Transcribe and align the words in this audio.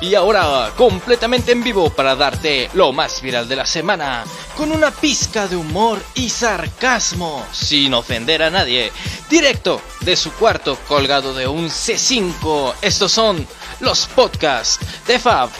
Y 0.00 0.14
ahora, 0.14 0.72
completamente 0.76 1.52
en 1.52 1.64
vivo 1.64 1.90
para 1.90 2.14
darte 2.14 2.68
lo 2.74 2.92
más 2.92 3.22
viral 3.22 3.48
de 3.48 3.56
la 3.56 3.66
semana, 3.66 4.24
con 4.56 4.70
una 4.70 4.90
pizca 4.90 5.48
de 5.48 5.56
humor 5.56 6.02
y 6.14 6.28
sarcasmo, 6.28 7.44
sin 7.50 7.94
ofender 7.94 8.42
a 8.42 8.50
nadie, 8.50 8.92
directo 9.30 9.80
de 10.00 10.16
su 10.16 10.32
cuarto 10.32 10.78
colgado 10.86 11.34
de 11.34 11.46
un 11.46 11.68
C5. 11.68 12.74
Estos 12.82 13.10
son 13.12 13.46
los 13.80 14.06
podcasts 14.06 14.78
de 15.06 15.18
Fab. 15.18 15.50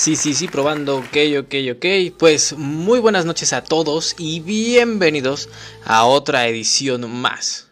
Sí, 0.00 0.16
sí, 0.16 0.32
sí, 0.32 0.48
probando, 0.48 0.96
ok, 0.96 1.16
ok, 1.40 1.54
ok. 1.76 2.16
Pues 2.18 2.54
muy 2.54 3.00
buenas 3.00 3.26
noches 3.26 3.52
a 3.52 3.62
todos 3.62 4.14
y 4.16 4.40
bienvenidos 4.40 5.50
a 5.84 6.06
otra 6.06 6.48
edición 6.48 7.10
más 7.10 7.66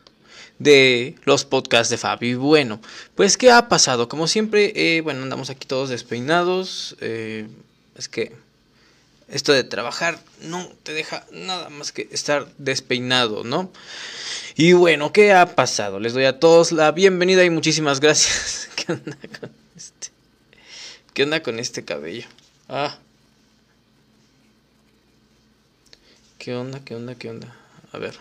de 0.58 1.14
los 1.24 1.46
podcasts 1.46 1.88
de 1.88 1.96
Fabi. 1.96 2.34
Bueno, 2.34 2.82
pues 3.14 3.38
¿qué 3.38 3.50
ha 3.50 3.70
pasado? 3.70 4.10
Como 4.10 4.28
siempre, 4.28 4.74
eh, 4.76 5.00
bueno, 5.00 5.22
andamos 5.22 5.48
aquí 5.48 5.66
todos 5.66 5.88
despeinados. 5.88 6.96
Eh, 7.00 7.48
es 7.96 8.10
que 8.10 8.36
esto 9.28 9.54
de 9.54 9.64
trabajar 9.64 10.20
no 10.42 10.70
te 10.82 10.92
deja 10.92 11.24
nada 11.32 11.70
más 11.70 11.92
que 11.92 12.10
estar 12.12 12.46
despeinado, 12.58 13.42
¿no? 13.42 13.72
Y 14.54 14.74
bueno, 14.74 15.14
¿qué 15.14 15.32
ha 15.32 15.54
pasado? 15.54 15.98
Les 15.98 16.12
doy 16.12 16.26
a 16.26 16.38
todos 16.38 16.72
la 16.72 16.92
bienvenida 16.92 17.42
y 17.46 17.48
muchísimas 17.48 18.00
gracias. 18.02 18.68
¿Qué 18.76 18.92
onda 18.92 19.16
con? 19.40 19.57
¿Qué 21.18 21.24
onda 21.24 21.42
con 21.42 21.58
este 21.58 21.84
cabello? 21.84 22.28
Ah. 22.68 22.96
¿Qué 26.38 26.54
onda? 26.54 26.78
¿Qué 26.84 26.94
onda? 26.94 27.16
¿Qué 27.16 27.28
onda? 27.28 27.56
A 27.90 27.98
ver. 27.98 28.14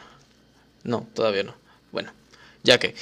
No, 0.83 1.07
todavía 1.13 1.43
no. 1.43 1.53
Bueno, 1.91 2.11
ya 2.67 2.77
que. 2.77 2.93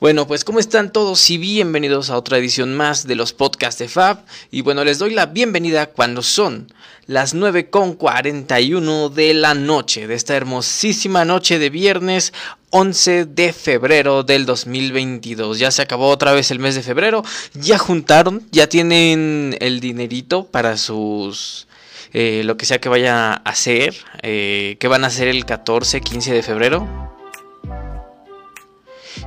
Bueno, 0.00 0.26
pues 0.26 0.44
¿cómo 0.44 0.58
están 0.58 0.92
todos 0.92 1.30
y 1.30 1.38
bienvenidos 1.38 2.10
a 2.10 2.18
otra 2.18 2.36
edición 2.36 2.74
más 2.74 3.06
de 3.06 3.14
los 3.14 3.32
podcasts 3.32 3.78
de 3.78 3.88
Fab? 3.88 4.26
Y 4.50 4.60
bueno, 4.60 4.84
les 4.84 4.98
doy 4.98 5.14
la 5.14 5.26
bienvenida 5.26 5.86
cuando 5.86 6.22
son 6.22 6.70
las 7.06 7.34
9.41 7.34 9.10
de 9.10 9.34
la 9.34 9.54
noche, 9.54 10.06
de 10.06 10.14
esta 10.14 10.36
hermosísima 10.36 11.24
noche 11.24 11.58
de 11.58 11.70
viernes 11.70 12.32
11 12.70 13.26
de 13.26 13.52
febrero 13.52 14.24
del 14.24 14.44
2022. 14.44 15.58
Ya 15.58 15.70
se 15.70 15.82
acabó 15.82 16.08
otra 16.08 16.32
vez 16.32 16.50
el 16.50 16.58
mes 16.58 16.74
de 16.74 16.82
febrero, 16.82 17.24
ya 17.54 17.78
juntaron, 17.78 18.46
ya 18.50 18.68
tienen 18.68 19.56
el 19.60 19.80
dinerito 19.80 20.44
para 20.44 20.76
sus... 20.76 21.66
Eh, 22.14 22.42
lo 22.44 22.58
que 22.58 22.66
sea 22.66 22.78
que 22.78 22.90
vaya 22.90 23.32
a 23.32 23.34
hacer, 23.36 23.94
eh, 24.22 24.76
que 24.78 24.86
van 24.86 25.02
a 25.04 25.06
hacer 25.06 25.28
el 25.28 25.46
14, 25.46 26.02
15 26.02 26.34
de 26.34 26.42
febrero. 26.42 27.21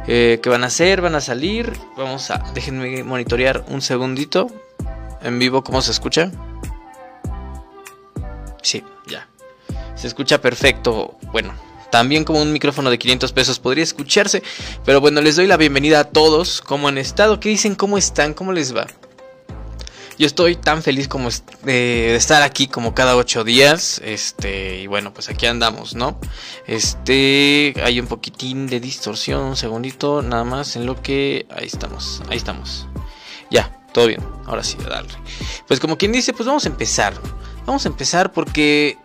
Eh, 0.08 0.40
¿Qué 0.42 0.50
van 0.50 0.64
a 0.64 0.68
hacer? 0.68 1.02
Van 1.02 1.16
a 1.16 1.22
salir. 1.22 1.74
Vamos 1.98 2.30
a. 2.32 2.44
Déjenme 2.54 3.04
monitorear 3.04 3.66
un 3.68 3.82
segundito. 3.82 4.48
En 5.22 5.40
vivo, 5.40 5.64
¿cómo 5.64 5.82
se 5.82 5.92
escucha? 5.92 6.32
Sí, 8.62 8.84
ya. 9.08 9.28
Se 9.96 10.08
escucha 10.08 10.42
perfecto. 10.42 11.18
Bueno, 11.32 11.54
también 11.92 12.24
como 12.24 12.42
un 12.42 12.52
micrófono 12.52 12.90
de 12.90 13.00
500 13.00 13.32
pesos 13.32 13.60
podría 13.60 13.84
escucharse. 13.84 14.44
Pero 14.84 15.02
bueno, 15.02 15.22
les 15.22 15.36
doy 15.36 15.48
la 15.48 15.58
bienvenida 15.58 16.02
a 16.02 16.04
todos. 16.04 16.62
¿Cómo 16.62 16.88
han 16.88 16.98
estado? 16.98 17.40
¿Qué 17.40 17.50
dicen? 17.50 17.76
¿Cómo 17.76 17.98
están? 17.98 18.34
¿Cómo 18.34 18.52
les 18.54 18.76
va? 18.76 18.88
Yo 20.18 20.28
estoy 20.28 20.56
tan 20.56 20.82
feliz 20.82 21.10
como 21.10 21.30
de 21.64 22.16
estar 22.16 22.42
aquí 22.42 22.68
como 22.68 22.96
cada 22.96 23.18
ocho 23.18 23.44
días. 23.44 24.02
Este, 24.04 24.80
y 24.80 24.88
bueno, 24.88 25.14
pues 25.14 25.28
aquí 25.30 25.46
andamos, 25.46 25.94
¿no? 25.94 26.20
Este, 26.68 27.74
hay 27.84 28.00
un 28.00 28.08
poquitín 28.08 28.68
de 28.68 28.80
distorsión, 28.80 29.42
un 29.42 29.58
segundito, 29.58 30.22
nada 30.22 30.46
más 30.46 30.78
en 30.78 30.86
lo 30.86 31.02
que. 31.02 31.46
Ahí 31.50 31.68
estamos, 31.68 32.24
ahí 32.30 32.38
estamos. 32.38 32.88
Ya, 33.52 33.78
todo 33.92 34.08
bien. 34.08 34.22
Ahora 34.46 34.64
sí, 34.64 34.78
a 34.86 34.90
darle. 34.90 35.14
Pues 35.68 35.82
como 35.82 35.98
quien 35.98 36.14
dice, 36.14 36.32
pues 36.32 36.48
vamos 36.48 36.66
a 36.66 36.70
empezar. 36.70 37.14
Vamos 37.66 37.86
a 37.86 37.90
empezar 37.90 38.32
porque, 38.32 38.98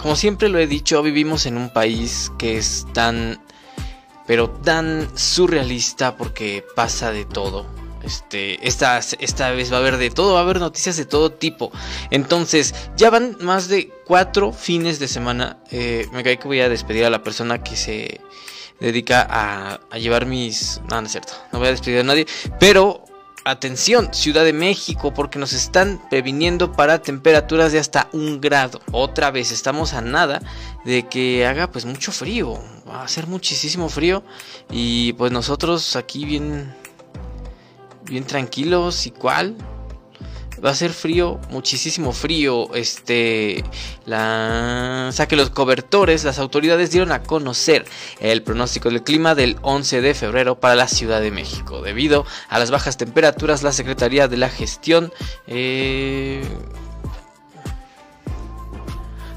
como 0.00 0.16
siempre 0.16 0.48
lo 0.48 0.58
he 0.58 0.66
dicho, 0.66 1.02
vivimos 1.02 1.44
en 1.44 1.58
un 1.58 1.70
país 1.70 2.32
que 2.38 2.56
es 2.56 2.86
tan, 2.94 3.42
pero 4.26 4.48
tan 4.48 5.10
surrealista 5.18 6.16
porque 6.16 6.64
pasa 6.74 7.12
de 7.12 7.26
todo. 7.26 7.66
Este, 8.06 8.66
esta, 8.66 8.98
esta 8.98 9.50
vez 9.50 9.72
va 9.72 9.78
a 9.78 9.80
haber 9.80 9.96
de 9.96 10.10
todo, 10.10 10.34
va 10.34 10.40
a 10.40 10.42
haber 10.42 10.60
noticias 10.60 10.96
de 10.96 11.04
todo 11.04 11.32
tipo. 11.32 11.72
Entonces, 12.10 12.74
ya 12.96 13.10
van 13.10 13.36
más 13.40 13.68
de 13.68 13.90
cuatro 14.06 14.52
fines 14.52 14.98
de 15.00 15.08
semana. 15.08 15.58
Eh, 15.72 16.06
me 16.12 16.22
cae 16.22 16.38
que 16.38 16.46
voy 16.46 16.60
a 16.60 16.68
despedir 16.68 17.04
a 17.04 17.10
la 17.10 17.22
persona 17.22 17.62
que 17.62 17.76
se 17.76 18.20
dedica 18.80 19.26
a, 19.28 19.98
llevar 19.98 20.26
mis... 20.26 20.80
No, 20.88 21.00
no 21.00 21.06
es 21.06 21.12
cierto, 21.12 21.32
no 21.52 21.58
voy 21.58 21.68
a 21.68 21.72
despedir 21.72 22.00
a 22.00 22.04
nadie. 22.04 22.26
Pero 22.60 23.02
Atención, 23.48 24.12
Ciudad 24.12 24.44
de 24.44 24.52
México, 24.52 25.14
porque 25.14 25.38
nos 25.38 25.52
están 25.52 26.02
previniendo 26.10 26.72
para 26.72 27.00
temperaturas 27.00 27.70
de 27.70 27.78
hasta 27.78 28.08
un 28.12 28.40
grado. 28.40 28.80
Otra 28.90 29.30
vez, 29.30 29.52
estamos 29.52 29.92
a 29.92 30.00
nada 30.00 30.42
de 30.84 31.06
que 31.06 31.46
haga 31.46 31.70
pues 31.70 31.84
mucho 31.84 32.10
frío. 32.10 32.58
Va 32.88 33.02
a 33.02 33.04
hacer 33.04 33.28
muchísimo 33.28 33.88
frío. 33.88 34.24
Y 34.68 35.12
pues 35.12 35.30
nosotros 35.30 35.94
aquí 35.94 36.24
bien, 36.24 36.74
bien 38.08 38.24
tranquilos 38.24 39.06
y 39.06 39.10
cuál 39.10 39.56
va 40.64 40.70
a 40.70 40.74
ser 40.74 40.92
frío, 40.92 41.40
muchísimo 41.50 42.12
frío. 42.12 42.74
Este, 42.74 43.64
la, 44.04 45.06
o 45.08 45.12
sea 45.12 45.26
que 45.28 45.36
los 45.36 45.50
cobertores, 45.50 46.24
las 46.24 46.38
autoridades 46.38 46.90
dieron 46.90 47.12
a 47.12 47.22
conocer 47.22 47.84
el 48.20 48.42
pronóstico 48.42 48.90
del 48.90 49.02
clima 49.02 49.34
del 49.34 49.56
11 49.62 50.00
de 50.00 50.14
febrero 50.14 50.58
para 50.58 50.74
la 50.74 50.88
Ciudad 50.88 51.20
de 51.20 51.30
México. 51.30 51.82
Debido 51.82 52.26
a 52.48 52.58
las 52.58 52.70
bajas 52.70 52.96
temperaturas, 52.96 53.62
la 53.62 53.72
Secretaría 53.72 54.28
de 54.28 54.36
la 54.36 54.48
Gestión 54.48 55.12
eh, 55.46 56.42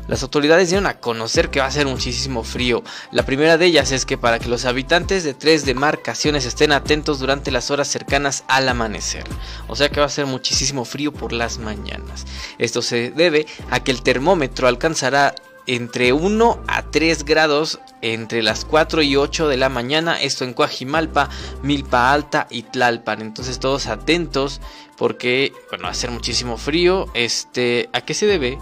las 0.10 0.24
autoridades 0.24 0.70
dieron 0.70 0.88
a 0.88 1.00
conocer 1.00 1.50
que 1.50 1.60
va 1.60 1.68
a 1.68 1.72
ser 1.72 1.86
muchísimo 1.86 2.44
frío. 2.44 2.84
La 3.12 3.24
primera 3.24 3.58
de 3.60 3.68
ellas 3.68 3.92
es 3.92 4.06
que 4.06 4.18
para 4.18 4.40
que 4.40 4.50
los 4.50 4.66
habitantes 4.66 5.24
de 5.24 5.36
tres 5.36 5.66
demarcaciones 5.66 6.46
estén 6.46 6.72
atentos 6.72 7.20
durante 7.20 7.52
las 7.52 7.70
horas 7.70 7.88
cercanas 7.88 8.44
al 8.48 8.68
amanecer. 8.68 9.24
O 9.68 9.76
sea 9.76 9.90
que 9.90 10.00
va 10.00 10.08
a 10.08 10.10
ser 10.10 10.26
muchísimo 10.26 10.84
frío 10.84 11.14
por 11.14 11.32
las 11.32 11.60
mañanas. 11.60 12.26
Esto 12.58 12.82
se 12.82 13.12
debe 13.12 13.46
a 13.70 13.82
que 13.82 13.92
el 13.92 14.02
termómetro 14.02 14.68
alcanzará 14.68 15.36
entre 15.68 16.12
1 16.12 16.64
a 16.68 16.82
3 16.82 17.26
grados 17.26 17.80
entre 18.02 18.42
las 18.42 18.66
4 18.66 19.04
y 19.04 19.16
8 19.16 19.48
de 19.48 19.58
la 19.58 19.70
mañana. 19.70 20.20
Esto 20.20 20.44
en 20.44 20.56
Coajimalpa, 20.56 21.30
Milpa 21.62 22.12
Alta 22.12 22.48
y 22.50 22.64
Tlalpan. 22.64 23.22
Entonces 23.22 23.60
todos 23.60 23.86
atentos 23.86 24.60
porque 24.98 25.54
bueno, 25.70 25.84
va 25.84 25.92
a 25.92 25.94
ser 25.94 26.10
muchísimo 26.10 26.58
frío. 26.58 27.06
Este, 27.14 27.90
¿a 27.94 28.02
qué 28.02 28.16
se 28.16 28.26
debe? 28.26 28.58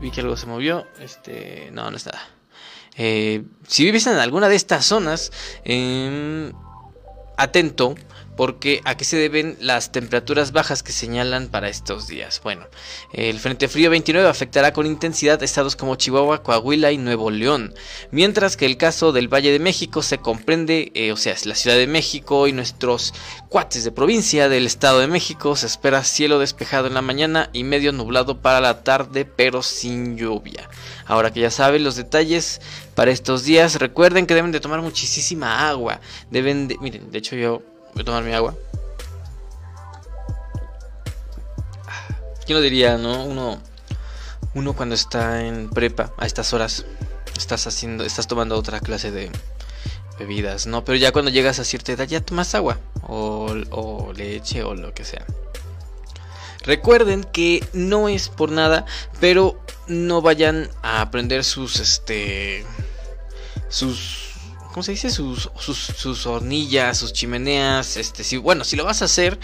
Vi 0.00 0.10
que 0.10 0.20
algo 0.20 0.36
se 0.36 0.46
movió. 0.46 0.86
Este, 1.00 1.70
no, 1.72 1.90
no 1.90 1.96
está. 1.96 2.18
Eh, 2.96 3.42
si 3.66 3.84
vives 3.84 4.06
en 4.06 4.16
alguna 4.16 4.48
de 4.48 4.56
estas 4.56 4.84
zonas, 4.84 5.32
eh, 5.64 6.52
atento 7.36 7.94
porque 8.36 8.80
a 8.84 8.96
qué 8.96 9.04
se 9.04 9.16
deben 9.16 9.56
las 9.60 9.92
temperaturas 9.92 10.52
bajas 10.52 10.82
que 10.82 10.92
señalan 10.92 11.48
para 11.48 11.68
estos 11.68 12.08
días. 12.08 12.40
Bueno, 12.42 12.66
el 13.12 13.38
Frente 13.38 13.68
Frío 13.68 13.90
29 13.90 14.28
afectará 14.28 14.72
con 14.72 14.86
intensidad 14.86 15.42
estados 15.42 15.76
como 15.76 15.96
Chihuahua, 15.96 16.42
Coahuila 16.42 16.92
y 16.92 16.98
Nuevo 16.98 17.30
León, 17.30 17.74
mientras 18.10 18.56
que 18.56 18.66
el 18.66 18.76
caso 18.76 19.12
del 19.12 19.32
Valle 19.32 19.52
de 19.52 19.58
México 19.58 20.02
se 20.02 20.18
comprende, 20.18 20.90
eh, 20.94 21.12
o 21.12 21.16
sea, 21.16 21.32
es 21.32 21.46
la 21.46 21.54
Ciudad 21.54 21.76
de 21.76 21.86
México 21.86 22.46
y 22.48 22.52
nuestros 22.52 23.14
cuates 23.48 23.84
de 23.84 23.92
provincia 23.92 24.48
del 24.48 24.66
Estado 24.66 25.00
de 25.00 25.06
México, 25.06 25.56
se 25.56 25.66
espera 25.66 26.04
cielo 26.04 26.38
despejado 26.38 26.86
en 26.86 26.94
la 26.94 27.02
mañana 27.02 27.50
y 27.52 27.64
medio 27.64 27.92
nublado 27.92 28.40
para 28.40 28.60
la 28.60 28.82
tarde, 28.82 29.24
pero 29.24 29.62
sin 29.62 30.16
lluvia. 30.16 30.68
Ahora 31.06 31.32
que 31.32 31.40
ya 31.40 31.50
saben 31.50 31.84
los 31.84 31.96
detalles 31.96 32.60
para 32.94 33.10
estos 33.10 33.44
días, 33.44 33.76
recuerden 33.76 34.26
que 34.26 34.34
deben 34.34 34.52
de 34.52 34.60
tomar 34.60 34.80
muchísima 34.80 35.68
agua. 35.68 36.00
Deben 36.30 36.68
de, 36.68 36.78
miren, 36.78 37.10
de 37.10 37.18
hecho 37.18 37.36
yo 37.36 37.62
Voy 37.94 38.02
a 38.02 38.04
tomar 38.04 38.24
mi 38.24 38.32
agua. 38.32 38.54
¿Quién 42.44 42.58
lo 42.58 42.62
diría, 42.62 42.98
no? 42.98 43.24
Uno, 43.24 43.58
uno 44.54 44.72
cuando 44.74 44.94
está 44.94 45.44
en 45.46 45.70
prepa 45.70 46.12
a 46.18 46.26
estas 46.26 46.52
horas 46.52 46.84
estás 47.36 47.66
haciendo, 47.66 48.04
estás 48.04 48.26
tomando 48.26 48.56
otra 48.56 48.80
clase 48.80 49.10
de 49.10 49.30
bebidas, 50.18 50.66
¿no? 50.66 50.84
Pero 50.84 50.96
ya 50.96 51.12
cuando 51.12 51.30
llegas 51.30 51.58
a 51.58 51.64
cierta 51.64 51.92
edad 51.92 52.06
ya 52.06 52.20
tomas 52.20 52.54
agua 52.54 52.78
o, 53.02 53.54
o 53.70 54.12
leche 54.12 54.62
o 54.62 54.74
lo 54.74 54.92
que 54.92 55.04
sea. 55.04 55.24
Recuerden 56.64 57.24
que 57.24 57.66
no 57.72 58.08
es 58.08 58.28
por 58.28 58.50
nada, 58.50 58.86
pero 59.20 59.58
no 59.86 60.22
vayan 60.22 60.70
a 60.82 61.00
aprender 61.02 61.44
sus, 61.44 61.78
este, 61.78 62.64
sus 63.68 64.33
¿cómo 64.74 64.82
se 64.82 64.90
dice? 64.90 65.08
Sus, 65.08 65.50
sus, 65.56 66.26
hornillas, 66.26 66.98
sus 66.98 67.12
chimeneas, 67.12 67.96
este, 67.96 68.24
si, 68.24 68.38
bueno, 68.38 68.64
si 68.64 68.74
lo 68.74 68.84
vas 68.84 69.02
a 69.02 69.04
hacer 69.04 69.38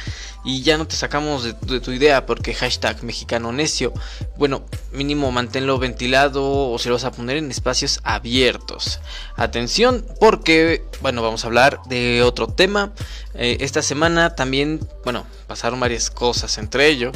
y 0.44 0.62
ya 0.62 0.76
no 0.76 0.88
te 0.88 0.96
sacamos 0.96 1.44
de, 1.44 1.52
tu 1.52 1.92
idea 1.92 2.26
porque 2.26 2.52
hashtag 2.52 3.04
mexicano 3.04 3.52
necio, 3.52 3.92
bueno, 4.36 4.64
mínimo 4.90 5.30
manténlo 5.30 5.78
ventilado 5.78 6.72
o 6.72 6.76
si 6.80 6.88
lo 6.88 6.96
vas 6.96 7.04
a 7.04 7.12
poner 7.12 7.36
en 7.36 7.48
espacios 7.48 8.00
abiertos. 8.02 8.98
Atención 9.36 10.04
porque, 10.18 10.84
bueno, 11.00 11.22
vamos 11.22 11.44
a 11.44 11.46
hablar 11.46 11.78
de 11.86 12.24
otro 12.24 12.48
tema. 12.48 12.92
Eh, 13.34 13.58
esta 13.60 13.82
semana 13.82 14.34
también, 14.34 14.80
bueno, 15.04 15.24
pasaron 15.46 15.78
varias 15.78 16.10
cosas, 16.10 16.58
entre 16.58 16.88
ello, 16.88 17.12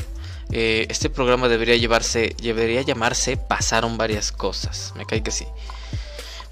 eh, 0.53 0.87
este 0.89 1.11
programa 1.11 1.49
debería 1.49 1.75
llevarse, 1.75 2.37
debería 2.41 2.83
llamarse 2.83 3.37
Pasaron 3.37 3.97
varias 3.99 4.31
cosas. 4.31 4.93
Me 4.95 5.05
cae 5.05 5.21
que 5.21 5.33
sí. 5.33 5.47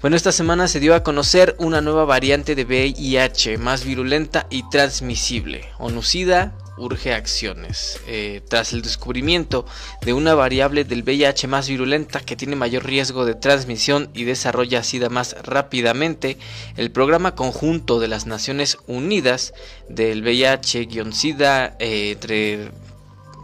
Bueno, 0.03 0.17
esta 0.17 0.33
semana 0.33 0.67
se 0.67 0.81
dio 0.81 0.95
a 0.95 1.01
conocer 1.01 1.55
una 1.59 1.79
nueva 1.79 2.03
variante 2.03 2.55
de 2.55 2.65
VIH 2.65 3.57
más 3.57 3.85
virulenta 3.85 4.47
y 4.49 4.69
transmisible. 4.69 5.69
Onucida 5.79 6.57
urge 6.77 7.13
acciones. 7.13 8.01
Eh, 8.05 8.41
tras 8.49 8.73
el 8.73 8.81
descubrimiento 8.81 9.65
de 10.01 10.11
una 10.11 10.35
variable 10.35 10.83
del 10.83 11.03
VIH 11.03 11.47
más 11.47 11.69
virulenta 11.69 12.19
que 12.19 12.35
tiene 12.35 12.57
mayor 12.57 12.85
riesgo 12.85 13.23
de 13.23 13.35
transmisión 13.35 14.09
y 14.13 14.25
desarrolla 14.25 14.83
SIDA 14.83 15.07
más 15.07 15.37
rápidamente, 15.41 16.37
el 16.75 16.91
programa 16.91 17.33
conjunto 17.33 18.01
de 18.01 18.09
las 18.09 18.25
Naciones 18.25 18.79
Unidas 18.87 19.53
del 19.87 20.21
VIH-SIDA 20.21 21.77
eh, 21.79 22.11
entre 22.11 22.71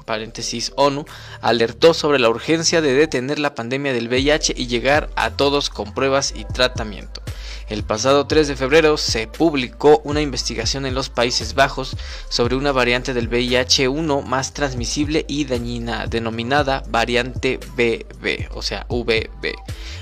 paréntesis 0.09 0.73
ONU, 0.75 1.06
alertó 1.39 1.94
sobre 1.94 2.17
la 2.17 2.29
urgencia 2.29 2.81
de 2.81 2.95
detener 2.95 3.38
la 3.38 3.53
pandemia 3.53 3.94
del 3.94 4.07
VIH 4.07 4.56
y 4.57 4.65
llegar 4.65 5.11
a 5.15 5.29
todos 5.29 5.69
con 5.69 5.94
pruebas 5.94 6.33
y 6.35 6.45
tratamiento. 6.45 7.21
El 7.69 7.83
pasado 7.83 8.25
3 8.25 8.47
de 8.47 8.56
febrero 8.56 8.97
se 8.97 9.27
publicó 9.27 10.01
una 10.03 10.21
investigación 10.21 10.88
en 10.88 10.95
los 10.95 11.09
Países 11.09 11.53
Bajos 11.53 11.95
sobre 12.27 12.56
una 12.56 12.71
variante 12.71 13.13
del 13.13 13.29
VIH-1 13.29 14.23
más 14.23 14.53
transmisible 14.53 15.25
y 15.27 15.45
dañina 15.45 16.07
denominada 16.07 16.81
variante 16.89 17.59
BB, 17.75 18.50
o 18.56 18.63
sea, 18.63 18.88
VB. 18.89 19.53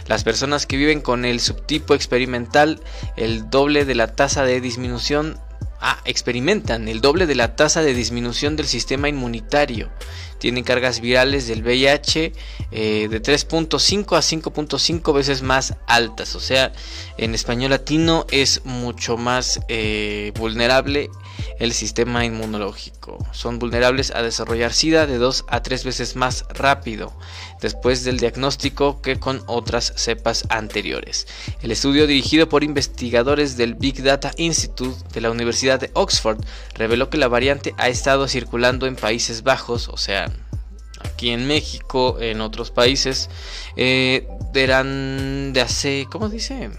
Las 0.08 0.24
personas 0.24 0.66
que 0.66 0.78
viven 0.78 1.02
con 1.02 1.26
el 1.26 1.42
subtipo 1.42 1.94
experimental 1.94 2.80
el 3.18 3.50
doble 3.50 3.84
de 3.84 3.96
la 3.96 4.16
tasa 4.16 4.46
de 4.46 4.62
disminución 4.62 5.38
Ah, 5.80 6.02
experimentan 6.06 6.88
el 6.88 7.02
doble 7.02 7.28
de 7.28 7.36
la 7.36 7.56
tasa 7.56 7.84
de 7.84 7.94
disminución 7.94 8.56
del 8.56 8.66
sistema 8.66 9.10
inmunitario. 9.10 9.90
Tienen 10.40 10.64
cargas 10.64 11.02
virales 11.02 11.48
del 11.48 11.64
VIH 11.64 12.34
eh, 12.72 13.08
de 13.10 13.22
3.5 13.22 14.18
a 14.18 14.22
5.5 14.22 15.14
veces 15.14 15.44
más 15.44 15.76
altas. 15.86 16.36
O 16.36 16.40
sea, 16.40 16.72
en 17.18 17.36
español 17.36 17.72
latino 17.72 18.26
es 18.32 18.62
mucho 18.66 19.18
más 19.18 19.60
eh, 19.68 20.32
vulnerable 20.36 21.12
el 21.60 21.74
sistema 21.74 22.26
inmunológico. 22.26 23.18
Son 23.32 23.60
vulnerables 23.60 24.12
a 24.12 24.22
desarrollar 24.22 24.74
SIDA 24.74 25.08
de 25.08 25.18
2 25.18 25.46
a 25.48 25.64
3 25.64 25.84
veces 25.84 26.16
más 26.16 26.46
rápido 26.50 27.14
después 27.62 28.04
del 28.04 28.20
diagnóstico 28.20 29.02
que 29.02 29.20
con 29.20 29.42
otras 29.48 29.94
cepas 29.96 30.46
anteriores. 30.50 31.28
El 31.62 31.72
estudio 31.72 32.08
dirigido 32.08 32.50
por 32.50 32.64
investigadores 32.64 33.58
del 33.58 33.76
Big 33.76 34.04
Data 34.04 34.32
Institute 34.38 34.98
de 35.14 35.22
la 35.22 35.32
Universidad 35.32 35.80
de 35.80 35.92
Oxford 35.94 36.44
reveló 36.76 37.10
que 37.10 37.18
la 37.18 37.28
variante 37.28 37.74
ha 37.78 37.90
estado 37.90 38.28
circulando 38.28 38.86
en 38.86 38.96
Países 38.96 39.44
Bajos, 39.44 39.90
o 39.90 39.98
sea, 39.98 40.32
aquí 41.04 41.30
en 41.30 41.48
México, 41.48 42.18
en 42.20 42.42
otros 42.42 42.72
países, 42.72 43.30
eh, 43.76 44.28
eran 44.54 45.54
de 45.54 45.62
hace, 45.62 46.08
¿cómo 46.10 46.30
dice? 46.30 46.72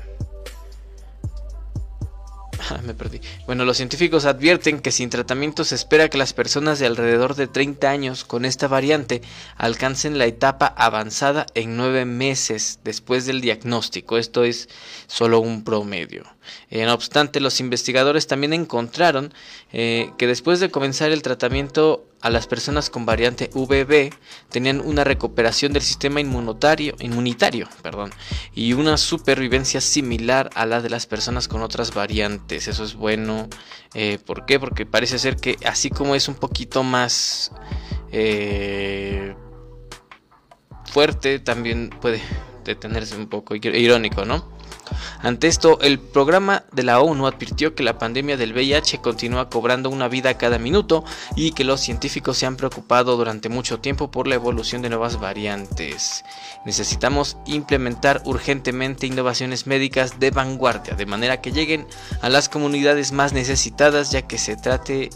me 2.84 2.94
perdí. 2.94 3.20
Bueno, 3.46 3.64
los 3.64 3.76
científicos 3.76 4.24
advierten 4.24 4.80
que 4.80 4.92
sin 4.92 5.10
tratamiento 5.10 5.64
se 5.64 5.74
espera 5.74 6.08
que 6.08 6.18
las 6.18 6.32
personas 6.32 6.78
de 6.78 6.86
alrededor 6.86 7.34
de 7.34 7.46
30 7.46 7.88
años 7.88 8.24
con 8.24 8.44
esta 8.44 8.68
variante 8.68 9.22
alcancen 9.56 10.18
la 10.18 10.26
etapa 10.26 10.66
avanzada 10.66 11.46
en 11.54 11.76
9 11.76 12.04
meses 12.04 12.80
después 12.84 13.26
del 13.26 13.40
diagnóstico. 13.40 14.18
Esto 14.18 14.44
es 14.44 14.68
solo 15.06 15.40
un 15.40 15.64
promedio. 15.64 16.24
Eh, 16.70 16.84
no 16.84 16.94
obstante, 16.94 17.40
los 17.40 17.60
investigadores 17.60 18.26
también 18.26 18.52
encontraron 18.52 19.32
eh, 19.72 20.10
que 20.18 20.26
después 20.26 20.60
de 20.60 20.70
comenzar 20.70 21.12
el 21.12 21.22
tratamiento 21.22 22.07
a 22.20 22.30
las 22.30 22.46
personas 22.46 22.90
con 22.90 23.06
variante 23.06 23.50
VB 23.54 24.12
tenían 24.50 24.80
una 24.80 25.04
recuperación 25.04 25.72
del 25.72 25.82
sistema 25.82 26.20
inmunitario, 26.20 26.94
inmunitario 27.00 27.68
perdón, 27.82 28.10
y 28.54 28.72
una 28.72 28.96
supervivencia 28.96 29.80
similar 29.80 30.50
a 30.54 30.66
la 30.66 30.80
de 30.80 30.90
las 30.90 31.06
personas 31.06 31.48
con 31.48 31.62
otras 31.62 31.94
variantes. 31.94 32.68
Eso 32.68 32.84
es 32.84 32.94
bueno. 32.94 33.48
Eh, 33.94 34.18
¿Por 34.24 34.46
qué? 34.46 34.58
Porque 34.58 34.86
parece 34.86 35.18
ser 35.18 35.36
que 35.36 35.56
así 35.64 35.90
como 35.90 36.14
es 36.14 36.28
un 36.28 36.34
poquito 36.34 36.82
más 36.82 37.52
fuerte, 40.84 41.38
también 41.38 41.90
puede 42.00 42.20
detenerse 42.64 43.16
un 43.16 43.28
poco 43.28 43.54
irónico, 43.54 44.24
¿no? 44.24 44.57
Ante 45.22 45.48
esto, 45.48 45.78
el 45.80 45.98
programa 45.98 46.64
de 46.72 46.82
la 46.82 47.00
ONU 47.00 47.26
advirtió 47.26 47.74
que 47.74 47.82
la 47.82 47.98
pandemia 47.98 48.36
del 48.36 48.52
VIH 48.52 48.98
continúa 48.98 49.48
cobrando 49.48 49.90
una 49.90 50.08
vida 50.08 50.38
cada 50.38 50.58
minuto 50.58 51.04
y 51.36 51.52
que 51.52 51.64
los 51.64 51.80
científicos 51.80 52.38
se 52.38 52.46
han 52.46 52.56
preocupado 52.56 53.16
durante 53.16 53.48
mucho 53.48 53.80
tiempo 53.80 54.10
por 54.10 54.26
la 54.26 54.34
evolución 54.34 54.82
de 54.82 54.90
nuevas 54.90 55.20
variantes. 55.20 56.24
Necesitamos 56.64 57.36
implementar 57.46 58.22
urgentemente 58.24 59.06
innovaciones 59.06 59.66
médicas 59.66 60.18
de 60.20 60.30
vanguardia, 60.30 60.94
de 60.94 61.06
manera 61.06 61.40
que 61.40 61.52
lleguen 61.52 61.86
a 62.22 62.28
las 62.28 62.48
comunidades 62.48 63.12
más 63.12 63.32
necesitadas, 63.32 64.10
ya 64.10 64.22
que 64.22 64.38
se 64.38 64.56
trate 64.56 65.10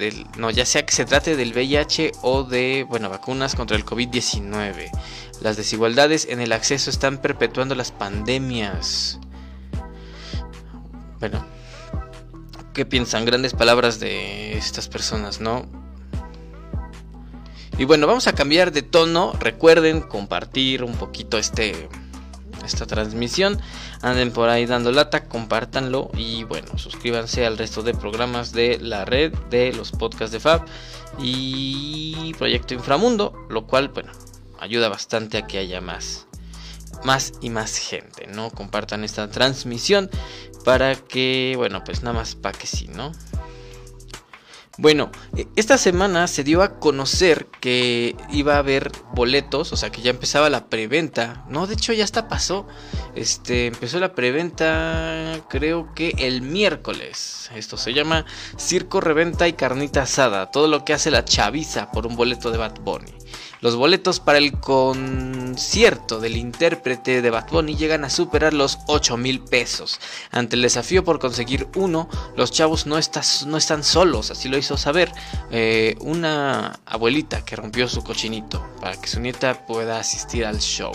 del, 0.00 0.26
no, 0.36 0.50
ya 0.50 0.64
sea 0.64 0.84
que 0.84 0.92
se 0.92 1.04
trate 1.04 1.36
del 1.36 1.52
VIH 1.52 2.12
o 2.22 2.42
de, 2.42 2.86
bueno, 2.88 3.08
vacunas 3.10 3.54
contra 3.54 3.76
el 3.76 3.84
COVID-19. 3.84 4.90
Las 5.40 5.56
desigualdades 5.56 6.26
en 6.28 6.40
el 6.40 6.52
acceso 6.52 6.90
están 6.90 7.18
perpetuando 7.18 7.74
las 7.74 7.92
pandemias. 7.92 9.18
Bueno, 11.18 11.44
¿qué 12.74 12.84
piensan? 12.84 13.24
Grandes 13.24 13.54
palabras 13.54 14.00
de 14.00 14.56
estas 14.56 14.88
personas, 14.88 15.40
¿no? 15.40 15.66
Y 17.78 17.84
bueno, 17.84 18.06
vamos 18.06 18.26
a 18.26 18.34
cambiar 18.34 18.72
de 18.72 18.82
tono. 18.82 19.32
Recuerden 19.40 20.02
compartir 20.02 20.84
un 20.84 20.94
poquito 20.94 21.38
este 21.38 21.88
esta 22.64 22.86
transmisión. 22.86 23.58
Anden 24.02 24.32
por 24.32 24.48
ahí 24.48 24.66
dando 24.66 24.92
lata, 24.92 25.24
compártanlo 25.24 26.10
y 26.14 26.44
bueno, 26.44 26.78
suscríbanse 26.78 27.46
al 27.46 27.58
resto 27.58 27.82
de 27.82 27.94
programas 27.94 28.52
de 28.52 28.78
la 28.78 29.04
red 29.04 29.32
de 29.50 29.72
los 29.72 29.92
podcasts 29.92 30.32
de 30.32 30.40
Fab 30.40 30.64
y 31.18 32.34
Proyecto 32.38 32.74
Inframundo, 32.74 33.34
lo 33.48 33.66
cual, 33.66 33.88
bueno, 33.88 34.12
ayuda 34.60 34.88
bastante 34.88 35.38
a 35.38 35.46
que 35.46 35.58
haya 35.58 35.80
más 35.80 36.26
más 37.04 37.32
y 37.40 37.50
más 37.50 37.76
gente, 37.76 38.26
¿no? 38.26 38.50
Compartan 38.50 39.04
esta 39.04 39.30
transmisión 39.30 40.10
para 40.64 40.94
que, 40.94 41.54
bueno, 41.56 41.82
pues 41.84 42.02
nada 42.02 42.14
más 42.18 42.34
para 42.34 42.58
que 42.58 42.66
sí, 42.66 42.88
¿no? 42.88 43.12
Bueno, 44.78 45.10
e, 45.36 45.46
esta 45.56 45.76
semana 45.76 46.26
se 46.26 46.42
dio 46.42 46.62
a 46.62 46.78
conocer 46.78 47.46
que 47.60 48.16
iba 48.30 48.54
a 48.54 48.58
haber 48.58 48.90
boletos, 49.12 49.72
o 49.72 49.76
sea 49.76 49.90
que 49.90 50.00
ya 50.00 50.10
empezaba 50.10 50.48
la 50.48 50.68
preventa. 50.68 51.44
No, 51.50 51.66
de 51.66 51.74
hecho 51.74 51.92
ya 51.92 52.04
hasta 52.04 52.28
pasó. 52.28 52.66
Este, 53.14 53.66
empezó 53.66 53.98
la 54.00 54.14
preventa 54.14 55.40
creo 55.50 55.92
que 55.94 56.14
el 56.18 56.40
miércoles. 56.40 57.50
Esto 57.54 57.76
se 57.76 57.92
llama 57.92 58.24
Circo 58.58 59.02
Reventa 59.02 59.48
y 59.48 59.52
Carnita 59.52 60.02
Asada, 60.02 60.50
todo 60.50 60.66
lo 60.66 60.84
que 60.84 60.94
hace 60.94 61.10
la 61.10 61.26
chaviza 61.26 61.90
por 61.90 62.06
un 62.06 62.16
boleto 62.16 62.50
de 62.50 62.58
Bad 62.58 62.80
Bunny. 62.80 63.12
Los 63.60 63.76
boletos 63.76 64.20
para 64.20 64.38
el 64.38 64.58
concierto 64.58 66.18
del 66.18 66.38
intérprete 66.38 67.20
de 67.20 67.30
Bad 67.30 67.50
Bunny 67.50 67.76
llegan 67.76 68.04
a 68.04 68.10
superar 68.10 68.54
los 68.54 68.78
8 68.86 69.18
mil 69.18 69.40
pesos. 69.40 70.00
Ante 70.30 70.56
el 70.56 70.62
desafío 70.62 71.04
por 71.04 71.18
conseguir 71.18 71.68
uno, 71.76 72.08
los 72.36 72.52
chavos 72.52 72.86
no, 72.86 72.98
no 73.46 73.56
están 73.58 73.84
solos, 73.84 74.30
así 74.30 74.48
lo 74.48 74.56
hizo 74.56 74.78
saber 74.78 75.12
eh, 75.50 75.94
una 76.00 76.80
abuelita 76.86 77.44
que 77.44 77.56
rompió 77.56 77.86
su 77.86 78.02
cochinito 78.02 78.66
para 78.80 78.98
que 78.98 79.08
su 79.08 79.20
nieta 79.20 79.66
pueda 79.66 79.98
asistir 79.98 80.46
al 80.46 80.60
show. 80.60 80.92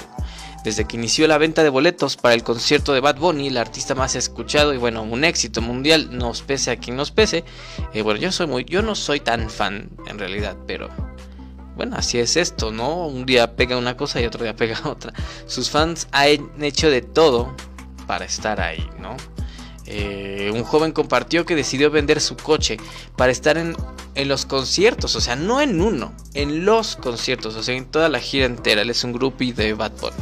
Desde 0.63 0.85
que 0.85 0.97
inició 0.97 1.27
la 1.27 1.37
venta 1.37 1.61
de 1.61 1.69
boletos 1.69 2.17
para 2.17 2.33
el 2.33 2.41
concierto 2.41 2.93
de 2.93 2.99
Bad 2.99 3.17
Bunny, 3.17 3.49
el 3.49 3.57
artista 3.57 3.93
más 3.93 4.15
escuchado 4.15 4.73
y 4.73 4.77
bueno, 4.77 5.03
un 5.03 5.23
éxito 5.23 5.61
mundial, 5.61 6.17
nos 6.17 6.41
pese 6.41 6.71
a 6.71 6.77
quien 6.77 6.97
nos 6.97 7.11
pese. 7.11 7.43
Eh, 7.93 8.01
bueno, 8.01 8.19
yo 8.19 8.31
soy 8.31 8.47
muy, 8.47 8.65
yo 8.65 8.81
no 8.81 8.95
soy 8.95 9.19
tan 9.19 9.51
fan 9.51 9.91
en 10.07 10.17
realidad, 10.17 10.57
pero 10.65 10.89
bueno, 11.75 11.95
así 11.97 12.19
es 12.19 12.37
esto, 12.37 12.71
¿no? 12.71 13.07
Un 13.07 13.25
día 13.25 13.55
pega 13.55 13.77
una 13.77 13.97
cosa 13.97 14.21
y 14.21 14.25
otro 14.25 14.43
día 14.43 14.55
pega 14.57 14.79
otra. 14.85 15.13
Sus 15.45 15.69
fans 15.69 16.07
han 16.11 16.63
hecho 16.63 16.89
de 16.89 17.01
todo 17.01 17.53
para 18.07 18.25
estar 18.25 18.61
ahí, 18.61 18.87
¿no? 18.99 19.15
Eh, 19.87 20.51
un 20.53 20.63
joven 20.63 20.91
compartió 20.91 21.45
que 21.45 21.55
decidió 21.55 21.91
vender 21.91 22.19
su 22.19 22.35
coche 22.35 22.77
para 23.15 23.31
estar 23.31 23.57
en, 23.57 23.75
en, 24.15 24.27
los 24.27 24.47
conciertos, 24.47 25.15
o 25.15 25.21
sea, 25.21 25.35
no 25.35 25.61
en 25.61 25.79
uno, 25.79 26.11
en 26.33 26.65
los 26.65 26.95
conciertos, 26.95 27.55
o 27.55 27.61
sea, 27.61 27.75
en 27.75 27.85
toda 27.85 28.09
la 28.09 28.19
gira 28.19 28.45
entera. 28.45 28.81
Él 28.81 28.89
es 28.89 29.03
un 29.03 29.13
groupie 29.13 29.53
de 29.53 29.73
Bad 29.73 29.91
Bunny 30.01 30.15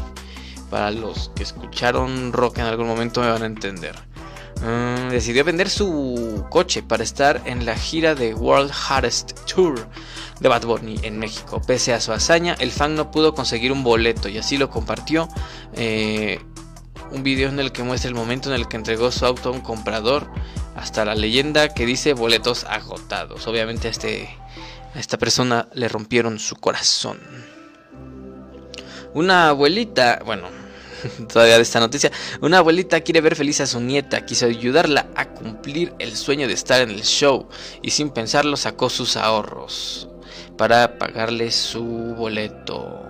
Para 0.70 0.92
los 0.92 1.32
que 1.36 1.44
escucharon 1.44 2.34
rock 2.34 2.58
en 2.58 2.66
algún 2.66 2.88
momento 2.88 3.22
me 3.22 3.30
van 3.30 3.44
a 3.44 3.46
entender. 3.46 3.96
Mm, 4.64 5.10
decidió 5.10 5.44
vender 5.44 5.70
su 5.70 6.46
coche 6.50 6.84
para 6.84 7.04
estar 7.04 7.42
en 7.46 7.66
la 7.66 7.76
gira 7.76 8.16
de 8.16 8.34
World 8.34 8.72
Hardest 8.72 9.34
Tour 9.46 9.88
de 10.40 10.48
Bad 10.48 10.66
Bunny 10.66 11.00
en 11.04 11.20
México. 11.20 11.62
Pese 11.62 11.94
a 11.94 12.00
su 12.00 12.14
hazaña, 12.14 12.56
el 12.60 12.72
fan 12.72 12.96
no 12.96 13.12
pudo 13.12 13.36
conseguir 13.36 13.74
un 13.74 13.84
boleto 13.84 14.30
y 14.30 14.38
así 14.38 14.58
lo 14.58 14.70
compartió. 14.70 15.28
Eh, 15.74 16.40
un 17.12 17.24
video 17.24 17.50
en 17.50 17.60
el 17.60 17.74
que 17.74 17.84
muestra 17.84 18.08
el 18.08 18.16
momento 18.16 18.50
en 18.50 18.56
el 18.56 18.70
que 18.70 18.78
entregó 18.78 19.12
su 19.12 19.26
auto 19.26 19.50
a 19.50 19.52
un 19.52 19.60
comprador. 19.60 20.28
Hasta 20.78 21.04
la 21.04 21.14
leyenda 21.14 21.70
que 21.74 21.86
dice 21.86 22.14
boletos 22.14 22.64
agotados. 22.64 23.46
Obviamente 23.48 23.90
a, 23.90 23.92
este, 23.92 24.30
a 24.96 25.00
esta 25.00 25.18
persona 25.18 25.68
le 25.74 25.90
rompieron 25.90 26.40
su 26.40 26.56
corazón. 26.56 27.20
Una 29.14 29.50
abuelita, 29.50 30.22
bueno, 30.26 30.48
todavía 31.32 31.58
de 31.58 31.64
esta 31.64 31.80
noticia. 31.80 32.12
Una 32.42 32.60
abuelita 32.60 33.02
quiere 33.02 33.22
ver 33.22 33.36
feliz 33.36 33.62
a 33.62 33.68
su 33.68 33.80
nieta, 33.80 34.26
quiso 34.26 34.46
ayudarla 34.46 35.08
a 35.16 35.30
cumplir 35.30 35.94
el 36.00 36.16
sueño 36.16 36.48
de 36.48 36.54
estar 36.54 36.82
en 36.82 36.92
el 36.92 37.04
show 37.04 37.48
y 37.82 37.92
sin 37.92 38.10
pensarlo 38.10 38.58
sacó 38.58 38.90
sus 38.90 39.18
ahorros 39.18 40.08
para 40.58 40.98
pagarle 40.98 41.52
su 41.52 41.84
boleto. 41.84 43.10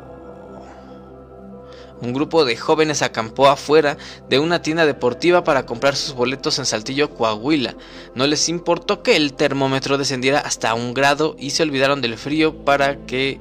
Un 2.01 2.11
grupo 2.11 2.43
de 2.43 2.57
jóvenes 2.57 3.01
acampó 3.01 3.47
afuera 3.47 3.97
de 4.27 4.37
una 4.37 4.61
tienda 4.61 4.85
deportiva 4.85 5.45
para 5.45 5.65
comprar 5.65 5.95
sus 5.95 6.13
boletos 6.13 6.59
en 6.59 6.65
Saltillo, 6.65 7.11
Coahuila. 7.11 7.75
No 8.13 8.27
les 8.27 8.49
importó 8.49 9.03
que 9.03 9.15
el 9.15 9.33
termómetro 9.33 9.97
descendiera 9.97 10.39
hasta 10.39 10.73
un 10.73 10.93
grado 10.93 11.37
y 11.39 11.51
se 11.51 11.63
olvidaron 11.63 12.01
del 12.01 12.17
frío 12.17 12.65
para 12.65 13.05
que 13.05 13.39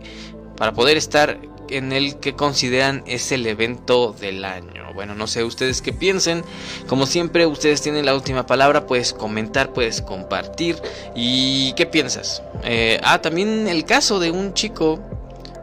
para 0.57 0.73
poder 0.75 0.97
estar 0.97 1.41
en 1.73 1.93
el 1.93 2.17
que 2.17 2.35
consideran 2.35 3.03
es 3.07 3.33
el 3.33 3.47
evento 3.47 4.15
del 4.19 4.45
año. 4.45 4.93
Bueno, 4.95 5.15
no 5.15 5.27
sé 5.27 5.45
ustedes 5.45 5.83
qué 5.83 5.93
piensen. 5.93 6.45
Como 6.87 7.07
siempre, 7.07 7.47
ustedes 7.47 7.83
tienen 7.83 8.07
la 8.07 8.15
última 8.15 8.47
palabra. 8.47 8.87
Puedes 8.87 9.13
comentar, 9.13 9.73
puedes 9.73 10.03
compartir. 10.03 10.77
¿Y 11.15 11.73
qué 11.75 11.87
piensas? 11.87 12.43
Eh, 12.65 13.01
ah, 13.03 13.21
también 13.21 13.69
el 13.69 13.85
caso 13.85 14.19
de 14.19 14.31
un 14.31 14.55
chico. 14.55 15.01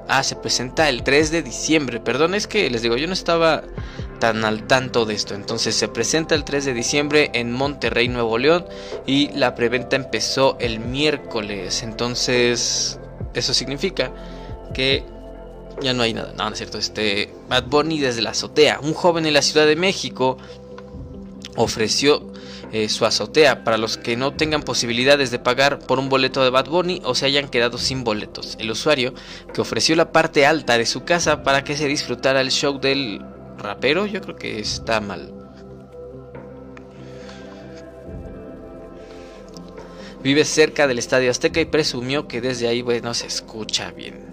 Ah, 0.08 0.24
se 0.24 0.36
presenta 0.36 0.90
el 0.90 1.04
3 1.04 1.32
de 1.32 1.44
diciembre. 1.44 2.00
Perdón, 2.00 2.34
es 2.34 2.48
que 2.48 2.70
les 2.70 2.82
digo, 2.82 2.98
yo 2.98 3.08
no 3.08 3.14
estaba 3.14 3.64
tan 4.20 4.44
al 4.44 4.66
tanto 4.66 5.06
de 5.06 5.14
esto. 5.14 5.36
Entonces 5.36 5.76
se 5.76 5.88
presenta 5.88 6.34
el 6.34 6.44
3 6.44 6.66
de 6.66 6.74
diciembre 6.74 7.30
en 7.34 7.52
Monterrey, 7.52 8.08
Nuevo 8.08 8.38
León. 8.38 8.66
Y 9.06 9.30
la 9.34 9.54
preventa 9.54 9.96
empezó 9.96 10.58
el 10.60 10.80
miércoles. 10.80 11.84
Entonces, 11.84 13.00
eso 13.34 13.54
significa 13.54 14.12
que 14.74 15.04
ya 15.82 15.94
no 15.94 16.04
hay 16.04 16.14
nada, 16.14 16.34
no, 16.38 16.46
no 16.46 16.52
es 16.52 16.58
cierto. 16.58 16.78
Este, 16.78 17.34
Bad 17.50 17.66
Bunny 17.66 18.00
desde 18.00 18.22
la 18.22 18.32
azotea. 18.32 18.80
Un 18.82 18.94
joven 18.94 19.26
en 19.26 19.34
la 19.34 19.42
Ciudad 19.42 19.66
de 19.66 19.76
México 19.76 20.38
ofreció 21.56 22.32
eh, 22.72 22.88
su 22.88 23.06
azotea 23.06 23.64
para 23.64 23.78
los 23.78 23.98
que 23.98 24.16
no 24.16 24.34
tengan 24.34 24.62
posibilidades 24.62 25.32
de 25.32 25.40
pagar 25.40 25.80
por 25.80 25.98
un 25.98 26.08
boleto 26.08 26.44
de 26.44 26.52
Bad 26.52 26.68
Bunny 26.68 27.02
o 27.04 27.16
se 27.16 27.26
hayan 27.26 27.50
quedado 27.50 27.78
sin 27.78 28.04
boletos. 28.04 28.58
El 28.60 28.70
usuario 28.72 29.14
que 29.54 29.62
ofreció 29.62 29.96
la 29.96 30.12
parte 30.12 30.46
alta 30.46 30.78
de 30.78 30.86
su 30.86 31.04
casa 31.04 31.44
para 31.44 31.64
que 31.64 31.76
se 31.76 31.88
disfrutara 31.88 32.42
el 32.42 32.52
show 32.52 32.80
del 32.80 33.22
rapero, 33.58 34.06
yo 34.06 34.22
creo 34.22 34.36
que 34.36 34.60
está 34.60 35.02
mal. 35.02 35.34
Vive 40.22 40.44
cerca 40.44 40.86
del 40.86 41.00
Estadio 41.00 41.32
Azteca 41.32 41.62
y 41.62 41.66
presumió 41.66 42.28
que 42.28 42.42
desde 42.42 42.68
ahí 42.68 42.82
bueno, 42.82 43.14
se 43.14 43.26
escucha 43.26 43.92
bien. 43.92 44.29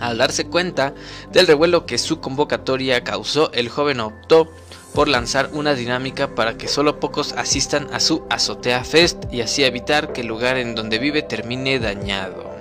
Al 0.00 0.18
darse 0.18 0.46
cuenta 0.46 0.94
del 1.32 1.46
revuelo 1.46 1.86
que 1.86 1.98
su 1.98 2.20
convocatoria 2.20 3.02
causó, 3.04 3.50
el 3.52 3.68
joven 3.68 4.00
optó 4.00 4.48
por 4.94 5.08
lanzar 5.08 5.50
una 5.52 5.74
dinámica 5.74 6.34
para 6.34 6.56
que 6.56 6.68
solo 6.68 7.00
pocos 7.00 7.32
asistan 7.32 7.88
a 7.92 8.00
su 8.00 8.24
Azotea 8.30 8.82
Fest 8.82 9.24
y 9.30 9.42
así 9.42 9.62
evitar 9.62 10.12
que 10.12 10.22
el 10.22 10.26
lugar 10.26 10.56
en 10.56 10.74
donde 10.74 10.98
vive 10.98 11.22
termine 11.22 11.78
dañado. 11.78 12.56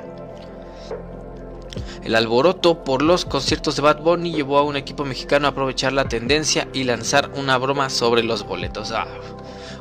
El 2.04 2.13
alboroto 2.13 2.84
por 2.84 3.01
los 3.01 3.25
conciertos 3.25 3.77
de 3.77 3.82
Bad 3.82 4.01
Bunny 4.01 4.32
llevó 4.32 4.60
a 4.60 4.63
un 4.63 4.75
equipo 4.75 5.06
mexicano 5.06 5.48
a 5.48 5.51
aprovechar 5.51 5.92
la 5.92 6.08
tendencia 6.08 6.68
y 6.72 6.84
lanzar 6.84 7.32
una 7.36 7.58
broma 7.58 7.89
sobre 7.89 8.22
los 8.22 8.46
boletos. 8.46 8.92
Ah, 8.92 9.08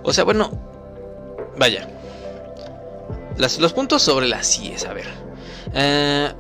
o 0.03 0.13
sea, 0.13 0.25
bueno, 0.25 0.51
vaya. 1.59 1.89
los 3.37 3.73
puntos 3.73 4.03
sobre 4.03 4.27
las 4.27 4.47
CIES, 4.47 4.87
a 4.87 4.93
ver. 4.95 5.07
Eh, 5.75 6.33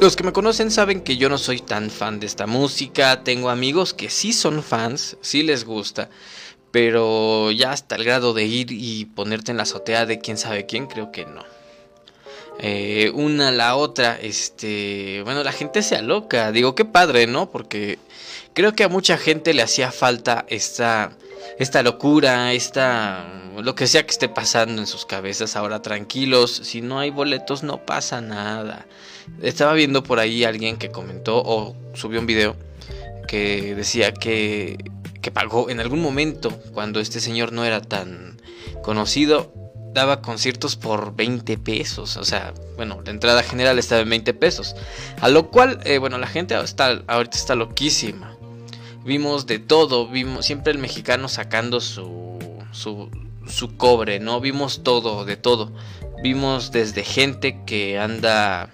los 0.00 0.14
que 0.14 0.22
me 0.22 0.32
conocen 0.32 0.70
saben 0.70 1.00
que 1.00 1.16
yo 1.16 1.28
no 1.28 1.38
soy 1.38 1.60
tan 1.60 1.90
fan 1.90 2.20
de 2.20 2.26
esta 2.26 2.46
música. 2.46 3.24
Tengo 3.24 3.50
amigos 3.50 3.94
que 3.94 4.10
sí 4.10 4.32
son 4.32 4.62
fans, 4.62 5.16
sí 5.20 5.42
les 5.42 5.64
gusta. 5.64 6.08
Pero 6.70 7.50
ya 7.50 7.72
hasta 7.72 7.96
el 7.96 8.04
grado 8.04 8.32
de 8.32 8.44
ir 8.44 8.70
y 8.70 9.06
ponerte 9.06 9.50
en 9.50 9.56
la 9.56 9.64
azotea 9.64 10.06
de 10.06 10.20
quién 10.20 10.36
sabe 10.36 10.66
quién, 10.66 10.86
creo 10.86 11.10
que 11.10 11.24
no. 11.24 11.42
Eh, 12.60 13.10
una 13.14 13.50
la 13.50 13.76
otra, 13.76 14.18
este, 14.20 15.22
bueno, 15.24 15.42
la 15.42 15.52
gente 15.52 15.82
se 15.82 15.96
aloca. 15.96 16.52
Digo, 16.52 16.74
qué 16.74 16.84
padre, 16.84 17.26
¿no? 17.26 17.50
Porque 17.50 17.98
creo 18.52 18.74
que 18.74 18.84
a 18.84 18.88
mucha 18.88 19.16
gente 19.16 19.54
le 19.54 19.62
hacía 19.62 19.90
falta 19.90 20.44
esta, 20.48 21.12
esta 21.58 21.82
locura, 21.82 22.52
esta, 22.52 23.24
lo 23.56 23.74
que 23.74 23.86
sea 23.86 24.04
que 24.04 24.10
esté 24.10 24.28
pasando 24.28 24.80
en 24.80 24.86
sus 24.86 25.06
cabezas. 25.06 25.56
Ahora 25.56 25.82
tranquilos, 25.82 26.60
si 26.64 26.82
no 26.82 26.98
hay 27.00 27.10
boletos 27.10 27.62
no 27.62 27.84
pasa 27.84 28.20
nada. 28.20 28.86
Estaba 29.42 29.72
viendo 29.74 30.02
por 30.02 30.18
ahí 30.18 30.44
alguien 30.44 30.76
que 30.76 30.90
comentó 30.90 31.42
o 31.44 31.76
subió 31.94 32.20
un 32.20 32.26
video 32.26 32.56
que 33.26 33.74
decía 33.74 34.12
que, 34.12 34.78
que 35.20 35.30
pagó 35.30 35.70
en 35.70 35.80
algún 35.80 36.00
momento, 36.00 36.50
cuando 36.72 37.00
este 37.00 37.20
señor 37.20 37.52
no 37.52 37.64
era 37.64 37.80
tan 37.80 38.40
conocido, 38.82 39.52
daba 39.92 40.22
conciertos 40.22 40.76
por 40.76 41.14
20 41.14 41.58
pesos. 41.58 42.16
O 42.16 42.24
sea, 42.24 42.54
bueno, 42.76 43.00
la 43.04 43.10
entrada 43.10 43.42
general 43.42 43.78
estaba 43.78 44.00
en 44.00 44.10
20 44.10 44.34
pesos. 44.34 44.76
A 45.20 45.28
lo 45.28 45.50
cual, 45.50 45.80
eh, 45.84 45.98
bueno, 45.98 46.18
la 46.18 46.26
gente 46.26 46.58
está, 46.60 47.02
ahorita 47.06 47.36
está 47.36 47.54
loquísima. 47.54 48.36
Vimos 49.04 49.46
de 49.46 49.58
todo, 49.58 50.08
vimos 50.08 50.44
siempre 50.44 50.72
el 50.72 50.78
mexicano 50.78 51.28
sacando 51.28 51.80
su, 51.80 52.38
su, 52.72 53.10
su 53.46 53.76
cobre, 53.76 54.20
¿no? 54.20 54.40
Vimos 54.40 54.82
todo, 54.82 55.24
de 55.24 55.36
todo. 55.36 55.72
Vimos 56.22 56.72
desde 56.72 57.04
gente 57.04 57.60
que 57.64 57.98
anda 57.98 58.70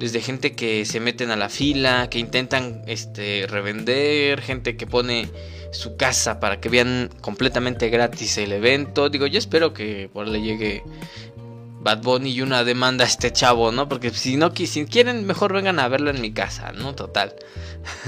desde 0.00 0.22
gente 0.22 0.54
que 0.54 0.86
se 0.86 0.98
meten 0.98 1.30
a 1.30 1.36
la 1.36 1.50
fila, 1.50 2.08
que 2.08 2.18
intentan 2.18 2.82
este, 2.86 3.46
revender, 3.46 4.40
gente 4.40 4.78
que 4.78 4.86
pone 4.86 5.28
su 5.72 5.98
casa 5.98 6.40
para 6.40 6.58
que 6.58 6.70
vean 6.70 7.10
completamente 7.20 7.90
gratis 7.90 8.38
el 8.38 8.52
evento. 8.52 9.10
Digo, 9.10 9.26
yo 9.26 9.38
espero 9.38 9.74
que 9.74 10.08
por 10.10 10.26
le 10.26 10.40
llegue 10.40 10.82
Bad 11.80 12.02
Bunny 12.02 12.30
y 12.30 12.40
una 12.40 12.64
demanda 12.64 13.04
a 13.04 13.08
este 13.08 13.30
chavo, 13.30 13.72
¿no? 13.72 13.90
Porque 13.90 14.08
si 14.08 14.38
no 14.38 14.52
si 14.56 14.86
quieren, 14.86 15.26
mejor 15.26 15.52
vengan 15.52 15.78
a 15.78 15.88
verlo 15.88 16.08
en 16.08 16.22
mi 16.22 16.32
casa, 16.32 16.72
¿no? 16.72 16.94
Total. 16.94 17.34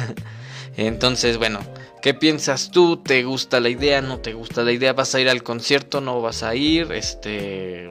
Entonces, 0.78 1.37
bueno, 1.37 1.61
¿qué 2.00 2.14
piensas 2.14 2.70
tú? 2.70 2.96
¿Te 2.96 3.22
gusta 3.22 3.61
la 3.61 3.68
idea? 3.68 4.00
¿No 4.00 4.18
te 4.18 4.32
gusta 4.32 4.62
la 4.62 4.72
idea? 4.72 4.94
¿Vas 4.94 5.14
a 5.14 5.20
ir 5.20 5.28
al 5.28 5.42
concierto? 5.42 6.00
¿No 6.00 6.22
vas 6.22 6.42
a 6.42 6.54
ir? 6.54 6.90
Este 6.92 7.90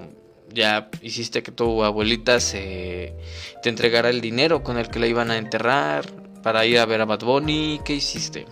ya 0.53 0.89
hiciste 1.01 1.43
que 1.43 1.51
tu 1.51 1.83
abuelita 1.83 2.39
se 2.39 3.13
te 3.61 3.69
entregara 3.69 4.09
el 4.09 4.21
dinero 4.21 4.63
con 4.63 4.77
el 4.77 4.89
que 4.89 4.99
la 4.99 5.07
iban 5.07 5.31
a 5.31 5.37
enterrar 5.37 6.05
para 6.43 6.65
ir 6.65 6.79
a 6.79 6.85
ver 6.85 7.01
a 7.01 7.05
Bad 7.05 7.21
Bunny. 7.21 7.81
¿Qué 7.85 7.93
hiciste? 7.95 8.45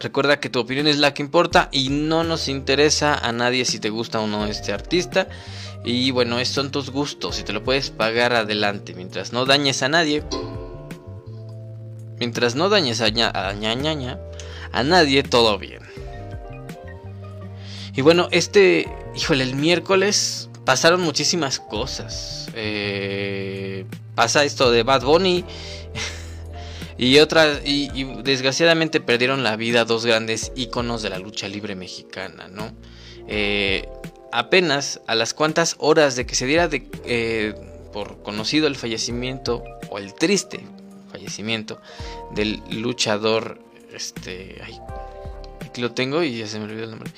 Recuerda 0.00 0.40
que 0.40 0.48
tu 0.48 0.60
opinión 0.60 0.86
es 0.86 0.98
la 0.98 1.12
que 1.12 1.22
importa 1.22 1.68
y 1.72 1.90
no 1.90 2.24
nos 2.24 2.48
interesa 2.48 3.14
a 3.14 3.32
nadie 3.32 3.66
si 3.66 3.78
te 3.78 3.90
gusta 3.90 4.20
o 4.20 4.26
no 4.26 4.46
este 4.46 4.72
artista. 4.72 5.28
Y 5.84 6.10
bueno, 6.10 6.38
estos 6.38 6.54
son 6.54 6.72
tus 6.72 6.90
gustos. 6.90 7.36
Si 7.36 7.42
te 7.42 7.52
lo 7.52 7.62
puedes 7.62 7.90
pagar 7.90 8.32
adelante. 8.32 8.94
Mientras 8.94 9.32
no 9.34 9.44
dañes 9.44 9.82
a 9.82 9.90
nadie. 9.90 10.22
Mientras 12.18 12.54
no 12.54 12.70
dañes 12.70 13.02
a, 13.02 13.06
a, 13.06 13.50
a 14.72 14.82
nadie, 14.82 15.22
todo 15.22 15.58
bien. 15.58 15.82
Y 18.00 18.02
bueno, 18.02 18.28
este, 18.30 18.88
híjole, 19.14 19.44
el 19.44 19.56
miércoles 19.56 20.48
pasaron 20.64 21.02
muchísimas 21.02 21.60
cosas. 21.60 22.48
Eh, 22.54 23.84
pasa 24.14 24.42
esto 24.42 24.70
de 24.70 24.84
Bad 24.84 25.02
Bunny. 25.02 25.44
y 26.96 27.18
otras, 27.18 27.60
y, 27.62 28.04
desgraciadamente 28.22 29.02
perdieron 29.02 29.42
la 29.44 29.54
vida 29.56 29.84
dos 29.84 30.06
grandes 30.06 30.50
íconos 30.56 31.02
de 31.02 31.10
la 31.10 31.18
lucha 31.18 31.46
libre 31.46 31.74
mexicana, 31.74 32.48
¿no? 32.48 32.72
Eh, 33.28 33.86
apenas 34.32 35.02
a 35.06 35.14
las 35.14 35.34
cuantas 35.34 35.76
horas 35.76 36.16
de 36.16 36.24
que 36.24 36.36
se 36.36 36.46
diera 36.46 36.68
de, 36.68 36.88
eh, 37.04 37.54
por 37.92 38.22
conocido 38.22 38.66
el 38.66 38.76
fallecimiento, 38.76 39.62
o 39.90 39.98
el 39.98 40.14
triste 40.14 40.60
fallecimiento, 41.12 41.82
del 42.34 42.62
luchador, 42.70 43.60
este, 43.92 44.58
ay, 44.64 44.80
aquí 45.60 45.82
lo 45.82 45.92
tengo 45.92 46.22
y 46.22 46.38
ya 46.38 46.46
se 46.46 46.58
me 46.58 46.64
olvidó 46.64 46.84
el 46.84 46.90
nombre. 46.92 47.10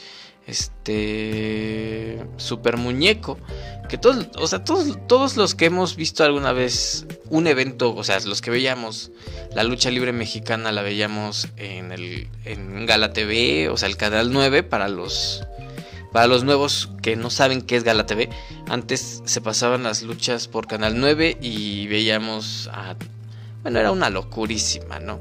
Este 0.46 2.24
super 2.36 2.76
muñeco 2.76 3.38
que 3.88 3.98
todos 3.98 4.28
o 4.36 4.46
sea 4.46 4.64
todos 4.64 4.98
todos 5.06 5.36
los 5.36 5.54
que 5.54 5.66
hemos 5.66 5.96
visto 5.96 6.24
alguna 6.24 6.52
vez 6.52 7.06
un 7.30 7.46
evento 7.46 7.94
o 7.94 8.04
sea 8.04 8.18
los 8.20 8.40
que 8.40 8.50
veíamos 8.50 9.10
la 9.54 9.64
lucha 9.64 9.90
libre 9.90 10.12
mexicana 10.12 10.72
la 10.72 10.82
veíamos 10.82 11.48
en 11.56 11.92
el 11.92 12.28
en 12.44 12.86
Gala 12.86 13.12
TV 13.12 13.68
o 13.68 13.76
sea 13.76 13.88
el 13.88 13.96
canal 13.96 14.32
9 14.32 14.62
para 14.62 14.88
los 14.88 15.44
para 16.12 16.26
los 16.26 16.44
nuevos 16.44 16.90
que 17.02 17.16
no 17.16 17.30
saben 17.30 17.62
qué 17.62 17.76
es 17.76 17.84
Gala 17.84 18.06
TV 18.06 18.28
antes 18.68 19.22
se 19.24 19.40
pasaban 19.40 19.82
las 19.82 20.02
luchas 20.02 20.48
por 20.48 20.66
canal 20.66 20.98
9 20.98 21.38
y 21.40 21.86
veíamos 21.86 22.68
a 22.72 22.96
bueno 23.62 23.78
era 23.78 23.90
una 23.90 24.10
locurísima 24.10 24.98
no 24.98 25.20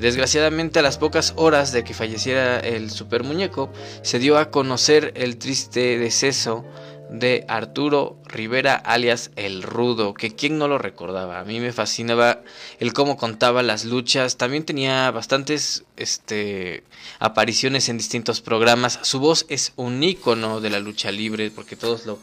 Desgraciadamente 0.00 0.78
a 0.78 0.82
las 0.82 0.96
pocas 0.96 1.32
horas 1.36 1.72
de 1.72 1.82
que 1.82 1.94
falleciera 1.94 2.60
el 2.60 2.90
super 2.90 3.24
muñeco, 3.24 3.72
se 4.02 4.18
dio 4.18 4.38
a 4.38 4.50
conocer 4.50 5.12
el 5.16 5.38
triste 5.38 5.98
deceso 5.98 6.64
de 7.10 7.44
Arturo 7.48 8.18
Rivera 8.26 8.74
alias 8.74 9.30
El 9.34 9.62
Rudo, 9.62 10.14
que 10.14 10.34
quien 10.34 10.58
no 10.58 10.68
lo 10.68 10.78
recordaba. 10.78 11.40
A 11.40 11.44
mí 11.44 11.58
me 11.58 11.72
fascinaba 11.72 12.42
el 12.78 12.92
cómo 12.92 13.16
contaba 13.16 13.62
las 13.62 13.84
luchas. 13.86 14.36
También 14.36 14.64
tenía 14.64 15.10
bastantes 15.10 15.84
este, 15.96 16.84
apariciones 17.18 17.88
en 17.88 17.96
distintos 17.96 18.40
programas. 18.40 19.00
Su 19.02 19.20
voz 19.20 19.46
es 19.48 19.72
un 19.76 20.02
ícono 20.02 20.60
de 20.60 20.70
la 20.70 20.80
lucha 20.80 21.10
libre 21.10 21.50
porque 21.50 21.76
todos 21.76 22.04
lo, 22.04 22.18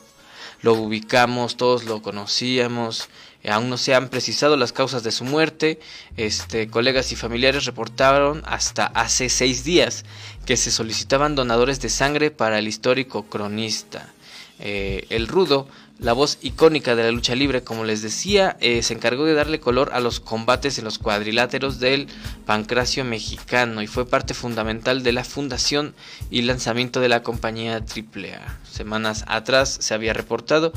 lo 0.61 0.73
ubicamos, 0.73 1.57
todos 1.57 1.83
lo 1.85 2.01
conocíamos. 2.01 3.09
Eh, 3.45 3.51
aún 3.51 3.69
no 3.69 3.77
se 3.77 3.93
han 3.93 4.09
precisado 4.09 4.57
las 4.57 4.73
causas 4.73 5.03
de 5.03 5.11
su 5.11 5.23
muerte. 5.23 5.79
Este, 6.17 6.67
colegas 6.67 7.11
y 7.11 7.15
familiares 7.15 7.65
reportaron 7.65 8.41
hasta 8.45 8.87
hace 8.87 9.29
seis 9.29 9.63
días 9.63 10.03
que 10.47 10.57
se 10.57 10.71
solicitaban 10.71 11.35
donadores 11.35 11.79
de 11.79 11.89
sangre 11.89 12.31
para 12.31 12.57
el 12.57 12.67
histórico 12.67 13.23
cronista. 13.23 14.11
Eh, 14.59 15.05
el 15.09 15.27
rudo 15.27 15.67
la 15.97 16.11
voz 16.11 16.39
icónica 16.41 16.93
de 16.93 17.03
la 17.03 17.11
lucha 17.11 17.35
libre, 17.35 17.63
como 17.63 17.85
les 17.85 18.01
decía, 18.01 18.57
eh, 18.59 18.83
se 18.83 18.93
encargó 18.93 19.23
de 19.23 19.33
darle 19.33 19.61
color 19.61 19.91
a 19.93 20.01
los 20.01 20.19
combates 20.19 20.77
en 20.77 20.83
los 20.83 20.99
cuadriláteros 20.99 21.79
del 21.79 22.07
pancracio 22.45 23.05
mexicano 23.05 23.81
y 23.81 23.87
fue 23.87 24.05
parte 24.05 24.33
fundamental 24.33 25.03
de 25.03 25.13
la 25.13 25.23
fundación 25.23 25.95
y 26.29 26.41
lanzamiento 26.41 26.99
de 26.99 27.07
la 27.07 27.23
compañía 27.23 27.77
AAA. 27.77 28.59
Semanas 28.69 29.23
atrás 29.27 29.77
se 29.79 29.93
había 29.93 30.11
reportado 30.11 30.73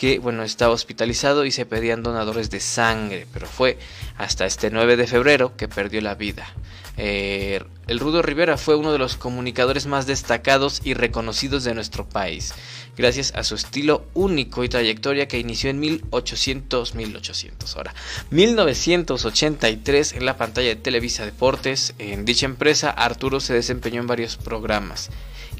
que 0.00 0.18
bueno, 0.18 0.44
estaba 0.44 0.72
hospitalizado 0.72 1.44
y 1.44 1.50
se 1.50 1.66
pedían 1.66 2.02
donadores 2.02 2.48
de 2.48 2.60
sangre, 2.60 3.26
pero 3.34 3.46
fue 3.46 3.76
hasta 4.16 4.46
este 4.46 4.70
9 4.70 4.96
de 4.96 5.06
febrero 5.06 5.58
que 5.58 5.68
perdió 5.68 6.00
la 6.00 6.14
vida. 6.14 6.48
Eh, 6.96 7.62
el 7.86 8.00
Rudo 8.00 8.22
Rivera 8.22 8.56
fue 8.56 8.76
uno 8.76 8.92
de 8.92 8.98
los 8.98 9.16
comunicadores 9.16 9.84
más 9.84 10.06
destacados 10.06 10.80
y 10.84 10.94
reconocidos 10.94 11.64
de 11.64 11.74
nuestro 11.74 12.08
país, 12.08 12.54
gracias 12.96 13.34
a 13.34 13.44
su 13.44 13.56
estilo 13.56 14.06
único 14.14 14.64
y 14.64 14.70
trayectoria 14.70 15.28
que 15.28 15.38
inició 15.38 15.68
en 15.68 15.80
1800, 15.80 16.94
1800 16.94 17.76
ahora, 17.76 17.94
1983 18.30 20.14
en 20.14 20.24
la 20.24 20.38
pantalla 20.38 20.68
de 20.68 20.76
Televisa 20.76 21.26
Deportes. 21.26 21.92
En 21.98 22.24
dicha 22.24 22.46
empresa, 22.46 22.88
Arturo 22.88 23.38
se 23.38 23.52
desempeñó 23.52 24.00
en 24.00 24.06
varios 24.06 24.38
programas. 24.38 25.10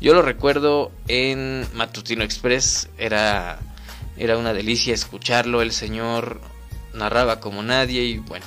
Yo 0.00 0.14
lo 0.14 0.23
recuerdo 0.23 0.92
en 1.09 1.66
Matutino 1.75 2.25
Express, 2.25 2.88
era, 2.97 3.59
era 4.20 4.36
una 4.36 4.52
delicia 4.52 4.92
escucharlo, 4.92 5.62
el 5.62 5.72
señor 5.72 6.42
narraba 6.92 7.40
como 7.40 7.62
nadie 7.62 8.02
y 8.02 8.18
bueno, 8.18 8.44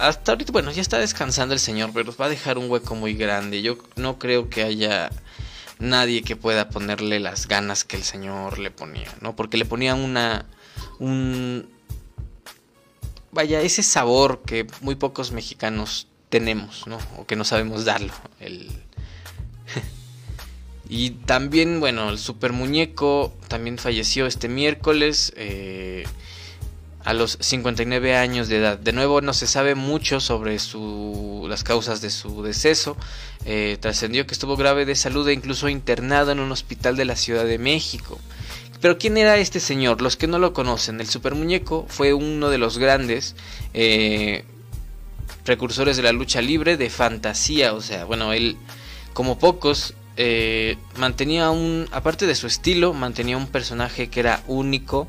hasta 0.00 0.32
ahorita, 0.32 0.50
bueno, 0.50 0.70
ya 0.70 0.80
está 0.80 0.98
descansando 0.98 1.52
el 1.52 1.60
señor, 1.60 1.90
pero 1.92 2.14
va 2.16 2.24
a 2.24 2.30
dejar 2.30 2.56
un 2.56 2.70
hueco 2.70 2.94
muy 2.94 3.12
grande. 3.12 3.60
Yo 3.60 3.76
no 3.96 4.18
creo 4.18 4.48
que 4.48 4.62
haya 4.62 5.10
nadie 5.78 6.22
que 6.22 6.34
pueda 6.34 6.70
ponerle 6.70 7.20
las 7.20 7.46
ganas 7.46 7.84
que 7.84 7.96
el 7.96 8.04
señor 8.04 8.58
le 8.58 8.70
ponía, 8.70 9.12
¿no? 9.20 9.36
Porque 9.36 9.58
le 9.58 9.66
ponía 9.66 9.94
una. 9.94 10.46
un. 10.98 11.68
Vaya, 13.32 13.60
ese 13.60 13.82
sabor 13.82 14.40
que 14.46 14.66
muy 14.80 14.94
pocos 14.94 15.32
mexicanos 15.32 16.08
tenemos, 16.30 16.86
¿no? 16.86 16.98
O 17.18 17.26
que 17.26 17.36
no 17.36 17.44
sabemos 17.44 17.84
darlo. 17.84 18.14
El. 18.38 18.70
y 20.90 21.10
también, 21.10 21.80
bueno, 21.80 22.10
el 22.10 22.18
super 22.18 22.52
muñeco 22.52 23.32
también 23.48 23.78
falleció 23.78 24.26
este 24.26 24.48
miércoles. 24.48 25.32
Eh 25.36 26.04
a 27.04 27.14
los 27.14 27.38
59 27.40 28.16
años 28.16 28.48
de 28.48 28.58
edad. 28.58 28.78
De 28.78 28.92
nuevo 28.92 29.20
no 29.20 29.32
se 29.32 29.46
sabe 29.46 29.74
mucho 29.74 30.20
sobre 30.20 30.58
su, 30.58 31.46
las 31.48 31.64
causas 31.64 32.00
de 32.00 32.10
su 32.10 32.42
deceso. 32.42 32.96
Eh, 33.46 33.78
trascendió 33.80 34.26
que 34.26 34.34
estuvo 34.34 34.56
grave 34.56 34.84
de 34.84 34.94
salud 34.94 35.26
e 35.28 35.32
incluso 35.32 35.68
internado 35.68 36.32
en 36.32 36.40
un 36.40 36.52
hospital 36.52 36.96
de 36.96 37.06
la 37.06 37.16
Ciudad 37.16 37.44
de 37.44 37.58
México. 37.58 38.18
Pero 38.80 38.98
¿quién 38.98 39.16
era 39.16 39.36
este 39.38 39.60
señor? 39.60 40.00
Los 40.02 40.16
que 40.16 40.26
no 40.26 40.38
lo 40.38 40.52
conocen, 40.52 41.00
el 41.00 41.08
super 41.08 41.34
muñeco 41.34 41.86
fue 41.88 42.12
uno 42.14 42.48
de 42.48 42.58
los 42.58 42.78
grandes 42.78 43.34
eh, 43.74 44.44
precursores 45.44 45.96
de 45.96 46.02
la 46.02 46.12
lucha 46.12 46.40
libre 46.40 46.76
de 46.76 46.90
fantasía. 46.90 47.74
O 47.74 47.80
sea, 47.80 48.04
bueno, 48.04 48.32
él 48.32 48.56
como 49.12 49.38
pocos 49.38 49.94
eh, 50.22 50.76
mantenía 50.98 51.48
un, 51.48 51.88
aparte 51.92 52.26
de 52.26 52.34
su 52.34 52.46
estilo, 52.46 52.92
mantenía 52.92 53.38
un 53.38 53.46
personaje 53.46 54.10
que 54.10 54.20
era 54.20 54.42
único 54.48 55.08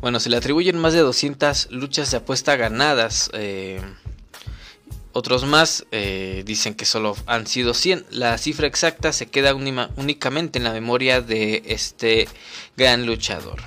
Bueno, 0.00 0.18
se 0.18 0.30
le 0.30 0.38
atribuyen 0.38 0.78
más 0.78 0.94
de 0.94 1.00
200 1.00 1.72
luchas 1.72 2.10
de 2.10 2.16
apuesta 2.16 2.56
ganadas. 2.56 3.30
Eh, 3.34 3.82
otros 5.12 5.44
más 5.44 5.84
eh, 5.90 6.44
dicen 6.46 6.72
que 6.72 6.86
solo 6.86 7.14
han 7.26 7.46
sido 7.46 7.74
100. 7.74 8.06
La 8.08 8.38
cifra 8.38 8.66
exacta 8.66 9.12
se 9.12 9.26
queda 9.26 9.54
únicamente 9.54 10.58
en 10.58 10.64
la 10.64 10.72
memoria 10.72 11.20
de 11.20 11.62
este 11.66 12.26
gran 12.78 13.04
luchador. 13.04 13.60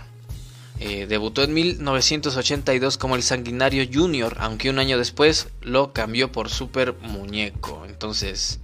Eh, 0.80 1.06
debutó 1.08 1.44
en 1.44 1.54
1982 1.54 2.98
como 2.98 3.16
el 3.16 3.24
Sanguinario 3.24 3.88
Junior, 3.92 4.36
aunque 4.40 4.70
un 4.70 4.80
año 4.80 4.98
después 4.98 5.48
lo 5.62 5.94
cambió 5.94 6.32
por 6.32 6.50
Super 6.50 6.96
Muñeco. 7.02 7.86
Entonces, 7.88 8.60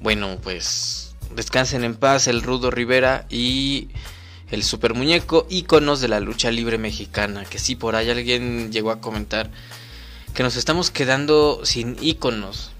bueno, 0.00 0.38
pues 0.42 1.14
descansen 1.34 1.84
en 1.84 1.94
paz 1.94 2.28
el 2.28 2.42
Rudo 2.42 2.70
Rivera 2.70 3.26
y 3.30 3.88
el 4.50 4.62
super 4.62 4.94
muñeco, 4.94 5.46
íconos 5.48 6.00
de 6.00 6.08
la 6.08 6.20
lucha 6.20 6.50
libre 6.50 6.78
mexicana. 6.78 7.44
Que 7.44 7.58
sí, 7.58 7.74
por 7.74 7.96
ahí 7.96 8.10
alguien 8.10 8.70
llegó 8.70 8.90
a 8.90 9.00
comentar 9.00 9.50
que 10.34 10.42
nos 10.42 10.56
estamos 10.56 10.90
quedando 10.90 11.60
sin 11.64 11.96
íconos. 12.00 12.72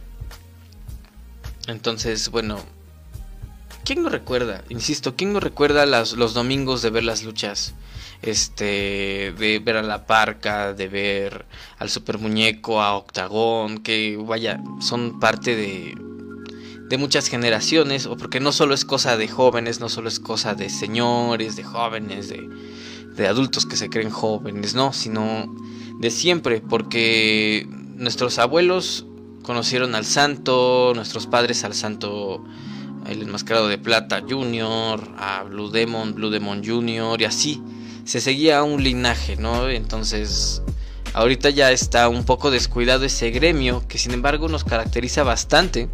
Entonces, 1.66 2.28
bueno, 2.28 2.58
¿quién 3.84 4.02
no 4.02 4.08
recuerda? 4.08 4.64
Insisto, 4.68 5.14
¿quién 5.16 5.32
no 5.32 5.40
recuerda 5.40 5.86
los 5.86 6.34
domingos 6.34 6.82
de 6.82 6.90
ver 6.90 7.04
las 7.04 7.22
luchas? 7.22 7.74
Este, 8.22 9.34
de 9.38 9.60
ver 9.62 9.76
a 9.76 9.82
la 9.82 10.06
parca, 10.06 10.72
de 10.72 10.88
ver 10.88 11.44
al 11.78 11.90
super 11.90 12.18
muñeco, 12.18 12.80
a 12.80 12.96
Octagón, 12.96 13.78
que 13.78 14.16
vaya, 14.16 14.62
son 14.80 15.20
parte 15.20 15.54
de, 15.54 15.94
de 16.88 16.98
muchas 16.98 17.28
generaciones, 17.28 18.06
o 18.06 18.16
porque 18.16 18.40
no 18.40 18.52
solo 18.52 18.72
es 18.72 18.86
cosa 18.86 19.18
de 19.18 19.28
jóvenes, 19.28 19.78
no 19.80 19.90
solo 19.90 20.08
es 20.08 20.20
cosa 20.20 20.54
de 20.54 20.70
señores, 20.70 21.54
de 21.56 21.64
jóvenes, 21.64 22.30
de, 22.30 22.48
de 23.14 23.26
adultos 23.26 23.66
que 23.66 23.76
se 23.76 23.90
creen 23.90 24.10
jóvenes, 24.10 24.74
no, 24.74 24.94
sino 24.94 25.54
de 26.00 26.10
siempre, 26.10 26.62
porque 26.62 27.68
nuestros 27.68 28.38
abuelos 28.38 29.06
conocieron 29.42 29.94
al 29.94 30.06
santo, 30.06 30.92
nuestros 30.94 31.26
padres 31.26 31.62
al 31.64 31.74
santo, 31.74 32.42
el 33.06 33.22
enmascarado 33.22 33.68
de 33.68 33.78
plata 33.78 34.22
junior, 34.28 35.00
a 35.18 35.42
Blue 35.44 35.70
Demon, 35.70 36.14
Blue 36.14 36.30
Demon 36.30 36.64
junior, 36.64 37.20
y 37.20 37.24
así 37.24 37.62
se 38.04 38.20
seguía 38.20 38.62
un 38.62 38.82
linaje, 38.82 39.36
¿no? 39.36 39.68
Entonces, 39.68 40.62
ahorita 41.12 41.50
ya 41.50 41.72
está 41.72 42.08
un 42.08 42.24
poco 42.24 42.50
descuidado 42.50 43.04
ese 43.04 43.30
gremio, 43.30 43.84
que 43.88 43.98
sin 43.98 44.12
embargo 44.12 44.48
nos 44.48 44.64
caracteriza 44.64 45.22
bastante 45.22 45.88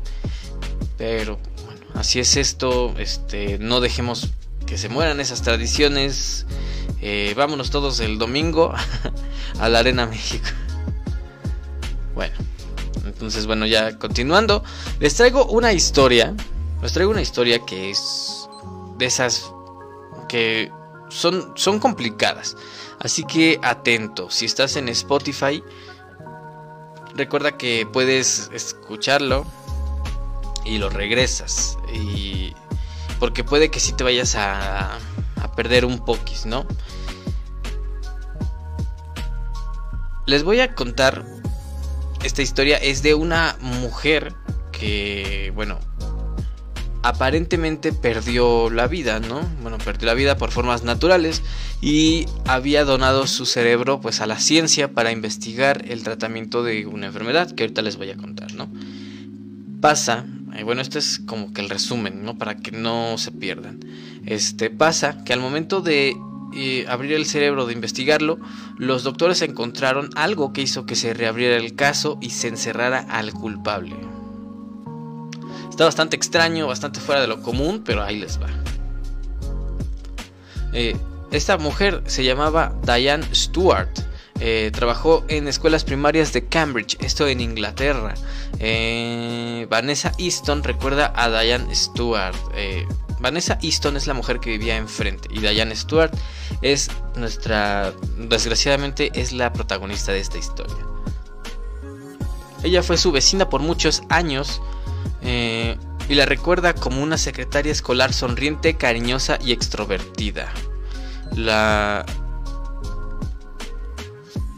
pero 1.01 1.39
bueno, 1.65 1.81
así 1.95 2.21
es 2.21 2.37
esto. 2.37 2.95
Este, 2.99 3.59
no 3.59 3.81
dejemos 3.81 4.29
que 4.67 4.77
se 4.77 4.91
mueran 4.91 5.19
esas 5.19 5.41
tradiciones. 5.41 6.45
Eh, 7.01 7.33
vámonos 7.35 7.71
todos 7.71 8.01
el 8.01 8.19
domingo 8.19 8.75
a 9.59 9.69
la 9.71 9.79
Arena 9.79 10.05
México. 10.05 10.47
Bueno, 12.15 12.35
entonces 13.07 13.47
bueno, 13.47 13.65
ya 13.65 13.99
continuando, 13.99 14.63
les 14.99 15.15
traigo 15.15 15.47
una 15.47 15.73
historia. 15.73 16.35
Les 16.83 16.93
traigo 16.93 17.11
una 17.11 17.23
historia 17.23 17.65
que 17.65 17.91
es 17.91 18.49
de 18.97 19.07
esas 19.07 19.53
que 20.29 20.73
son, 21.09 21.53
son 21.57 21.79
complicadas. 21.79 22.57
Así 22.99 23.25
que 23.25 23.59
atento, 23.63 24.31
si 24.31 24.47
estás 24.47 24.77
en 24.77 24.89
Spotify, 24.89 25.63
recuerda 27.15 27.57
que 27.57 27.87
puedes 27.91 28.51
escucharlo 28.53 29.47
y 30.65 30.79
lo 30.79 30.91
regresas. 30.91 31.79
Y 31.93 32.55
porque 33.19 33.45
puede 33.45 33.71
que 33.71 33.81
si 33.81 33.93
te 33.93 34.05
vayas 34.05 34.35
a, 34.37 34.95
a 34.95 35.53
perder 35.55 35.85
un 35.85 36.05
poquis, 36.05 36.47
¿no? 36.47 36.67
les 40.31 40.45
voy 40.45 40.61
a 40.61 40.75
contar. 40.75 41.25
Esta 42.23 42.43
historia 42.43 42.77
es 42.77 43.03
de 43.03 43.15
una 43.15 43.57
mujer 43.61 44.35
que, 44.71 45.53
bueno, 45.57 45.81
aparentemente 47.03 47.93
perdió 47.93 48.71
la 48.71 48.87
vida, 48.87 49.21
¿no? 49.21 49.41
Bueno, 49.63 49.79
perdió 49.79 50.07
la 50.07 50.15
vida 50.15 50.37
por 50.37 50.51
formas 50.51 50.85
naturales 50.85 51.43
y 51.81 52.27
había 52.47 52.85
donado 52.85 53.27
su 53.27 53.47
cerebro 53.47 54.01
pues 54.01 54.21
a 54.21 54.27
la 54.27 54.39
ciencia 54.39 54.93
para 54.93 55.13
investigar 55.13 55.85
el 55.89 56.03
tratamiento 56.03 56.63
de 56.63 56.87
una 56.87 57.07
enfermedad 57.07 57.51
que 57.53 57.63
ahorita 57.65 57.83
les 57.83 57.97
voy 57.97 58.11
a 58.11 58.17
contar, 58.17 58.55
¿no? 58.55 58.69
Pasa, 59.81 60.27
eh, 60.55 60.63
bueno, 60.63 60.83
este 60.83 60.99
es 60.99 61.21
como 61.21 61.55
que 61.55 61.63
el 61.63 61.71
resumen, 61.71 62.23
¿no? 62.23 62.37
Para 62.37 62.57
que 62.57 62.71
no 62.71 63.17
se 63.17 63.33
pierdan. 63.33 63.81
Este 64.27 64.69
pasa 64.69 65.25
que 65.25 65.33
al 65.33 65.41
momento 65.41 65.81
de 65.81 66.15
eh, 66.55 66.85
abrir 66.87 67.13
el 67.13 67.25
cerebro 67.25 67.65
de 67.65 67.73
investigarlo, 67.73 68.39
los 68.77 69.05
doctores 69.05 69.41
encontraron 69.41 70.11
algo 70.17 70.53
que 70.53 70.61
hizo 70.61 70.85
que 70.85 70.97
se 70.97 71.15
reabriera 71.15 71.57
el 71.57 71.75
caso 71.75 72.19
y 72.21 72.31
se 72.31 72.49
encerrara 72.49 72.99
al 73.09 73.33
culpable. 73.33 73.97
Está 75.81 75.87
bastante 75.87 76.15
extraño, 76.15 76.67
bastante 76.67 77.01
fuera 77.01 77.23
de 77.23 77.27
lo 77.27 77.41
común, 77.41 77.83
pero 77.83 78.03
ahí 78.03 78.19
les 78.19 78.39
va. 78.39 78.49
Eh, 80.75 80.95
esta 81.31 81.57
mujer 81.57 82.03
se 82.05 82.23
llamaba 82.23 82.75
Diane 82.83 83.27
Stewart. 83.35 83.89
Eh, 84.41 84.71
trabajó 84.75 85.25
en 85.29 85.49
escuelas 85.49 85.85
primarias 85.85 86.35
de 86.35 86.47
Cambridge, 86.47 86.99
esto 87.01 87.27
en 87.29 87.41
Inglaterra. 87.41 88.13
Eh, 88.59 89.67
Vanessa 89.71 90.13
Easton 90.19 90.63
recuerda 90.63 91.15
a 91.17 91.31
Diane 91.31 91.75
Stewart. 91.75 92.37
Vanessa 93.19 93.59
Easton 93.63 93.97
es 93.97 94.07
la 94.07 94.13
mujer 94.13 94.39
que 94.39 94.51
vivía 94.51 94.77
enfrente 94.77 95.31
y 95.33 95.41
Diane 95.41 95.75
Stewart 95.75 96.13
es 96.61 96.91
nuestra, 97.17 97.95
desgraciadamente, 98.19 99.11
es 99.15 99.33
la 99.33 99.51
protagonista 99.51 100.13
de 100.13 100.21
esta 100.21 100.37
historia. 100.37 100.77
Ella 102.63 102.83
fue 102.83 102.99
su 102.99 103.13
vecina 103.13 103.49
por 103.49 103.63
muchos 103.63 104.03
años 104.11 104.61
eh, 105.23 105.77
y 106.09 106.15
la 106.15 106.27
recuerda 106.27 106.75
como 106.75 107.03
una 107.03 107.19
secretaria 107.19 107.73
escolar 107.73 108.13
sonriente, 108.13 108.77
cariñosa 108.77 109.39
y 109.45 109.53
extrovertida. 109.53 110.53
La... 111.37 112.05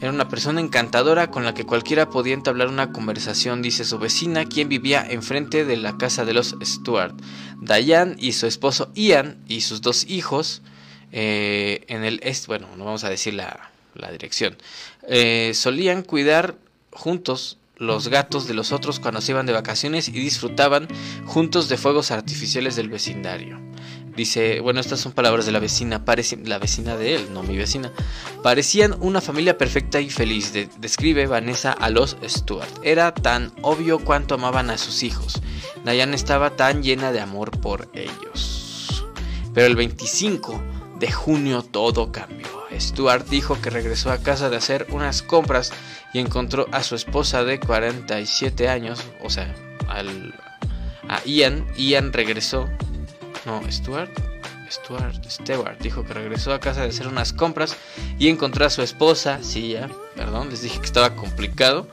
Era 0.00 0.10
una 0.10 0.28
persona 0.28 0.60
encantadora 0.60 1.30
con 1.30 1.44
la 1.44 1.54
que 1.54 1.64
cualquiera 1.64 2.10
podía 2.10 2.34
entablar 2.34 2.66
una 2.66 2.90
conversación, 2.90 3.62
dice 3.62 3.84
su 3.84 3.98
vecina, 3.98 4.46
quien 4.46 4.68
vivía 4.68 5.06
enfrente 5.08 5.64
de 5.64 5.76
la 5.76 5.96
casa 5.96 6.24
de 6.24 6.34
los 6.34 6.56
Stuart. 6.60 7.14
Diane 7.60 8.16
y 8.18 8.32
su 8.32 8.48
esposo 8.48 8.90
Ian 8.94 9.38
y 9.46 9.60
sus 9.60 9.80
dos 9.80 10.04
hijos 10.08 10.62
eh, 11.12 11.84
en 11.88 12.04
el 12.04 12.18
este, 12.22 12.46
bueno, 12.46 12.66
no 12.76 12.86
vamos 12.86 13.04
a 13.04 13.10
decir 13.10 13.34
la, 13.34 13.70
dirección, 14.10 14.56
eh, 15.06 15.52
solían 15.54 16.02
cuidar 16.02 16.56
juntos 16.90 17.58
los 17.82 18.08
gatos 18.08 18.46
de 18.46 18.54
los 18.54 18.72
otros 18.72 19.00
cuando 19.00 19.20
se 19.20 19.32
iban 19.32 19.46
de 19.46 19.52
vacaciones 19.52 20.08
y 20.08 20.12
disfrutaban 20.12 20.88
juntos 21.26 21.68
de 21.68 21.76
fuegos 21.76 22.10
artificiales 22.10 22.76
del 22.76 22.88
vecindario. 22.88 23.60
Dice, 24.16 24.60
bueno, 24.60 24.80
estas 24.80 25.00
son 25.00 25.12
palabras 25.12 25.46
de 25.46 25.52
la 25.52 25.58
vecina, 25.58 26.04
parece, 26.04 26.36
la 26.44 26.58
vecina 26.58 26.96
de 26.96 27.14
él, 27.14 27.28
no 27.32 27.42
mi 27.42 27.56
vecina. 27.56 27.92
Parecían 28.42 28.94
una 29.00 29.22
familia 29.22 29.56
perfecta 29.56 30.00
y 30.00 30.10
feliz, 30.10 30.52
describe 30.78 31.26
Vanessa 31.26 31.72
a 31.72 31.88
los 31.88 32.16
Stuart. 32.22 32.70
Era 32.82 33.14
tan 33.14 33.52
obvio 33.62 33.98
cuánto 33.98 34.34
amaban 34.34 34.68
a 34.70 34.76
sus 34.76 35.02
hijos. 35.02 35.40
Diane 35.84 36.14
estaba 36.14 36.50
tan 36.50 36.82
llena 36.82 37.10
de 37.10 37.20
amor 37.20 37.58
por 37.60 37.88
ellos. 37.94 39.04
Pero 39.54 39.66
el 39.66 39.76
25 39.76 40.62
de 41.00 41.10
junio 41.10 41.62
todo 41.62 42.12
cambió. 42.12 42.61
Stuart 42.78 43.26
dijo 43.28 43.60
que 43.60 43.70
regresó 43.70 44.10
a 44.10 44.18
casa 44.18 44.50
de 44.50 44.56
hacer 44.56 44.86
unas 44.90 45.22
compras 45.22 45.72
y 46.12 46.18
encontró 46.18 46.66
a 46.72 46.82
su 46.82 46.94
esposa 46.94 47.44
de 47.44 47.60
47 47.60 48.68
años, 48.68 49.02
o 49.22 49.30
sea, 49.30 49.54
al, 49.88 50.34
a 51.08 51.22
Ian. 51.24 51.66
Ian 51.76 52.12
regresó. 52.12 52.68
No, 53.44 53.60
Stuart. 53.70 54.10
Stuart, 54.70 55.22
Stewart 55.28 55.78
dijo 55.80 56.02
que 56.04 56.14
regresó 56.14 56.54
a 56.54 56.60
casa 56.60 56.80
de 56.80 56.88
hacer 56.88 57.06
unas 57.06 57.34
compras 57.34 57.76
y 58.18 58.28
encontró 58.28 58.64
a 58.64 58.70
su 58.70 58.80
esposa, 58.80 59.40
sí, 59.42 59.72
ya, 59.72 59.90
perdón, 60.16 60.48
les 60.48 60.62
dije 60.62 60.78
que 60.78 60.86
estaba 60.86 61.14
complicado 61.14 61.86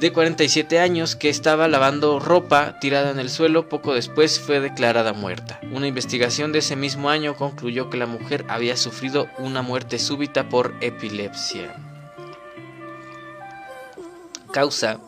de 0.00 0.12
47 0.12 0.78
años 0.78 1.16
que 1.16 1.30
estaba 1.30 1.68
lavando 1.68 2.20
ropa 2.20 2.78
tirada 2.80 3.10
en 3.10 3.18
el 3.18 3.30
suelo 3.30 3.68
poco 3.68 3.94
después 3.94 4.38
fue 4.38 4.60
declarada 4.60 5.14
muerta. 5.14 5.58
Una 5.72 5.86
investigación 5.86 6.52
de 6.52 6.58
ese 6.58 6.76
mismo 6.76 7.08
año 7.08 7.34
concluyó 7.34 7.88
que 7.88 7.96
la 7.96 8.06
mujer 8.06 8.44
había 8.48 8.76
sufrido 8.76 9.28
una 9.38 9.62
muerte 9.62 9.98
súbita 9.98 10.48
por 10.50 10.74
epilepsia. 10.82 11.74
Causa 14.52 15.00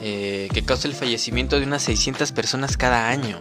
eh, 0.00 0.48
que 0.52 0.64
causa 0.64 0.88
el 0.88 0.94
fallecimiento 0.94 1.60
de 1.60 1.66
unas 1.66 1.82
600 1.84 2.32
personas 2.32 2.76
cada 2.76 3.08
año. 3.08 3.40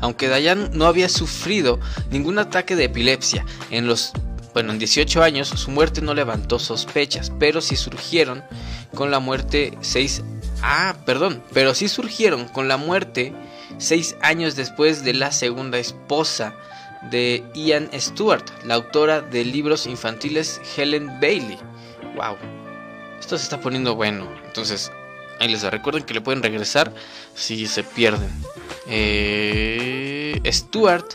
Aunque 0.00 0.28
Dayan 0.28 0.70
no 0.74 0.86
había 0.86 1.08
sufrido 1.08 1.80
ningún 2.10 2.38
ataque 2.38 2.76
de 2.76 2.84
epilepsia 2.84 3.44
en 3.70 3.86
los 3.86 4.12
bueno, 4.54 4.72
en 4.72 4.78
18 4.78 5.22
años 5.22 5.48
su 5.48 5.70
muerte 5.70 6.00
no 6.00 6.14
levantó 6.14 6.58
sospechas, 6.58 7.32
pero 7.38 7.60
sí 7.60 7.76
surgieron 7.76 8.42
con 8.94 9.10
la 9.10 9.20
muerte 9.20 9.76
6 9.80 10.22
Ah, 10.62 10.96
perdón, 11.06 11.42
pero 11.52 11.74
sí 11.74 11.88
surgieron 11.88 12.48
con 12.48 12.66
la 12.66 12.76
muerte 12.76 13.32
6 13.78 14.16
años 14.22 14.56
después 14.56 15.04
de 15.04 15.14
la 15.14 15.30
segunda 15.30 15.78
esposa 15.78 16.54
de 17.10 17.44
Ian 17.54 17.88
Stewart, 17.94 18.44
la 18.64 18.74
autora 18.74 19.20
de 19.20 19.44
libros 19.44 19.86
infantiles 19.86 20.60
Helen 20.76 21.20
Bailey. 21.20 21.58
Wow. 22.16 22.36
Esto 23.20 23.38
se 23.38 23.44
está 23.44 23.60
poniendo 23.60 23.94
bueno. 23.94 24.28
Entonces, 24.46 24.90
ahí 25.38 25.48
les 25.48 25.62
recuerden 25.62 26.02
que 26.02 26.14
le 26.14 26.20
pueden 26.20 26.42
regresar 26.42 26.92
si 27.34 27.66
se 27.66 27.84
pierden. 27.84 28.30
Eh, 28.88 30.40
Stewart 30.46 31.06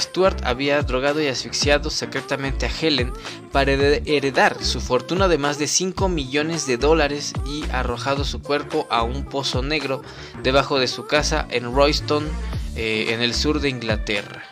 Stuart 0.00 0.40
había 0.44 0.82
drogado 0.82 1.20
y 1.22 1.26
asfixiado 1.26 1.90
secretamente 1.90 2.66
a 2.66 2.70
Helen 2.70 3.12
para 3.52 3.72
heredar 3.72 4.62
su 4.62 4.80
fortuna 4.80 5.28
de 5.28 5.38
más 5.38 5.58
de 5.58 5.66
5 5.66 6.08
millones 6.08 6.66
de 6.66 6.76
dólares 6.76 7.32
y 7.46 7.64
arrojado 7.70 8.24
su 8.24 8.42
cuerpo 8.42 8.86
a 8.90 9.02
un 9.02 9.24
pozo 9.24 9.62
negro 9.62 10.02
debajo 10.42 10.78
de 10.78 10.88
su 10.88 11.06
casa 11.06 11.46
en 11.50 11.74
Royston, 11.74 12.28
eh, 12.76 13.06
en 13.10 13.20
el 13.20 13.34
sur 13.34 13.60
de 13.60 13.68
Inglaterra. 13.68 14.42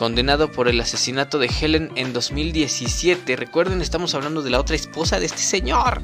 Condenado 0.00 0.50
por 0.50 0.66
el 0.68 0.80
asesinato 0.80 1.38
de 1.38 1.50
Helen 1.60 1.90
en 1.94 2.14
2017. 2.14 3.36
Recuerden, 3.36 3.82
estamos 3.82 4.14
hablando 4.14 4.40
de 4.40 4.48
la 4.48 4.58
otra 4.58 4.74
esposa 4.74 5.20
de 5.20 5.26
este 5.26 5.42
señor. 5.42 6.00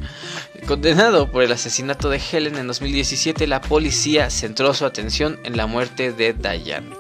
Condenado 0.67 1.33
por 1.33 1.43
el 1.43 1.53
asesinato 1.53 2.11
de 2.11 2.21
Helen 2.21 2.57
en 2.57 2.67
2017, 2.67 3.47
la 3.47 3.63
policía 3.63 4.29
centró 4.29 4.75
su 4.75 4.85
atención 4.85 5.41
en 5.45 5.57
la 5.57 5.67
muerte 5.67 6.13
de 6.13 6.35
Diane. 6.35 6.91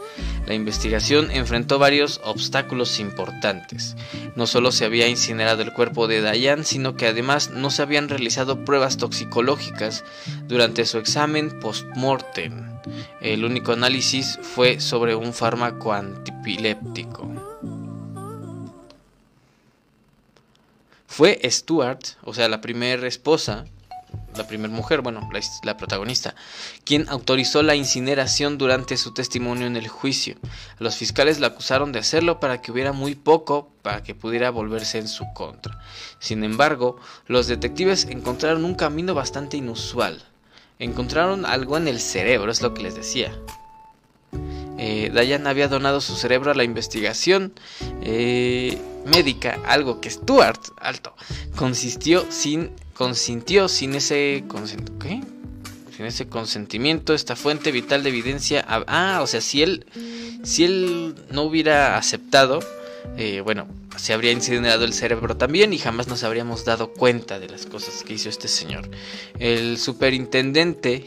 La 0.46 0.54
investigación 0.54 1.30
enfrentó 1.30 1.78
varios 1.78 2.20
obstáculos 2.24 3.00
importantes. 3.00 3.96
No 4.36 4.46
solo 4.46 4.72
se 4.72 4.84
había 4.84 5.08
incinerado 5.08 5.62
el 5.62 5.72
cuerpo 5.72 6.06
de 6.06 6.22
Diane, 6.22 6.64
sino 6.64 6.96
que 6.96 7.06
además 7.06 7.50
no 7.50 7.70
se 7.70 7.82
habían 7.82 8.08
realizado 8.08 8.64
pruebas 8.64 8.96
toxicológicas 8.96 10.04
durante 10.46 10.86
su 10.86 10.98
examen 10.98 11.58
post-mortem. 11.60 12.66
El 13.20 13.44
único 13.44 13.72
análisis 13.72 14.38
fue 14.42 14.80
sobre 14.80 15.14
un 15.14 15.32
fármaco 15.32 15.92
antipiléptico. 15.92 17.28
Fue 21.06 21.40
Stuart, 21.44 22.00
o 22.22 22.34
sea, 22.34 22.48
la 22.48 22.60
primera 22.60 23.06
esposa, 23.06 23.64
la 24.36 24.46
primera 24.46 24.72
mujer, 24.72 25.00
bueno, 25.00 25.28
la, 25.62 25.76
protagonista, 25.76 26.34
quien 26.84 27.08
autorizó 27.08 27.62
la 27.62 27.74
incineración 27.74 28.58
durante 28.58 28.96
su 28.96 29.12
testimonio 29.12 29.66
en 29.66 29.76
el 29.76 29.88
juicio. 29.88 30.36
Los 30.78 30.96
fiscales 30.96 31.40
la 31.40 31.48
acusaron 31.48 31.92
de 31.92 31.98
hacerlo 31.98 32.40
para 32.40 32.60
que 32.60 32.72
hubiera 32.72 32.92
muy 32.92 33.14
poco 33.14 33.70
para 33.82 34.02
que 34.02 34.14
pudiera 34.14 34.50
volverse 34.50 34.98
en 34.98 35.08
su 35.08 35.24
contra. 35.32 35.78
Sin 36.18 36.42
embargo, 36.44 36.98
los 37.26 37.46
detectives 37.46 38.06
encontraron 38.10 38.64
un 38.64 38.74
camino 38.74 39.14
bastante 39.14 39.56
inusual. 39.56 40.24
Encontraron 40.78 41.46
algo 41.46 41.76
en 41.76 41.88
el 41.88 42.00
cerebro, 42.00 42.50
es 42.50 42.62
lo 42.62 42.74
que 42.74 42.82
les 42.82 42.94
decía. 42.94 43.32
Eh, 44.78 45.10
Diane 45.12 45.48
había 45.48 45.68
donado 45.68 46.00
su 46.00 46.16
cerebro 46.16 46.50
a 46.50 46.54
la 46.54 46.64
investigación 46.64 47.52
eh, 48.02 48.78
médica, 49.06 49.58
algo 49.66 50.00
que 50.00 50.10
Stuart, 50.10 50.60
alto, 50.78 51.14
consistió 51.54 52.26
sin 52.30 52.72
consintió 52.96 53.68
sin 53.68 53.94
ese 53.94 54.44
¿qué? 55.00 55.20
sin 55.94 56.06
ese 56.06 56.28
consentimiento 56.28 57.14
esta 57.14 57.36
fuente 57.36 57.70
vital 57.70 58.02
de 58.02 58.08
evidencia 58.08 58.64
ah 58.68 59.20
o 59.22 59.26
sea 59.26 59.40
si 59.40 59.62
él 59.62 59.86
si 60.42 60.64
él 60.64 61.14
no 61.30 61.42
hubiera 61.42 61.96
aceptado 61.98 62.60
eh, 63.16 63.40
bueno, 63.40 63.66
se 63.96 64.12
habría 64.12 64.32
incinerado 64.32 64.84
el 64.84 64.92
cerebro 64.92 65.36
también 65.36 65.72
y 65.72 65.78
jamás 65.78 66.06
nos 66.08 66.22
habríamos 66.22 66.64
dado 66.64 66.92
cuenta 66.92 67.38
de 67.38 67.48
las 67.48 67.66
cosas 67.66 68.02
que 68.04 68.14
hizo 68.14 68.28
este 68.28 68.48
señor. 68.48 68.88
El 69.38 69.78
superintendente, 69.78 71.06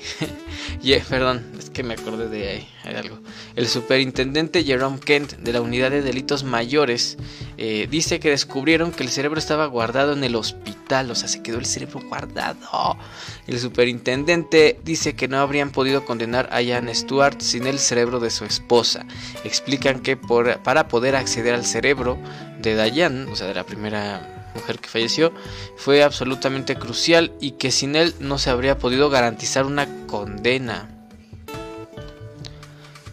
perdón, 1.10 1.46
es 1.58 1.70
que 1.70 1.84
me 1.84 1.94
acordé 1.94 2.30
de 2.30 2.50
ahí, 2.50 2.68
algo. 2.84 3.20
El 3.56 3.68
superintendente 3.68 4.64
Jerome 4.64 5.00
Kent 5.00 5.34
de 5.34 5.54
la 5.54 5.62
unidad 5.62 5.92
de 5.92 6.02
delitos 6.02 6.44
mayores 6.44 7.18
eh, 7.58 7.88
dice 7.90 8.20
que 8.20 8.32
descubrieron 8.32 8.92
que 8.92 9.04
el 9.04 9.10
cerebro 9.10 9.38
estaba 9.38 9.68
guardado 9.68 10.14
en 10.14 10.24
el 10.24 10.36
hospital, 10.36 11.12
o 11.12 11.16
sea, 11.16 11.28
se 11.28 11.44
quedó 11.44 11.60
el 11.60 11.66
cerebro 11.66 12.02
guardado. 12.08 12.98
El 13.46 13.60
superintendente 13.60 14.80
dice 14.84 15.16
que 15.16 15.28
no 15.28 15.38
habrían 15.38 15.72
podido 15.72 16.06
condenar 16.06 16.50
a 16.52 16.64
Jan 16.64 16.94
Stewart 16.94 17.40
sin 17.42 17.68
el 17.68 17.80
cerebro 17.80 18.20
de 18.20 18.30
su 18.30 18.46
esposa. 18.46 19.06
Explican 19.44 20.00
que 20.02 20.18
para 20.18 20.88
poder 20.88 21.16
acceder 21.16 21.54
al 21.54 21.66
cerebro 21.66 21.89
de 21.96 22.92
Diane, 22.92 23.32
o 23.32 23.36
sea, 23.36 23.48
de 23.48 23.54
la 23.54 23.64
primera 23.66 24.52
mujer 24.56 24.80
que 24.80 24.90
falleció, 24.90 25.32
fue 25.78 26.04
absolutamente 26.04 26.76
crucial 26.76 27.32
y 27.40 27.52
que 27.52 27.72
sin 27.72 27.96
él 27.96 28.14
no 28.20 28.38
se 28.38 28.50
habría 28.50 28.78
podido 28.78 29.10
garantizar 29.10 29.66
una 29.66 29.88
condena. 30.08 30.90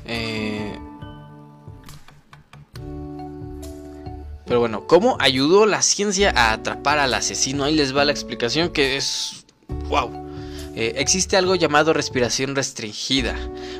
Eh, 0.07 0.79
pero 4.47 4.61
bueno, 4.61 4.87
¿cómo 4.87 5.17
ayudó 5.21 5.67
la 5.67 5.83
ciencia 5.83 6.33
a 6.35 6.53
atrapar 6.53 6.99
al 6.99 7.15
asesino? 7.15 7.65
Ahí 7.65 7.75
les 7.75 7.97
va 7.97 8.05
la 8.05 8.12
explicación 8.12 8.71
que 8.71 8.97
es... 8.97 9.45
¡Wow! 9.89 10.26
Eh, 10.77 10.93
existe 10.99 11.39
algo 11.39 11.55
llamado 11.55 11.95
respiración 11.95 12.55
restringida. 12.55 13.35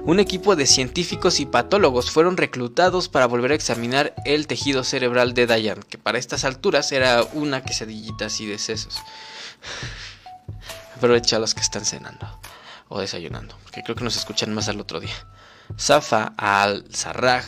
Un 0.05 0.19
equipo 0.19 0.57
de 0.57 0.67
científicos 0.67 1.41
y 1.41 1.47
patólogos 1.47 2.11
fueron 2.11 2.39
reclutados 2.39 3.11
para 3.11 3.27
volver 3.27 3.53
a 3.53 3.55
examinar 3.55 4.15
el 4.25 4.47
tejido 4.47 4.83
cerebral 4.83 5.35
de 5.35 5.47
Diane, 5.47 5.83
que 5.87 5.99
para 5.99 6.17
estas 6.17 6.47
alturas 6.47 6.91
era 6.93 7.23
una 7.35 7.63
quesadillita 7.63 8.27
así 8.27 8.47
de 8.47 8.59
sesos. 8.59 8.97
Aprovecha 10.97 11.39
los 11.39 11.55
que 11.55 11.61
están 11.61 11.85
cenando 11.85 12.27
o 12.89 12.99
desayunando, 12.99 13.55
porque 13.63 13.83
creo 13.83 13.95
que 13.95 14.05
nos 14.05 14.17
escuchan 14.17 14.55
más 14.55 14.71
al 14.71 14.81
otro 14.81 14.99
día. 14.99 15.15
Safa 15.77 16.33
al-Sarraj, 16.39 17.45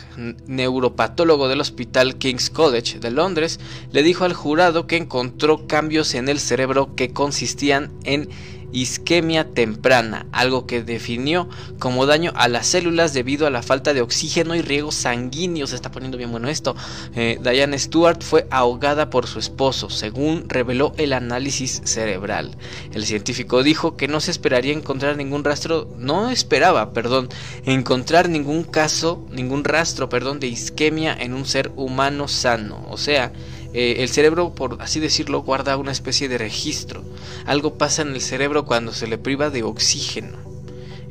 neuropatólogo 0.47 1.49
del 1.49 1.61
Hospital 1.61 2.19
King's 2.19 2.51
College 2.51 2.99
de 2.99 3.11
Londres, 3.11 3.61
le 3.93 4.03
dijo 4.03 4.25
al 4.25 4.35
jurado 4.35 4.87
que 4.87 4.97
encontró 4.97 5.67
cambios 5.67 6.15
en 6.15 6.29
el 6.29 6.41
cerebro 6.41 6.95
que 6.97 7.13
consistían 7.13 7.93
en 8.05 8.29
isquemia 8.73 9.45
temprana, 9.53 10.27
algo 10.33 10.67
que 10.67 10.83
definió 10.83 11.49
como 11.79 12.07
daño 12.07 12.33
a 12.35 12.49
las 12.49 12.67
células 12.67 13.15
debido 13.15 13.47
a 13.47 13.51
la 13.51 13.63
falta 13.63 13.95
de 13.95 14.03
oxígeno 14.03 14.55
y 14.55 14.63
riego 14.63 14.93
sanguíneo. 14.93 15.67
Se 15.67 15.77
está 15.77 15.91
poniendo 15.91 16.19
bien 16.19 16.31
bueno 16.31 16.49
esto. 16.49 16.77
Eh, 17.15 17.39
Diane 17.43 17.79
Stewart 17.79 18.23
fue 18.23 18.47
ahogada 18.51 19.11
por 19.11 19.27
su 19.27 19.39
esposo, 19.39 19.91
según 19.91 20.49
reveló 20.49 20.95
el 20.97 21.13
análisis 21.13 21.83
cerebral. 21.85 22.57
El 22.93 23.07
científico 23.07 23.63
dijo 23.63 23.97
que 23.97 24.09
no 24.09 24.21
se 24.21 24.31
esperaría 24.31 24.73
encontrar 24.73 25.17
ningún 25.17 25.45
rastro, 25.45 25.89
no 25.97 26.31
esperaba, 26.31 26.93
perdón, 26.93 27.29
encontrar 27.65 28.29
ningún 28.29 28.65
caso, 28.65 29.27
ningún 29.31 29.65
rastro, 29.65 30.09
perdón, 30.09 30.41
de 30.41 30.49
isquemia 30.49 31.17
en 31.19 31.35
un 31.35 31.47
ser 31.47 31.73
humano 31.77 32.29
sano. 32.29 32.87
O 32.91 32.97
sea, 32.97 33.33
eh, 33.75 33.97
el 33.99 34.09
cerebro, 34.09 34.55
por 34.55 34.81
así 34.81 34.99
decirlo, 35.01 35.43
guarda 35.43 35.77
una 35.77 35.93
especie 35.93 36.29
de 36.29 36.39
registro. 36.39 37.05
Algo 37.47 37.77
pasa 37.77 38.03
en 38.03 38.09
el 38.09 38.21
cerebro 38.21 38.65
cuando 38.65 38.93
se 38.93 39.07
le 39.07 39.19
priva 39.19 39.51
de 39.51 39.63
oxígeno. 39.63 40.39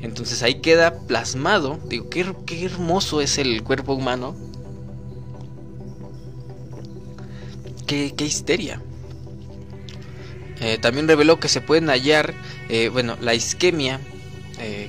Entonces 0.02 0.44
ahí 0.44 0.56
queda 0.56 1.00
plasmado. 1.08 1.80
Digo, 1.88 2.10
qué, 2.10 2.26
hermoso 2.66 3.22
es 3.22 3.38
el 3.38 3.64
cuerpo 3.64 3.94
humano. 3.94 4.36
Qué, 7.86 8.14
histeria. 8.20 8.82
Eh, 10.60 10.78
también 10.82 11.08
reveló 11.08 11.40
que 11.40 11.48
se 11.48 11.62
pueden 11.62 11.88
hallar, 11.90 12.34
eh, 12.70 12.90
bueno, 12.90 13.18
la 13.22 13.34
isquemia. 13.34 14.02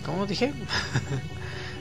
¿Cómo 0.05 0.25
dije? 0.25 0.55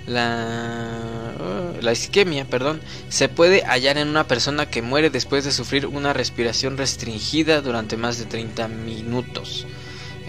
La, 0.07 1.33
uh, 1.37 1.81
la 1.81 1.91
isquemia, 1.91 2.45
perdón, 2.45 2.81
se 3.09 3.27
puede 3.27 3.63
hallar 3.65 3.97
en 3.97 4.07
una 4.07 4.25
persona 4.25 4.69
que 4.69 4.81
muere 4.81 5.09
después 5.09 5.43
de 5.43 5.51
sufrir 5.51 5.85
una 5.85 6.13
respiración 6.13 6.77
restringida 6.77 7.61
durante 7.61 7.97
más 7.97 8.17
de 8.17 8.25
30 8.25 8.67
minutos. 8.69 9.67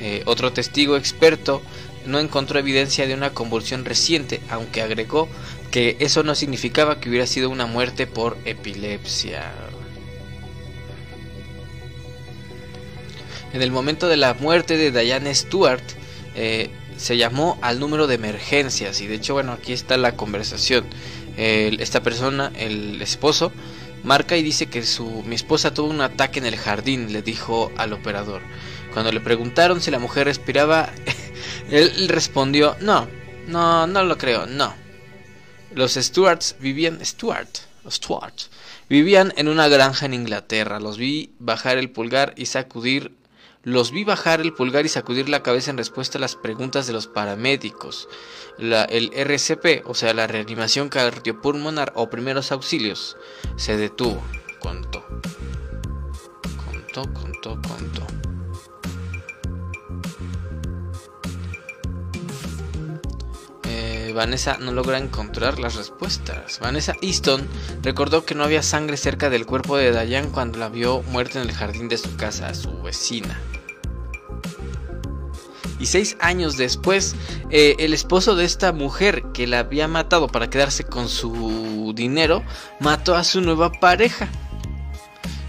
Eh, 0.01 0.23
otro 0.27 0.53
testigo 0.53 0.97
experto 0.97 1.63
no 2.07 2.19
encontró 2.19 2.59
evidencia 2.59 3.07
de 3.07 3.15
una 3.15 3.31
convulsión 3.31 3.85
reciente, 3.85 4.41
aunque 4.49 4.83
agregó 4.83 5.29
que 5.71 5.97
eso 6.01 6.23
no 6.23 6.35
significaba 6.35 7.01
que 7.01 7.09
hubiera 7.09 7.27
sido 7.27 7.51
una 7.51 7.67
muerte 7.67 8.07
por 8.07 8.37
epilepsia. 8.45 9.53
En 13.53 13.63
el 13.63 13.71
momento 13.71 14.09
de 14.09 14.17
la 14.17 14.35
muerte 14.35 14.77
de 14.77 14.91
Diane 14.91 15.35
Stewart, 15.35 15.83
eh, 16.35 16.71
se 16.99 17.17
llamó 17.17 17.59
al 17.63 17.81
número 17.81 18.07
de 18.07 18.17
emergencias 18.17 19.01
y 19.01 19.07
de 19.07 19.15
hecho 19.15 19.35
bueno 19.35 19.53
aquí 19.53 19.73
está 19.73 19.97
la 19.97 20.17
conversación. 20.17 20.85
Esta 21.37 22.03
persona 22.03 22.53
el 22.57 23.01
esposo 23.01 23.53
marca 24.03 24.37
y 24.37 24.43
dice 24.43 24.67
que 24.67 24.83
su 24.83 25.23
mi 25.23 25.37
esposa 25.37 25.73
tuvo 25.73 25.89
un 25.89 26.01
ataque 26.01 26.41
en 26.41 26.47
el 26.47 26.57
jardín 26.57 27.13
le 27.13 27.23
dijo 27.23 27.73
al 27.77 27.93
operador. 27.93 28.43
Cuando 28.93 29.13
le 29.13 29.21
preguntaron 29.21 29.81
si 29.81 29.91
la 29.91 29.99
mujer 29.99 30.27
respiraba 30.27 30.91
él 31.71 32.09
respondió 32.09 32.77
no 32.81 33.09
no 33.47 33.87
no 33.87 34.05
lo 34.05 34.19
creo 34.19 34.47
no 34.47 34.75
los 35.75 35.95
Stuarts 35.95 36.57
vivían 36.61 37.05
Stuart 37.05 37.49
Stuart 37.89 38.35
vivían 38.89 39.33
en 39.37 39.49
una 39.49 39.69
granja 39.69 40.07
en 40.07 40.15
Inglaterra. 40.15 40.81
Los 40.81 40.99
vi 40.99 41.31
bajar 41.39 41.79
el 41.79 41.91
pulgar 41.91 42.35
y 42.37 42.47
sacudir 42.47 43.13
los 43.63 43.91
vi 43.91 44.05
bajar 44.05 44.41
el 44.41 44.55
pulgar 44.55 44.87
y 44.87 44.89
sacudir 44.89 45.29
la 45.29 45.43
cabeza 45.43 45.71
en 45.71 45.79
respuesta 45.79 46.19
a 46.19 46.21
las 46.21 46.37
preguntas 46.37 46.87
de 46.87 46.93
los 46.93 47.07
paramédicos. 47.07 48.09
el 48.59 49.11
RCP, 49.15 49.87
o 49.87 49.95
sea, 49.95 50.15
la 50.15 50.27
reanimación 50.27 50.89
cardiopulmonar 50.89 51.93
o 51.95 52.11
primeros 52.11 52.53
auxilios, 52.53 53.17
se 53.57 53.77
detuvo. 53.77 54.23
Contó. 54.61 55.05
Contó, 56.65 57.03
contó, 57.13 57.61
contó. 57.63 58.28
Vanessa 64.19 64.59
no 64.59 64.73
logra 64.73 64.99
encontrar 64.99 65.61
las 65.61 65.77
respuestas. 65.77 66.59
Vanessa 66.59 66.93
Easton 67.03 67.47
recordó 67.83 68.25
que 68.25 68.35
no 68.35 68.43
había 68.43 68.65
sangre 68.65 68.97
cerca 68.97 69.31
del 69.31 69.47
cuerpo 69.47 69.77
de 69.77 69.93
Diane 69.93 70.31
cuando 70.31 70.59
la 70.59 70.69
vio 70.69 71.05
muerta 71.05 71.41
en 71.41 71.49
el 71.49 71.55
jardín 71.55 71.87
de 71.87 71.99
su 71.99 72.17
casa, 72.17 72.53
su 72.53 72.83
vecina. 72.83 73.41
Y 75.79 75.87
seis 75.87 76.17
años 76.19 76.57
después, 76.57 77.15
eh, 77.51 77.77
el 77.79 77.95
esposo 77.95 78.35
de 78.35 78.45
esta 78.45 78.73
mujer 78.73 79.23
que 79.33 79.47
la 79.47 79.61
había 79.61 79.87
matado 79.87 80.27
para 80.27 80.51
quedarse 80.51 80.83
con 80.83 81.09
su 81.09 81.93
dinero, 81.95 82.43
mató 82.81 83.15
a 83.15 83.23
su 83.23 83.41
nueva 83.41 83.71
pareja. 83.71 84.29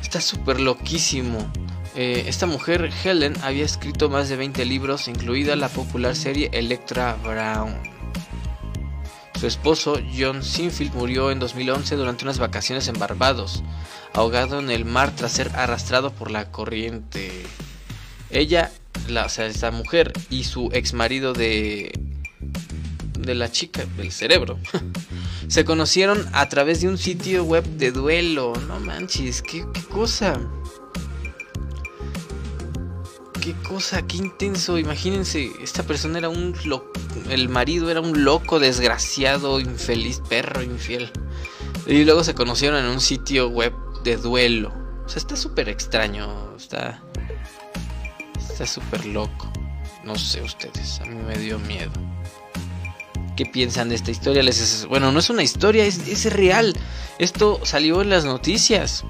Está 0.03 0.21
súper 0.21 0.60
loquísimo. 0.60 1.51
Eh, 1.95 2.25
esta 2.27 2.45
mujer, 2.45 2.91
Helen, 3.03 3.34
había 3.41 3.65
escrito 3.65 4.12
más 4.12 4.29
de 4.29 4.36
20 4.36 4.63
libros, 4.65 5.08
incluida 5.08 5.55
la 5.55 5.69
popular 5.69 6.15
serie 6.15 6.51
Electra 6.53 7.17
Brown. 7.23 7.98
Su 9.39 9.47
esposo, 9.47 9.97
John 10.17 10.43
Sinfield, 10.43 10.93
murió 10.95 11.32
en 11.32 11.39
2011 11.39 11.95
durante 11.95 12.25
unas 12.25 12.39
vacaciones 12.39 12.89
en 12.89 12.99
Barbados, 12.99 13.63
ahogado 14.13 14.60
en 14.60 14.69
el 14.69 14.84
mar 14.84 15.15
tras 15.15 15.32
ser 15.32 15.49
arrastrado 15.56 16.12
por 16.12 16.30
la 16.30 16.52
corriente. 16.52 17.32
Ella 18.30 18.71
la, 19.08 19.25
o 19.25 19.30
sea, 19.30 19.45
esta 19.45 19.71
mujer 19.71 20.12
y 20.30 20.43
su 20.43 20.69
ex 20.73 20.93
marido 20.93 21.32
de, 21.32 21.97
de 23.17 23.34
la 23.34 23.49
chica, 23.49 23.86
del 23.95 24.12
cerebro, 24.12 24.60
se 25.47 25.63
conocieron 25.63 26.28
a 26.34 26.49
través 26.49 26.82
de 26.82 26.89
un 26.89 26.97
sitio 26.97 27.45
web 27.45 27.63
de 27.63 27.91
duelo. 27.91 28.52
No 28.67 28.82
manches, 28.82 29.41
qué, 29.41 29.63
cosa. 29.89 30.38
Qué 33.41 33.54
cosa, 33.67 34.06
qué 34.06 34.17
intenso. 34.17 34.78
Imagínense, 34.78 35.52
esta 35.62 35.84
persona 35.84 36.19
era 36.19 36.30
un 36.30 36.54
loco. 36.65 36.91
El 37.30 37.49
marido 37.49 37.89
era 37.89 38.02
un 38.02 38.23
loco, 38.23 38.60
desgraciado, 38.60 39.60
infeliz, 39.60 40.21
perro, 40.28 40.62
infiel. 40.62 41.12
Y 41.88 42.04
luego 42.04 42.23
se 42.23 42.36
conocieron 42.36 42.84
en 42.84 42.91
un 42.91 43.02
sitio 43.02 43.49
web 43.49 43.73
de 44.04 44.17
duelo. 44.17 44.73
O 45.06 45.10
sea, 45.10 45.17
está 45.17 45.36
súper 45.36 45.69
extraño. 45.69 46.56
Está 46.56 47.02
está 48.60 48.65
súper 48.65 49.06
loco. 49.06 49.52
No 50.04 50.15
sé 50.15 50.41
ustedes, 50.41 50.99
a 50.99 51.06
mí 51.06 51.15
me 51.15 51.38
dio 51.38 51.60
miedo. 51.60 51.91
¿Qué 53.38 53.45
piensan 53.45 53.88
de 53.88 53.95
esta 53.95 54.12
historia? 54.12 54.43
Les 54.43 54.86
bueno, 54.88 55.13
no 55.13 55.19
es 55.19 55.30
una 55.30 55.43
historia, 55.43 55.86
es, 55.86 56.06
es 56.10 56.32
real. 56.34 56.75
Esto 57.19 57.62
salió 57.63 58.02
en 58.02 58.10
las 58.10 58.25
noticias. 58.25 59.06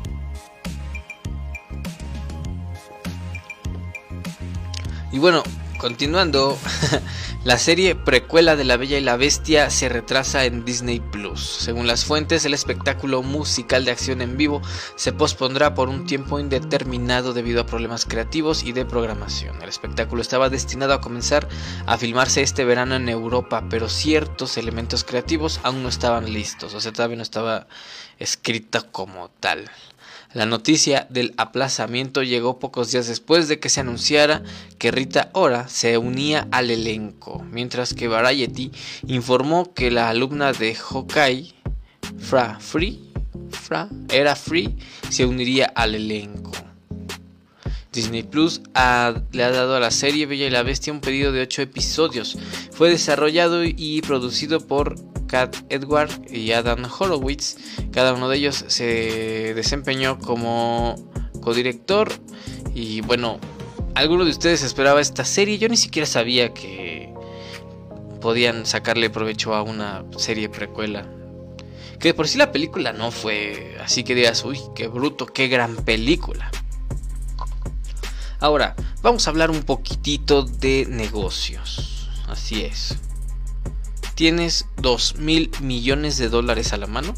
Y 5.20 5.22
bueno, 5.22 5.44
continuando, 5.80 6.58
La 7.46 7.58
serie 7.58 7.96
precuela 7.96 8.56
de 8.56 8.64
La 8.64 8.78
Bella 8.78 8.98
y 8.98 9.02
la 9.02 9.18
Bestia 9.18 9.70
se 9.70 9.90
retrasa 9.90 10.46
en 10.46 10.64
Disney 10.64 11.00
Plus. 11.00 11.42
Según 11.42 11.88
las 11.88 12.06
fuentes, 12.06 12.44
el 12.44 12.54
espectáculo 12.54 13.22
musical 13.22 13.84
de 13.84 13.92
acción 13.92 14.22
en 14.22 14.38
vivo 14.38 14.62
se 14.96 15.12
pospondrá 15.12 15.74
por 15.74 15.88
un 15.90 16.06
tiempo 16.06 16.40
indeterminado 16.40 17.34
debido 17.34 17.60
a 17.60 17.66
problemas 17.66 18.06
creativos 18.06 18.64
y 18.64 18.72
de 18.72 18.86
programación. 18.86 19.62
El 19.62 19.68
espectáculo 19.68 20.22
estaba 20.22 20.50
destinado 20.50 20.94
a 20.94 21.02
comenzar 21.02 21.50
a 21.86 21.98
filmarse 21.98 22.42
este 22.42 22.64
verano 22.64 22.96
en 22.96 23.10
Europa, 23.10 23.66
pero 23.70 23.90
ciertos 23.90 24.58
elementos 24.58 25.04
creativos 25.04 25.62
aún 25.64 25.84
no 25.84 25.90
estaban 25.90 26.32
listos, 26.32 26.74
o 26.74 26.80
sea, 26.82 26.94
todavía 26.94 27.18
no 27.18 27.24
estaba 27.24 27.68
escrito 28.20 28.90
como 28.92 29.30
tal. 29.40 29.70
La 30.32 30.46
noticia 30.46 31.08
del 31.10 31.34
aplazamiento 31.38 32.22
llegó 32.22 32.60
pocos 32.60 32.92
días 32.92 33.08
después 33.08 33.48
de 33.48 33.60
que 33.60 33.70
se 33.70 33.80
anunciara 33.80 34.44
que 34.78 34.92
Rita 34.92 35.32
Ora 35.34 35.68
se 35.68 35.98
unía 35.98 36.48
al 36.52 36.70
elenco, 36.70 37.44
mientras 37.50 37.96
que 37.96 38.08
Variety 38.08 38.72
informó 39.08 39.74
que 39.74 39.90
la 39.90 40.10
alumna 40.10 40.54
de 40.54 40.76
Hawkeye, 40.76 41.52
Fra 42.20 42.60
Free, 42.60 43.12
Fra, 43.50 43.90
era 44.10 44.36
Free, 44.36 44.78
se 45.10 45.26
uniría 45.26 45.66
al 45.66 45.96
elenco. 45.96 46.52
Disney 47.92 48.24
Plus 48.24 48.62
le 49.32 49.44
ha 49.44 49.52
dado 49.52 49.76
a 49.76 49.80
la 49.80 49.92
serie 49.92 50.26
Bella 50.26 50.48
y 50.48 50.50
la 50.50 50.64
Bestia 50.64 50.94
un 50.94 51.02
pedido 51.02 51.32
de 51.32 51.42
8 51.42 51.64
episodios. 51.64 52.38
Fue 52.72 52.90
desarrollado 52.90 53.64
y 53.64 54.02
producido 54.02 54.60
por 54.60 54.96
Kat 55.28 55.56
Edward 55.70 56.10
y 56.30 56.52
Adam 56.52 56.84
Horowitz. 56.86 57.58
Cada 57.92 58.14
uno 58.14 58.30
de 58.30 58.38
ellos 58.38 58.66
se 58.68 59.54
desempeñó 59.56 60.20
como 60.20 60.96
codirector. 61.42 62.12
Y 62.76 63.02
bueno, 63.02 63.40
¿alguno 63.96 64.26
de 64.26 64.32
ustedes 64.32 64.64
esperaba 64.64 65.02
esta 65.02 65.26
serie? 65.26 65.58
Yo 65.58 65.68
ni 65.68 65.78
siquiera 65.78 66.06
sabía 66.06 66.54
que 66.54 67.14
podían 68.22 68.66
sacarle 68.66 69.10
provecho 69.10 69.56
a 69.56 69.64
una 69.64 70.04
serie 70.18 70.50
precuela. 70.50 71.08
Que 72.00 72.14
por 72.14 72.28
sí 72.28 72.38
la 72.38 72.52
película 72.52 72.94
no 72.94 73.12
fue 73.12 73.78
así 73.84 74.04
que 74.04 74.16
digas, 74.16 74.46
uy, 74.46 74.60
qué 74.76 74.88
bruto, 74.88 75.26
qué 75.26 75.48
gran 75.48 75.76
película. 75.76 76.50
Ahora, 78.40 78.76
vamos 79.02 79.28
a 79.28 79.30
hablar 79.32 79.52
un 79.52 79.64
poquitito 79.64 80.44
de 80.44 80.86
negocios. 80.90 82.10
Así 82.28 82.64
es 82.64 82.98
tienes 84.20 84.66
2 84.82 85.16
mil 85.20 85.50
millones 85.62 86.18
de 86.18 86.28
dólares 86.28 86.74
a 86.74 86.78
la 86.78 86.88
mano? 86.88 87.14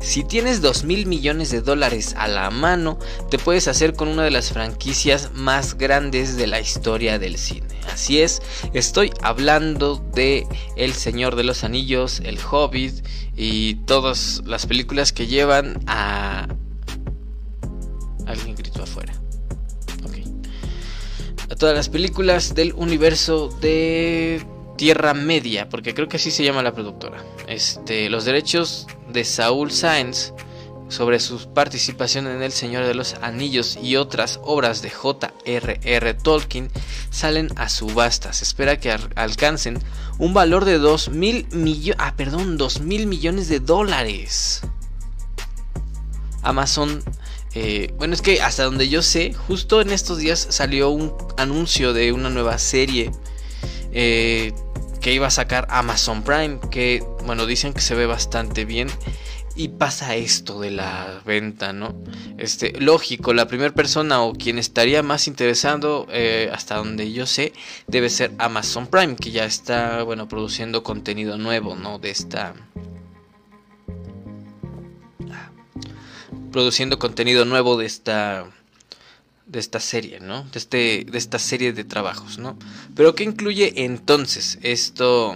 Si 0.00 0.22
tienes 0.22 0.60
2 0.60 0.84
mil 0.84 1.06
millones 1.06 1.50
de 1.50 1.62
dólares 1.62 2.14
a 2.18 2.28
la 2.28 2.50
mano, 2.50 2.98
te 3.30 3.38
puedes 3.38 3.68
hacer 3.68 3.94
con 3.94 4.08
una 4.08 4.22
de 4.22 4.30
las 4.30 4.50
franquicias 4.52 5.30
más 5.32 5.78
grandes 5.78 6.36
de 6.36 6.46
la 6.46 6.60
historia 6.60 7.18
del 7.18 7.38
cine. 7.38 7.80
Así 7.90 8.20
es, 8.20 8.42
estoy 8.74 9.12
hablando 9.22 9.96
de 10.14 10.46
El 10.76 10.92
Señor 10.92 11.36
de 11.36 11.44
los 11.44 11.64
Anillos, 11.64 12.20
El 12.20 12.38
Hobbit 12.38 13.02
y 13.34 13.76
todas 13.86 14.42
las 14.44 14.66
películas 14.66 15.10
que 15.14 15.26
llevan 15.26 15.82
a... 15.86 16.48
Alguien 18.26 18.56
gritó 18.56 18.82
afuera. 18.82 19.23
A 21.50 21.56
todas 21.56 21.74
las 21.74 21.88
películas 21.88 22.54
del 22.54 22.72
universo 22.74 23.48
de 23.60 24.44
Tierra 24.76 25.14
Media, 25.14 25.68
porque 25.68 25.94
creo 25.94 26.08
que 26.08 26.16
así 26.16 26.30
se 26.30 26.42
llama 26.44 26.62
la 26.62 26.72
productora. 26.72 27.22
Este, 27.46 28.08
los 28.10 28.24
derechos 28.24 28.86
de 29.12 29.24
Saúl 29.24 29.70
Sáenz 29.70 30.32
sobre 30.88 31.20
su 31.20 31.52
participación 31.52 32.26
en 32.26 32.42
El 32.42 32.52
Señor 32.52 32.86
de 32.86 32.94
los 32.94 33.14
Anillos 33.22 33.78
y 33.82 33.96
otras 33.96 34.40
obras 34.42 34.82
de 34.82 34.90
J.R.R. 34.90 36.14
Tolkien 36.14 36.70
salen 37.10 37.48
a 37.56 37.68
subasta. 37.68 38.32
Se 38.32 38.44
espera 38.44 38.78
que 38.78 38.96
alcancen 39.14 39.78
un 40.18 40.34
valor 40.34 40.64
de 40.64 40.78
2 40.78 41.10
mil. 41.10 41.46
Ah, 41.98 42.14
perdón, 42.16 42.56
2 42.56 42.80
mil 42.80 43.06
millones 43.06 43.48
de 43.48 43.60
dólares. 43.60 44.62
Amazon. 46.42 47.02
Eh, 47.54 47.92
bueno, 47.96 48.14
es 48.14 48.22
que 48.22 48.42
hasta 48.42 48.64
donde 48.64 48.88
yo 48.88 49.02
sé, 49.02 49.32
justo 49.32 49.80
en 49.80 49.90
estos 49.90 50.18
días 50.18 50.46
salió 50.50 50.90
un 50.90 51.14
anuncio 51.36 51.92
de 51.92 52.12
una 52.12 52.28
nueva 52.28 52.58
serie 52.58 53.12
eh, 53.92 54.52
que 55.00 55.12
iba 55.12 55.28
a 55.28 55.30
sacar 55.30 55.66
Amazon 55.70 56.22
Prime, 56.24 56.58
que 56.70 57.04
bueno, 57.24 57.46
dicen 57.46 57.72
que 57.72 57.80
se 57.80 57.94
ve 57.94 58.06
bastante 58.06 58.64
bien. 58.64 58.88
Y 59.56 59.68
pasa 59.68 60.16
esto 60.16 60.58
de 60.58 60.72
la 60.72 61.22
venta, 61.24 61.72
¿no? 61.72 61.94
Este, 62.38 62.72
lógico, 62.80 63.32
la 63.32 63.46
primera 63.46 63.72
persona 63.72 64.20
o 64.20 64.32
quien 64.32 64.58
estaría 64.58 65.04
más 65.04 65.28
interesado, 65.28 66.08
eh, 66.10 66.50
hasta 66.52 66.74
donde 66.74 67.12
yo 67.12 67.24
sé, 67.24 67.52
debe 67.86 68.10
ser 68.10 68.32
Amazon 68.38 68.88
Prime, 68.88 69.14
que 69.14 69.30
ya 69.30 69.44
está, 69.44 70.02
bueno, 70.02 70.26
produciendo 70.26 70.82
contenido 70.82 71.38
nuevo, 71.38 71.76
¿no? 71.76 72.00
De 72.00 72.10
esta... 72.10 72.52
Produciendo 76.54 77.00
contenido 77.00 77.44
nuevo 77.44 77.76
de 77.76 77.84
esta 77.84 78.46
de 79.44 79.58
esta 79.58 79.80
serie, 79.80 80.20
¿no? 80.20 80.44
De, 80.44 80.58
este, 80.60 81.04
de 81.04 81.18
esta 81.18 81.40
serie 81.40 81.72
de 81.72 81.82
trabajos, 81.82 82.38
¿no? 82.38 82.56
Pero 82.94 83.16
¿qué 83.16 83.24
incluye 83.24 83.84
entonces 83.84 84.60
esto, 84.62 85.34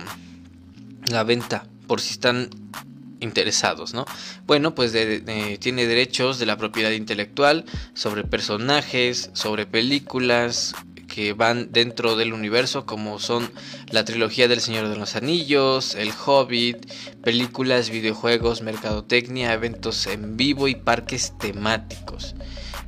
la 1.10 1.24
venta, 1.24 1.66
por 1.88 2.00
si 2.00 2.12
están 2.12 2.50
interesados, 3.18 3.94
¿no? 3.94 4.04
Bueno, 4.46 4.76
pues 4.76 4.92
tiene 4.92 5.86
derechos 5.88 6.38
de 6.38 6.46
la 6.46 6.56
propiedad 6.56 6.92
intelectual 6.92 7.64
sobre 7.94 8.22
personajes, 8.22 9.30
sobre 9.32 9.66
películas 9.66 10.76
que 11.08 11.32
van 11.32 11.72
dentro 11.72 12.14
del 12.14 12.32
universo, 12.32 12.86
como 12.86 13.18
son 13.18 13.50
la 13.90 14.04
trilogía 14.04 14.46
del 14.46 14.60
Señor 14.60 14.88
de 14.88 14.96
los 14.96 15.16
Anillos, 15.16 15.96
El 15.96 16.12
Hobbit, 16.12 16.92
películas, 17.22 17.90
videojuegos, 17.90 18.62
mercadotecnia, 18.62 19.52
eventos 19.52 20.06
en 20.06 20.36
vivo 20.36 20.68
y 20.68 20.76
parques 20.76 21.32
temáticos 21.38 22.36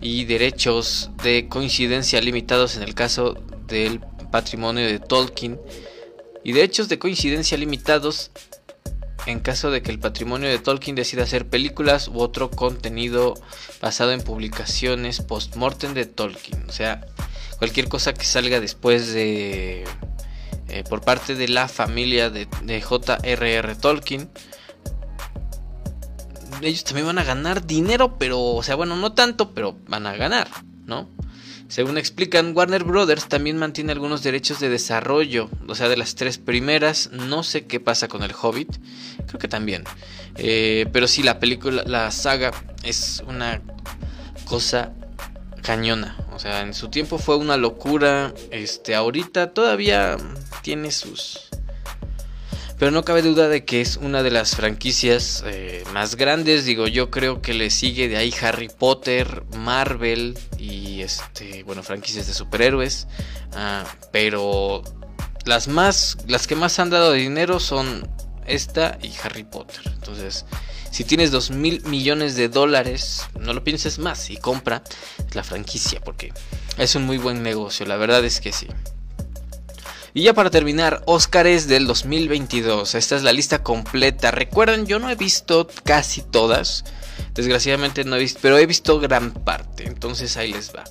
y 0.00 0.24
derechos 0.26 1.10
de 1.22 1.48
coincidencia 1.48 2.20
limitados 2.20 2.76
en 2.76 2.84
el 2.84 2.94
caso 2.94 3.34
del 3.66 4.00
patrimonio 4.30 4.86
de 4.86 4.98
Tolkien 4.98 5.60
y 6.44 6.52
derechos 6.52 6.88
de 6.88 6.98
coincidencia 6.98 7.58
limitados 7.58 8.30
en 9.26 9.40
caso 9.40 9.70
de 9.70 9.82
que 9.82 9.90
el 9.90 9.98
patrimonio 9.98 10.48
de 10.48 10.58
Tolkien 10.58 10.96
decida 10.96 11.24
hacer 11.24 11.46
películas 11.48 12.08
u 12.08 12.20
otro 12.20 12.50
contenido 12.50 13.34
basado 13.80 14.12
en 14.12 14.22
publicaciones 14.22 15.20
post-mortem 15.20 15.94
de 15.94 16.06
Tolkien. 16.06 16.64
O 16.68 16.72
sea, 16.72 17.06
cualquier 17.60 17.88
cosa 17.88 18.14
que 18.14 18.24
salga 18.24 18.58
después 18.58 19.12
de... 19.12 19.84
Eh, 20.68 20.84
por 20.88 21.02
parte 21.02 21.34
de 21.34 21.46
la 21.48 21.68
familia 21.68 22.30
de, 22.30 22.46
J.R.R. 22.80 23.74
Tolkien 23.74 24.30
ellos 26.62 26.84
también 26.84 27.06
van 27.06 27.18
a 27.18 27.24
ganar 27.24 27.66
dinero, 27.66 28.16
pero, 28.18 28.40
o 28.40 28.62
sea, 28.62 28.76
bueno, 28.76 28.96
no 28.96 29.12
tanto, 29.12 29.52
pero 29.54 29.78
van 29.88 30.06
a 30.06 30.14
ganar, 30.14 30.48
¿no? 30.86 31.08
Según 31.68 31.98
explican, 31.98 32.56
Warner 32.56 32.82
Brothers 32.82 33.28
también 33.28 33.56
mantiene 33.56 33.92
algunos 33.92 34.22
derechos 34.22 34.58
de 34.58 34.68
desarrollo, 34.68 35.48
o 35.68 35.74
sea, 35.74 35.88
de 35.88 35.96
las 35.96 36.16
tres 36.16 36.38
primeras. 36.38 37.10
No 37.12 37.42
sé 37.44 37.66
qué 37.66 37.78
pasa 37.78 38.08
con 38.08 38.22
el 38.22 38.32
Hobbit, 38.32 38.76
creo 39.26 39.38
que 39.38 39.48
también. 39.48 39.84
Eh, 40.36 40.86
pero 40.92 41.06
sí, 41.06 41.22
la 41.22 41.38
película, 41.38 41.84
la 41.86 42.10
saga 42.10 42.52
es 42.82 43.22
una 43.26 43.62
cosa 44.46 44.92
cañona. 45.62 46.16
Sea, 46.40 46.62
en 46.62 46.72
su 46.72 46.88
tiempo 46.88 47.18
fue 47.18 47.36
una 47.36 47.58
locura. 47.58 48.32
Este, 48.50 48.94
ahorita 48.94 49.52
todavía 49.52 50.16
tiene 50.62 50.90
sus 50.90 51.50
pero 52.78 52.90
no 52.92 53.04
cabe 53.04 53.20
duda 53.20 53.48
de 53.48 53.66
que 53.66 53.82
es 53.82 53.98
una 53.98 54.22
de 54.22 54.30
las 54.30 54.56
franquicias 54.56 55.44
eh, 55.46 55.84
más 55.92 56.16
grandes. 56.16 56.64
Digo, 56.64 56.86
yo 56.86 57.10
creo 57.10 57.42
que 57.42 57.52
le 57.52 57.68
sigue 57.68 58.08
de 58.08 58.16
ahí 58.16 58.32
Harry 58.40 58.70
Potter, 58.70 59.44
Marvel 59.54 60.38
y 60.56 61.02
este, 61.02 61.62
bueno, 61.64 61.82
franquicias 61.82 62.26
de 62.26 62.32
superhéroes. 62.32 63.06
Ah, 63.52 63.84
pero 64.10 64.82
las 65.44 65.68
más, 65.68 66.16
las 66.26 66.46
que 66.46 66.56
más 66.56 66.78
han 66.78 66.88
dado 66.88 67.12
dinero 67.12 67.60
son 67.60 68.08
esta 68.46 68.98
y 69.02 69.12
Harry 69.22 69.44
Potter. 69.44 69.82
Entonces, 69.84 70.46
si 70.90 71.04
tienes 71.04 71.30
2 71.30 71.50
mil 71.52 71.82
millones 71.84 72.36
de 72.36 72.48
dólares, 72.48 73.26
no 73.38 73.52
lo 73.52 73.64
pienses 73.64 73.98
más 73.98 74.30
y 74.30 74.36
compra 74.36 74.82
la 75.32 75.44
franquicia 75.44 76.00
porque 76.00 76.32
es 76.78 76.94
un 76.94 77.04
muy 77.04 77.18
buen 77.18 77.42
negocio. 77.42 77.86
La 77.86 77.96
verdad 77.96 78.24
es 78.24 78.40
que 78.40 78.52
sí. 78.52 78.66
Y 80.12 80.22
ya 80.22 80.34
para 80.34 80.50
terminar, 80.50 81.02
Óscares 81.06 81.68
del 81.68 81.86
2022. 81.86 82.96
Esta 82.96 83.16
es 83.16 83.22
la 83.22 83.32
lista 83.32 83.62
completa. 83.62 84.32
Recuerden, 84.32 84.86
yo 84.86 84.98
no 84.98 85.08
he 85.08 85.14
visto 85.14 85.68
casi 85.84 86.22
todas. 86.22 86.84
Desgraciadamente 87.34 88.02
no 88.04 88.16
he 88.16 88.18
visto, 88.18 88.40
pero 88.42 88.58
he 88.58 88.66
visto 88.66 88.98
gran 88.98 89.30
parte. 89.30 89.86
Entonces 89.86 90.36
ahí 90.36 90.52
les 90.52 90.74
va. 90.74 90.82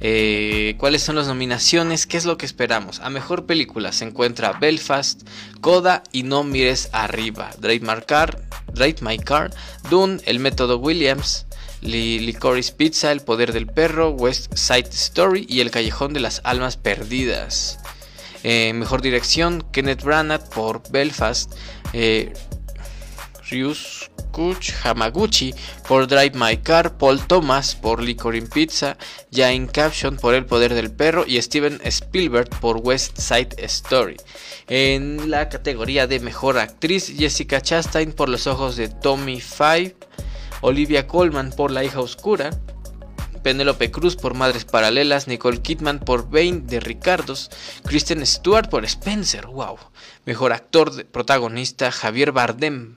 Eh, 0.00 0.74
¿Cuáles 0.78 1.02
son 1.02 1.16
las 1.16 1.26
nominaciones? 1.26 2.06
¿Qué 2.06 2.18
es 2.18 2.26
lo 2.26 2.36
que 2.36 2.44
esperamos? 2.44 3.00
A 3.00 3.08
mejor 3.08 3.46
película 3.46 3.92
se 3.92 4.04
encuentra 4.04 4.52
Belfast, 4.52 5.26
Coda 5.62 6.02
y 6.12 6.24
No 6.24 6.44
mires 6.44 6.90
arriba. 6.92 7.50
Drive 7.58 7.80
My 7.80 8.02
Car, 8.06 8.42
Drive 8.76 8.98
My 9.00 9.18
Car, 9.18 9.50
Dune, 9.90 10.20
El 10.24 10.38
Método 10.38 10.78
Williams. 10.78 11.46
Licorice 11.82 12.72
Pizza, 12.72 13.12
El 13.12 13.20
Poder 13.20 13.52
del 13.52 13.66
Perro, 13.66 14.10
West 14.10 14.56
Side 14.56 14.88
Story 14.90 15.46
y 15.48 15.60
El 15.60 15.70
Callejón 15.70 16.12
de 16.12 16.20
las 16.20 16.40
Almas 16.44 16.76
Perdidas. 16.76 17.78
Eh, 18.42 18.72
mejor 18.72 19.02
dirección, 19.02 19.64
Kenneth 19.72 20.02
Branagh 20.02 20.48
por 20.50 20.82
Belfast. 20.90 21.52
Eh, 21.92 22.32
Ryus 23.50 24.10
Kuch 24.36 24.74
Hamaguchi 24.84 25.54
por 25.88 26.06
Drive 26.06 26.32
My 26.34 26.58
Car, 26.58 26.98
Paul 26.98 27.26
Thomas 27.26 27.74
por 27.74 28.02
Licorice 28.02 28.46
Pizza, 28.48 28.98
Jane 29.32 29.66
Caption 29.66 30.18
por 30.18 30.34
El 30.34 30.44
Poder 30.44 30.74
del 30.74 30.90
Perro 30.90 31.24
y 31.26 31.40
Steven 31.40 31.80
Spielberg 31.82 32.50
por 32.60 32.76
West 32.76 33.16
Side 33.16 33.56
Story. 33.56 34.18
En 34.68 35.30
la 35.30 35.48
categoría 35.48 36.06
de 36.06 36.20
Mejor 36.20 36.58
Actriz, 36.58 37.14
Jessica 37.16 37.62
Chastain 37.62 38.12
por 38.12 38.28
Los 38.28 38.46
Ojos 38.46 38.76
de 38.76 38.88
Tommy 38.90 39.40
Five, 39.40 39.96
Olivia 40.60 41.06
Colman 41.06 41.50
por 41.50 41.70
La 41.70 41.82
Hija 41.82 42.00
Oscura, 42.00 42.50
Penélope 43.42 43.90
Cruz 43.90 44.16
por 44.16 44.34
Madres 44.34 44.66
Paralelas, 44.66 45.28
Nicole 45.28 45.62
Kidman 45.62 45.98
por 45.98 46.28
Bane 46.28 46.60
de 46.60 46.80
Ricardos, 46.80 47.50
Kristen 47.86 48.26
Stewart 48.26 48.68
por 48.68 48.84
Spencer, 48.84 49.46
wow. 49.46 49.78
Mejor 50.26 50.52
actor 50.52 51.06
protagonista 51.06 51.90
Javier 51.90 52.32
Bardem 52.32 52.96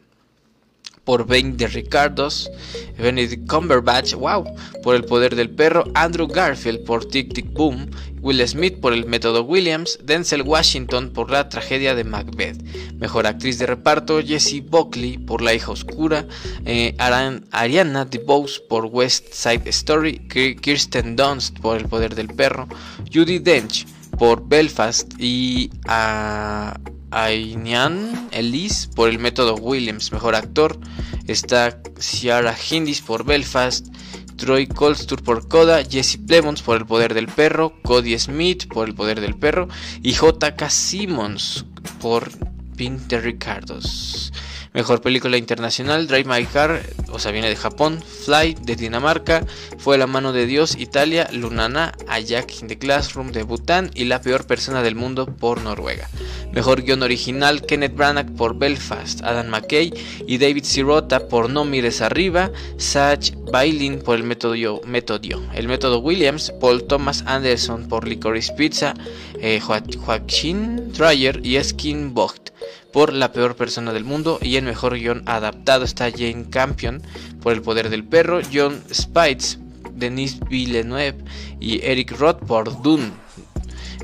por 1.10 1.26
Bane 1.26 1.54
de 1.54 1.66
Ricardos, 1.66 2.52
Benedict 2.96 3.50
Cumberbatch, 3.50 4.14
wow, 4.14 4.46
por 4.84 4.94
El 4.94 5.06
Poder 5.06 5.36
del 5.36 5.50
Perro, 5.50 5.86
Andrew 5.96 6.28
Garfield 6.28 6.84
por 6.86 7.04
Tic 7.04 7.34
Tic 7.34 7.52
Boom, 7.52 7.90
Will 8.22 8.48
Smith 8.48 8.80
por 8.80 8.94
El 8.94 9.08
Método 9.08 9.42
Williams, 9.42 9.98
Denzel 10.04 10.44
Washington 10.44 11.10
por 11.10 11.32
La 11.32 11.50
Tragedia 11.50 11.96
de 11.96 12.04
Macbeth, 12.04 12.62
Mejor 12.94 13.26
Actriz 13.26 13.58
de 13.58 13.66
Reparto, 13.66 14.22
Jessie 14.22 14.62
Buckley 14.62 15.18
por 15.18 15.42
La 15.42 15.56
Hija 15.56 15.72
Oscura, 15.72 16.28
eh, 16.66 16.96
Ariana 17.00 18.06
DeBose 18.06 18.62
por 18.70 18.86
West 18.86 19.34
Side 19.34 19.68
Story, 19.68 20.20
Kirsten 20.62 21.16
Dunst 21.16 21.58
por 21.58 21.78
El 21.78 21.88
Poder 21.88 22.14
del 22.14 22.28
Perro, 22.28 22.68
Judy 23.12 23.40
Dench 23.40 23.88
por 24.20 24.48
Belfast 24.48 25.12
y 25.18 25.72
a... 25.88 26.80
Ainian 27.12 28.30
Elise 28.32 28.88
por 28.96 29.10
el 29.10 29.20
método 29.20 29.56
Williams, 29.56 30.12
mejor 30.12 30.36
actor. 30.36 30.80
Está 31.28 31.82
Ciara 32.00 32.56
Hindis 32.70 33.02
por 33.02 33.26
Belfast. 33.26 33.88
Troy 34.36 34.68
Colstur 34.68 35.22
por 35.22 35.50
Coda, 35.50 35.84
Jesse 35.84 36.18
Plemons 36.18 36.62
por 36.62 36.78
El 36.78 36.86
Poder 36.86 37.14
del 37.14 37.28
Perro, 37.28 37.74
Cody 37.84 38.18
Smith 38.18 38.68
por 38.68 38.88
El 38.88 38.96
Poder 38.96 39.20
del 39.20 39.38
Perro 39.38 39.68
y 40.02 40.14
J.K. 40.14 40.70
Simmons 40.70 41.66
por 42.00 42.32
Pink 42.78 43.02
de 43.08 43.20
Ricardos. 43.20 44.32
Mejor 44.72 45.02
película 45.02 45.36
internacional, 45.36 46.08
Drive 46.08 46.30
My 46.30 46.46
Car, 46.46 46.84
o 47.12 47.18
sea, 47.18 47.32
viene 47.32 47.50
de 47.50 47.56
Japón, 47.56 48.04
Fly 48.04 48.56
de 48.62 48.76
Dinamarca, 48.76 49.44
Fue 49.80 49.98
la 49.98 50.06
mano 50.06 50.32
de 50.32 50.46
Dios, 50.46 50.76
Italia, 50.78 51.28
Lunana, 51.32 51.94
Ayak 52.08 52.62
in 52.62 52.68
the 52.68 52.78
Classroom 52.78 53.32
de 53.32 53.42
Bután 53.42 53.90
y 53.96 54.06
La 54.06 54.22
peor 54.22 54.46
persona 54.46 54.84
del 54.84 54.94
mundo 54.94 55.26
por 55.26 55.62
Noruega. 55.62 56.08
Mejor 56.52 56.84
guion 56.84 57.02
original, 57.02 57.64
Kenneth 57.66 57.96
Branagh 57.96 58.36
por 58.36 58.60
Belfast, 58.60 59.24
Adam 59.24 59.48
McKay 59.48 59.92
y 60.28 60.38
David 60.38 60.64
Sirota 60.64 61.28
por 61.28 61.50
No 61.50 61.66
mires 61.66 62.02
arriba, 62.02 62.52
Sach 62.78 63.32
Bailin 63.52 64.00
por 64.00 64.18
el 64.18 64.24
método, 64.24 64.54
el 64.54 65.68
método 65.68 66.00
Williams, 66.00 66.54
Paul 66.62 66.84
Thomas 66.84 67.24
Anderson 67.26 67.88
por 67.88 68.08
Licorice 68.08 68.54
Pizza, 68.54 68.94
eh, 69.40 69.60
Joaquin 69.60 70.94
Dreyer 70.94 71.40
y 71.44 71.56
Eskin 71.56 72.14
Bocht 72.14 72.49
por 72.92 73.14
La 73.14 73.32
peor 73.32 73.56
persona 73.56 73.94
del 73.94 74.04
mundo 74.04 74.40
y 74.42 74.56
el 74.56 74.66
mejor 74.66 74.96
guion 74.96 75.24
adaptado 75.26 75.86
está 75.86 76.12
Jane 76.12 76.50
Campion 76.50 77.02
por 77.42 77.54
El 77.54 77.62
poder 77.62 77.90
del 77.90 78.04
perro, 78.04 78.42
John 78.52 78.84
Spites, 78.94 79.60
Denis 79.94 80.40
Villeneuve 80.50 81.24
y 81.60 81.82
Eric 81.86 82.18
Roth 82.18 82.40
por 82.46 82.82
Dune. 82.82 83.12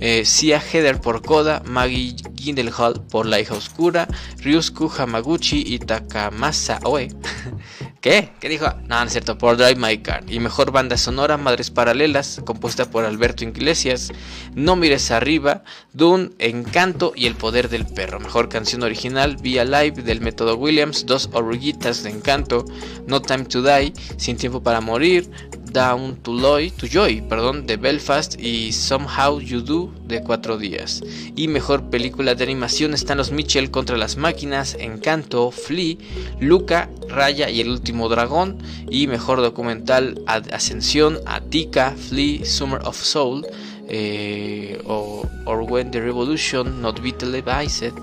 Eh, 0.02 0.26
Sia 0.26 0.60
Heather 0.60 1.00
por 1.00 1.22
Koda, 1.22 1.64
Maggie 1.66 2.16
Gyllenhaal 2.34 3.02
por 3.10 3.26
La 3.26 3.40
hija 3.40 3.54
oscura, 3.54 4.08
Ryusuke 4.40 4.90
Hamaguchi 5.02 5.64
y 5.66 5.80
Takamasa 5.80 6.80
Oe 6.84 7.08
¿Qué? 8.06 8.30
¿Qué 8.40 8.50
dijo? 8.50 8.68
No, 8.88 9.00
no 9.00 9.04
es 9.06 9.14
cierto, 9.14 9.36
por 9.36 9.58
Drive 9.58 9.78
My 9.78 9.98
Car. 9.98 10.24
Y 10.28 10.40
mejor 10.40 10.72
banda 10.72 10.96
sonora, 10.96 11.38
Madres 11.38 11.72
Paralelas, 11.72 12.40
compuesta 12.46 12.86
por 12.86 13.04
Alberto 13.04 13.44
Iglesias. 13.44 14.12
No 14.54 14.76
mires 14.76 15.10
arriba, 15.10 15.64
Dune, 15.92 16.30
Encanto 16.38 17.14
y 17.16 17.26
El 17.26 17.34
Poder 17.34 17.68
del 17.68 17.88
Perro. 17.88 18.20
Mejor 18.20 18.48
canción 18.48 18.84
original, 18.84 19.38
Via 19.38 19.66
Live 19.66 20.04
del 20.04 20.22
Método 20.22 20.56
Williams, 20.56 21.08
Dos 21.08 21.32
Oruguitas 21.34 22.04
de 22.04 22.12
Encanto, 22.12 22.66
No 23.08 23.24
Time 23.24 23.46
to 23.46 23.64
Die, 23.64 23.92
Sin 24.18 24.38
Tiempo 24.38 24.62
para 24.62 24.82
Morir, 24.82 25.28
Down 25.76 26.16
to, 26.22 26.32
Loy, 26.32 26.72
to 26.72 26.88
Joy, 26.88 27.22
perdón, 27.28 27.66
de 27.68 27.76
Belfast 27.76 28.40
y 28.40 28.72
Somehow 28.72 29.42
You 29.42 29.60
Do 29.60 29.94
de 30.06 30.22
Cuatro 30.22 30.58
Días. 30.58 31.04
Y 31.36 31.50
mejor 31.50 31.90
película 31.90 32.34
de 32.34 32.46
animación 32.46 32.94
están 32.94 33.18
Los 33.18 33.32
Mitchell 33.32 33.72
contra 33.72 33.98
las 33.98 34.16
máquinas, 34.16 34.78
Encanto, 34.80 35.52
Flea, 35.52 35.98
Luca, 36.40 36.90
Raya 37.10 37.50
y 37.50 37.60
el 37.60 37.70
último 37.70 37.95
dragón. 38.10 38.58
Y 38.90 39.08
mejor 39.08 39.42
documental 39.42 40.22
Ascensión, 40.28 41.20
Atika, 41.26 41.92
Flea, 41.92 42.46
Summer 42.46 42.82
of 42.86 42.98
Soul. 42.98 43.46
Eh, 43.88 44.82
o, 44.86 45.28
or 45.46 45.62
When 45.62 45.92
the 45.92 46.02
Revolution 46.02 46.82
Not 46.82 47.02
Be 47.02 47.12
Televised 47.12 47.94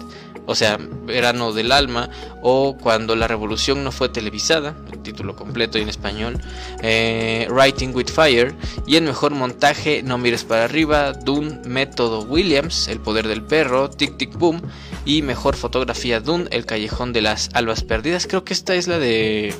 o 0.46 0.54
sea, 0.54 0.78
Verano 1.04 1.52
del 1.52 1.72
Alma, 1.72 2.10
o 2.42 2.76
Cuando 2.76 3.14
la 3.14 3.28
Revolución 3.28 3.84
no 3.84 3.92
fue 3.92 4.08
televisada, 4.08 4.74
el 4.92 5.00
título 5.02 5.36
completo 5.36 5.78
y 5.78 5.82
en 5.82 5.88
español, 5.88 6.40
eh, 6.82 7.46
Writing 7.50 7.94
with 7.94 8.08
Fire, 8.08 8.54
y 8.86 8.96
el 8.96 9.04
mejor 9.04 9.32
montaje, 9.32 10.02
No 10.02 10.18
mires 10.18 10.44
para 10.44 10.64
arriba, 10.64 11.12
Dune, 11.12 11.60
Método 11.66 12.22
Williams, 12.22 12.88
El 12.88 13.00
poder 13.00 13.28
del 13.28 13.42
perro, 13.42 13.88
Tic 13.88 14.16
Tic 14.16 14.36
Boom, 14.36 14.60
y 15.04 15.22
mejor 15.22 15.56
fotografía, 15.56 16.20
Dune, 16.20 16.48
El 16.50 16.66
callejón 16.66 17.12
de 17.12 17.22
las 17.22 17.50
albas 17.54 17.82
perdidas, 17.82 18.26
creo 18.26 18.44
que 18.44 18.52
esta 18.52 18.74
es 18.74 18.88
la 18.88 18.98
de 18.98 19.54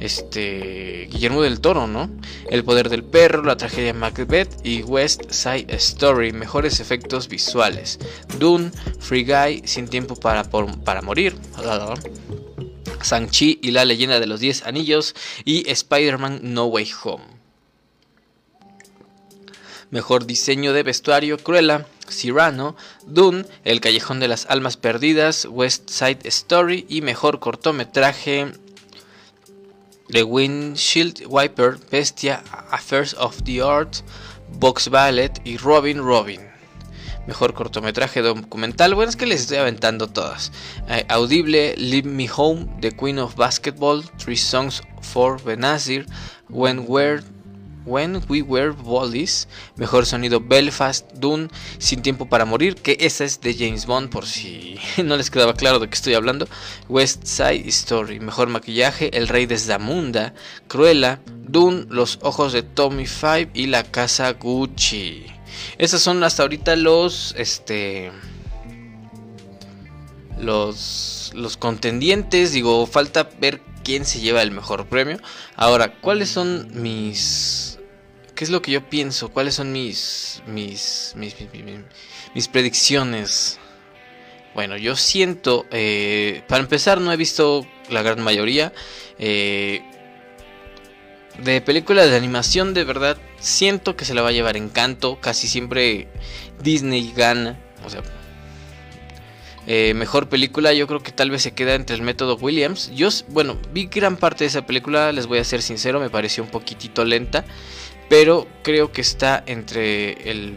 este 0.00 1.08
Guillermo 1.10 1.42
del 1.42 1.60
Toro, 1.60 1.86
¿no? 1.86 2.10
El 2.50 2.64
poder 2.64 2.88
del 2.88 3.02
perro, 3.02 3.42
la 3.42 3.56
tragedia 3.56 3.94
Macbeth 3.94 4.64
y 4.64 4.82
West 4.82 5.30
Side 5.30 5.66
Story, 5.74 6.32
mejores 6.32 6.80
efectos 6.80 7.28
visuales. 7.28 7.98
Dune, 8.38 8.70
Free 9.00 9.24
Guy, 9.24 9.62
Sin 9.66 9.88
tiempo 9.88 10.14
para, 10.14 10.44
para 10.44 11.02
morir. 11.02 11.36
Shang-Chi 13.02 13.60
y 13.62 13.70
la 13.70 13.84
leyenda 13.84 14.20
de 14.20 14.26
los 14.26 14.40
10 14.40 14.66
anillos 14.66 15.14
y 15.44 15.68
Spider-Man 15.70 16.40
No 16.42 16.66
Way 16.66 16.90
Home. 17.04 17.24
Mejor 19.90 20.26
diseño 20.26 20.72
de 20.72 20.82
vestuario, 20.82 21.38
Cruella, 21.38 21.86
Cyrano, 22.10 22.76
Dune, 23.06 23.44
El 23.64 23.80
Callejón 23.80 24.20
de 24.20 24.28
las 24.28 24.46
Almas 24.46 24.76
Perdidas, 24.76 25.46
West 25.50 25.90
Side 25.90 26.20
Story 26.24 26.86
y 26.88 27.02
mejor 27.02 27.38
cortometraje 27.40 28.52
The 30.10 30.22
Windshield 30.22 31.26
Wiper, 31.26 31.78
Bestia, 31.90 32.42
Affairs 32.70 33.14
of 33.14 33.42
the 33.44 33.60
Art, 33.60 33.98
Box 34.58 34.88
Ballet 34.88 35.32
y 35.44 35.58
Robin 35.58 35.98
Robin. 35.98 36.40
Mejor 37.26 37.52
cortometraje 37.52 38.22
documental. 38.22 38.94
Bueno, 38.94 39.10
es 39.10 39.16
que 39.16 39.26
les 39.26 39.42
estoy 39.42 39.58
aventando 39.58 40.08
todas. 40.08 40.50
Eh, 40.88 41.04
audible, 41.10 41.74
Leave 41.76 42.08
Me 42.08 42.26
Home, 42.34 42.66
The 42.80 42.96
Queen 42.96 43.18
of 43.18 43.36
Basketball, 43.36 44.02
Three 44.16 44.38
Songs 44.38 44.82
for 45.02 45.38
Benazir, 45.42 46.06
When 46.48 46.86
We're 46.88 47.22
When 47.88 48.20
We 48.28 48.42
Were 48.42 48.72
Wallis, 48.72 49.48
Mejor 49.76 50.04
Sonido 50.04 50.40
Belfast, 50.40 51.10
Dune, 51.14 51.48
Sin 51.78 52.02
Tiempo 52.02 52.26
para 52.26 52.44
Morir, 52.44 52.74
que 52.74 52.98
esa 53.00 53.24
es 53.24 53.40
de 53.40 53.54
James 53.54 53.86
Bond 53.86 54.10
por 54.10 54.26
si 54.26 54.76
no 55.02 55.16
les 55.16 55.30
quedaba 55.30 55.54
claro 55.54 55.78
de 55.78 55.88
qué 55.88 55.94
estoy 55.94 56.14
hablando, 56.14 56.46
West 56.88 57.24
Side 57.24 57.66
Story, 57.68 58.20
Mejor 58.20 58.48
Maquillaje, 58.48 59.16
El 59.16 59.26
Rey 59.26 59.46
de 59.46 59.56
Zamunda, 59.56 60.34
Cruella, 60.68 61.20
Dune, 61.26 61.86
Los 61.88 62.18
Ojos 62.20 62.52
de 62.52 62.62
Tommy 62.62 63.06
Five 63.06 63.50
y 63.54 63.66
La 63.66 63.84
Casa 63.84 64.32
Gucci. 64.34 65.24
Esos 65.78 66.02
son 66.02 66.22
hasta 66.22 66.42
ahorita 66.42 66.76
los, 66.76 67.34
este, 67.38 68.12
los, 70.38 71.32
los 71.34 71.56
contendientes, 71.56 72.52
digo, 72.52 72.86
falta 72.86 73.30
ver 73.40 73.62
quién 73.88 74.04
se 74.04 74.20
lleva 74.20 74.42
el 74.42 74.50
mejor 74.50 74.86
premio. 74.86 75.18
Ahora, 75.56 75.94
¿cuáles 76.00 76.28
son 76.28 76.68
mis 76.74 77.57
¿Qué 78.38 78.44
es 78.44 78.50
lo 78.50 78.62
que 78.62 78.70
yo 78.70 78.88
pienso? 78.88 79.30
¿Cuáles 79.30 79.56
son 79.56 79.72
mis, 79.72 80.44
mis, 80.46 81.12
mis, 81.16 82.46
predicciones? 82.46 83.58
Bueno, 84.54 84.76
yo 84.76 84.94
siento, 84.94 85.66
eh, 85.72 86.44
para 86.46 86.62
empezar 86.62 87.00
no 87.00 87.12
he 87.12 87.16
visto 87.16 87.66
la 87.90 88.00
gran 88.02 88.22
mayoría. 88.22 88.72
Eh, 89.18 89.82
de 91.42 91.60
películas 91.62 92.08
de 92.10 92.16
animación, 92.16 92.74
de 92.74 92.84
verdad, 92.84 93.18
siento 93.40 93.96
que 93.96 94.04
se 94.04 94.14
la 94.14 94.22
va 94.22 94.28
a 94.28 94.32
llevar 94.32 94.56
Encanto. 94.56 95.18
Casi 95.20 95.48
siempre 95.48 96.06
Disney 96.62 97.12
gana. 97.16 97.58
O 97.84 97.90
sea, 97.90 98.04
eh, 99.66 99.94
mejor 99.94 100.28
película, 100.28 100.72
yo 100.72 100.86
creo 100.86 101.02
que 101.02 101.10
tal 101.10 101.32
vez 101.32 101.42
se 101.42 101.54
queda 101.54 101.74
entre 101.74 101.96
el 101.96 102.02
método 102.02 102.36
Williams. 102.36 102.92
Yo, 102.94 103.08
bueno, 103.30 103.58
vi 103.72 103.86
gran 103.86 104.16
parte 104.16 104.44
de 104.44 104.48
esa 104.48 104.64
película, 104.64 105.10
les 105.10 105.26
voy 105.26 105.38
a 105.38 105.44
ser 105.44 105.60
sincero, 105.60 105.98
me 105.98 106.08
pareció 106.08 106.44
un 106.44 106.50
poquitito 106.50 107.04
lenta 107.04 107.44
pero 108.08 108.46
creo 108.62 108.90
que 108.90 109.02
está 109.02 109.42
entre 109.46 110.30
el, 110.30 110.56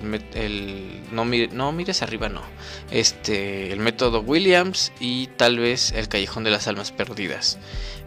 no 1.11 1.71
mires 1.71 2.01
arriba 2.01 2.29
no. 2.29 2.41
Este 2.89 3.71
el 3.73 3.79
método 3.79 4.21
Williams 4.21 4.93
y 4.99 5.27
tal 5.27 5.59
vez 5.59 5.91
el 5.91 6.07
callejón 6.07 6.43
de 6.43 6.51
las 6.51 6.67
almas 6.67 6.91
perdidas. 6.91 7.59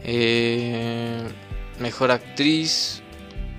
Eh, 0.03 1.23
mejor 1.79 2.11
actriz 2.11 3.03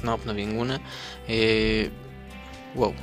no 0.02 0.20
no 0.26 0.34
ninguna. 0.34 0.82
Eh, 1.28 1.92
wow. 2.74 2.94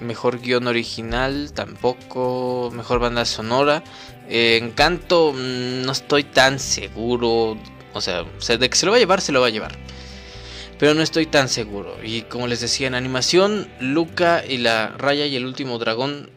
Mejor 0.00 0.40
guion 0.40 0.66
original 0.66 1.52
tampoco. 1.52 2.70
Mejor 2.72 2.98
banda 2.98 3.24
sonora. 3.24 3.84
Eh, 4.28 4.58
Encanto 4.60 5.32
mm, 5.32 5.82
no 5.82 5.92
estoy 5.92 6.24
tan 6.24 6.58
seguro 6.58 7.56
o 7.94 8.00
sea, 8.00 8.24
de 8.58 8.68
que 8.68 8.76
se 8.76 8.86
lo 8.86 8.92
va 8.92 8.96
a 8.96 9.00
llevar, 9.00 9.20
se 9.20 9.32
lo 9.32 9.40
va 9.40 9.46
a 9.46 9.50
llevar. 9.50 9.76
Pero 10.78 10.94
no 10.94 11.02
estoy 11.02 11.26
tan 11.26 11.48
seguro. 11.48 11.96
Y 12.02 12.22
como 12.22 12.46
les 12.46 12.60
decía, 12.60 12.86
en 12.86 12.94
animación, 12.94 13.68
Luca 13.80 14.44
y 14.46 14.58
la 14.58 14.88
raya 14.88 15.26
y 15.26 15.36
el 15.36 15.46
último 15.46 15.78
dragón. 15.78 16.30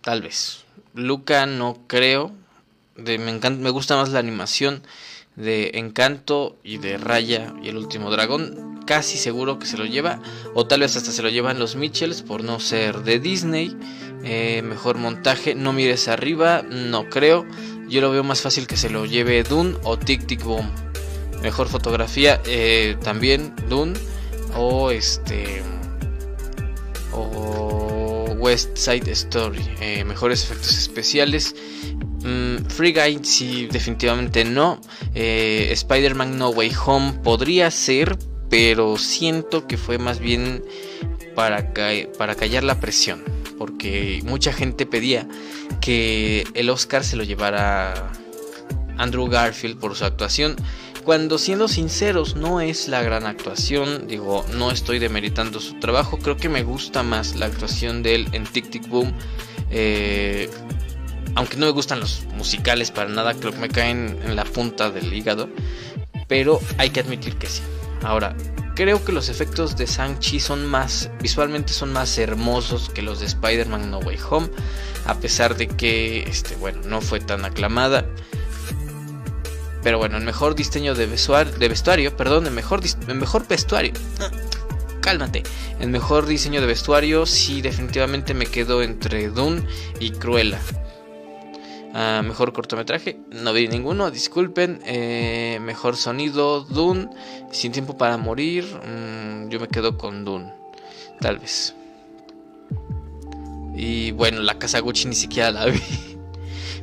Tal 0.00 0.22
vez. 0.22 0.64
Luca 0.94 1.46
no 1.46 1.82
creo. 1.86 2.32
De, 2.96 3.18
me, 3.18 3.30
encanta, 3.30 3.62
me 3.62 3.70
gusta 3.70 3.96
más 3.96 4.10
la 4.10 4.20
animación 4.20 4.82
de 5.36 5.72
Encanto 5.74 6.58
y 6.62 6.78
de 6.78 6.98
Raya 6.98 7.54
y 7.62 7.68
el 7.68 7.76
último 7.76 8.10
dragón. 8.10 8.80
Casi 8.86 9.18
seguro 9.18 9.58
que 9.58 9.66
se 9.66 9.76
lo 9.76 9.84
lleva. 9.84 10.22
O 10.54 10.66
tal 10.66 10.80
vez 10.80 10.96
hasta 10.96 11.10
se 11.10 11.22
lo 11.22 11.28
llevan 11.30 11.58
los 11.58 11.76
Mitchells 11.76 12.22
por 12.22 12.44
no 12.44 12.60
ser 12.60 13.02
de 13.02 13.18
Disney. 13.18 13.76
Eh, 14.22 14.62
mejor 14.62 14.98
montaje. 14.98 15.54
No 15.54 15.72
mires 15.72 16.08
arriba. 16.08 16.62
No 16.62 17.08
creo. 17.08 17.44
Yo 17.90 18.00
lo 18.00 18.12
veo 18.12 18.22
más 18.22 18.40
fácil 18.40 18.68
que 18.68 18.76
se 18.76 18.88
lo 18.88 19.04
lleve 19.04 19.42
Dune 19.42 19.76
o 19.82 19.98
Tic 19.98 20.24
Tic 20.24 20.44
Boom. 20.44 20.70
Mejor 21.42 21.66
fotografía 21.66 22.40
eh, 22.46 22.96
también 23.02 23.52
Dune 23.68 23.98
o 24.56 24.92
este 24.92 25.60
o 27.12 28.26
West 28.38 28.76
Side 28.76 29.10
Story. 29.10 29.68
Eh, 29.80 30.04
mejores 30.04 30.44
efectos 30.44 30.78
especiales. 30.78 31.56
Mm, 32.22 32.64
Free 32.68 32.92
Guy 32.92 33.24
sí 33.24 33.66
definitivamente 33.66 34.44
no. 34.44 34.80
Eh, 35.16 35.70
Spider-Man 35.72 36.38
No 36.38 36.50
Way 36.50 36.72
Home 36.86 37.12
podría 37.24 37.72
ser, 37.72 38.16
pero 38.48 38.98
siento 38.98 39.66
que 39.66 39.76
fue 39.76 39.98
más 39.98 40.20
bien 40.20 40.62
para, 41.34 41.74
para 42.16 42.36
callar 42.36 42.62
la 42.62 42.78
presión 42.78 43.39
porque 43.60 44.22
mucha 44.24 44.54
gente 44.54 44.86
pedía 44.86 45.28
que 45.82 46.46
el 46.54 46.70
Oscar 46.70 47.04
se 47.04 47.14
lo 47.14 47.24
llevara 47.24 48.10
Andrew 48.96 49.28
Garfield 49.28 49.78
por 49.78 49.94
su 49.94 50.06
actuación. 50.06 50.56
Cuando 51.04 51.36
siendo 51.36 51.68
sinceros 51.68 52.36
no 52.36 52.62
es 52.62 52.88
la 52.88 53.02
gran 53.02 53.26
actuación, 53.26 54.08
digo, 54.08 54.46
no 54.54 54.70
estoy 54.70 54.98
demeritando 54.98 55.60
su 55.60 55.78
trabajo, 55.78 56.16
creo 56.16 56.38
que 56.38 56.48
me 56.48 56.62
gusta 56.62 57.02
más 57.02 57.36
la 57.36 57.44
actuación 57.44 58.02
de 58.02 58.14
él 58.14 58.28
en 58.32 58.44
Tic 58.44 58.70
Tic 58.70 58.88
Boom. 58.88 59.12
Eh, 59.70 60.48
aunque 61.34 61.58
no 61.58 61.66
me 61.66 61.72
gustan 61.72 62.00
los 62.00 62.24
musicales 62.34 62.90
para 62.90 63.10
nada, 63.10 63.34
creo 63.34 63.52
que 63.52 63.58
me 63.58 63.68
caen 63.68 64.18
en 64.24 64.36
la 64.36 64.44
punta 64.44 64.90
del 64.90 65.12
hígado, 65.12 65.50
pero 66.28 66.60
hay 66.78 66.88
que 66.88 67.00
admitir 67.00 67.36
que 67.36 67.46
sí. 67.46 67.60
Ahora, 68.04 68.34
creo 68.80 69.04
que 69.04 69.12
los 69.12 69.28
efectos 69.28 69.76
de 69.76 69.84
Shang-Chi 69.84 70.40
son 70.40 70.64
más, 70.64 71.10
visualmente 71.20 71.74
son 71.74 71.92
más 71.92 72.16
hermosos 72.16 72.88
que 72.88 73.02
los 73.02 73.20
de 73.20 73.26
Spider-Man 73.26 73.90
No 73.90 73.98
Way 73.98 74.18
Home, 74.30 74.48
a 75.04 75.16
pesar 75.16 75.54
de 75.58 75.68
que, 75.68 76.22
este, 76.22 76.56
bueno, 76.56 76.80
no 76.86 77.02
fue 77.02 77.20
tan 77.20 77.44
aclamada. 77.44 78.06
Pero 79.82 79.98
bueno, 79.98 80.16
el 80.16 80.24
mejor 80.24 80.54
diseño 80.54 80.94
de 80.94 81.04
vestuario, 81.04 81.52
de 81.52 81.68
vestuario 81.68 82.16
perdón, 82.16 82.46
el 82.46 82.54
mejor, 82.54 82.80
el 83.06 83.14
mejor 83.16 83.46
vestuario. 83.46 83.92
Cálmate. 85.02 85.42
El 85.78 85.90
mejor 85.90 86.24
diseño 86.24 86.62
de 86.62 86.66
vestuario 86.66 87.26
sí 87.26 87.60
definitivamente 87.60 88.32
me 88.32 88.46
quedo 88.46 88.82
entre 88.82 89.28
Dune 89.28 89.62
y 89.98 90.12
Cruella 90.12 90.58
mejor 91.92 92.52
cortometraje, 92.52 93.18
no 93.30 93.52
vi 93.52 93.68
ninguno, 93.68 94.10
disculpen. 94.10 94.80
Eh, 94.84 95.58
mejor 95.60 95.96
sonido, 95.96 96.62
Dune. 96.62 97.08
Sin 97.52 97.72
tiempo 97.72 97.96
para 97.96 98.16
morir, 98.16 98.64
mm, 98.64 99.48
yo 99.48 99.60
me 99.60 99.68
quedo 99.68 99.96
con 99.96 100.24
Dune, 100.24 100.52
tal 101.20 101.38
vez. 101.38 101.74
Y 103.74 104.12
bueno, 104.12 104.42
la 104.42 104.58
casa 104.58 104.80
Gucci 104.80 105.08
ni 105.08 105.14
siquiera 105.14 105.50
la 105.50 105.66
vi. 105.66 105.80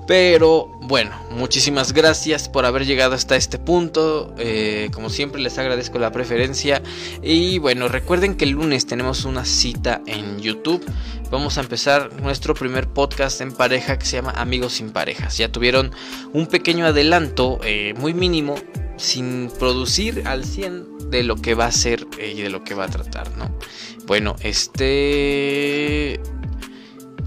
Pero 0.08 0.68
bueno, 0.84 1.12
muchísimas 1.32 1.92
gracias 1.92 2.48
por 2.48 2.66
haber 2.66 2.86
llegado 2.86 3.14
hasta 3.14 3.36
este 3.36 3.60
punto. 3.60 4.34
Eh, 4.38 4.90
como 4.94 5.10
siempre 5.10 5.42
les 5.42 5.58
agradezco 5.58 6.00
la 6.00 6.14
preferencia. 6.14 6.82
Y 7.22 7.60
bueno, 7.60 7.90
recuerden 7.90 8.36
que 8.36 8.46
el 8.46 8.52
lunes 8.52 8.86
tenemos 8.86 9.26
una 9.26 9.44
cita 9.44 10.02
en 10.06 10.40
YouTube. 10.40 10.82
Vamos 11.30 11.58
a 11.58 11.62
empezar 11.62 12.22
nuestro 12.22 12.54
primer 12.54 12.88
podcast 12.88 13.42
en 13.42 13.52
pareja 13.52 14.00
que 14.00 14.06
se 14.06 14.16
llama 14.16 14.32
Amigos 14.38 14.74
sin 14.74 14.92
parejas. 14.92 15.38
Ya 15.38 15.52
tuvieron 15.52 15.92
un 16.32 16.48
pequeño 16.48 16.86
adelanto 16.86 17.60
eh, 17.66 17.94
muy 17.98 18.14
mínimo 18.14 18.56
sin 18.96 19.52
producir 19.60 20.24
al 20.26 20.46
100 20.46 21.10
de 21.12 21.24
lo 21.24 21.36
que 21.36 21.54
va 21.54 21.66
a 21.66 21.72
ser 21.74 22.08
eh, 22.18 22.34
y 22.34 22.42
de 22.42 22.50
lo 22.50 22.64
que 22.64 22.76
va 22.76 22.86
a 22.86 22.90
tratar, 22.90 23.36
¿no? 23.38 23.54
Bueno, 24.06 24.38
este... 24.40 26.22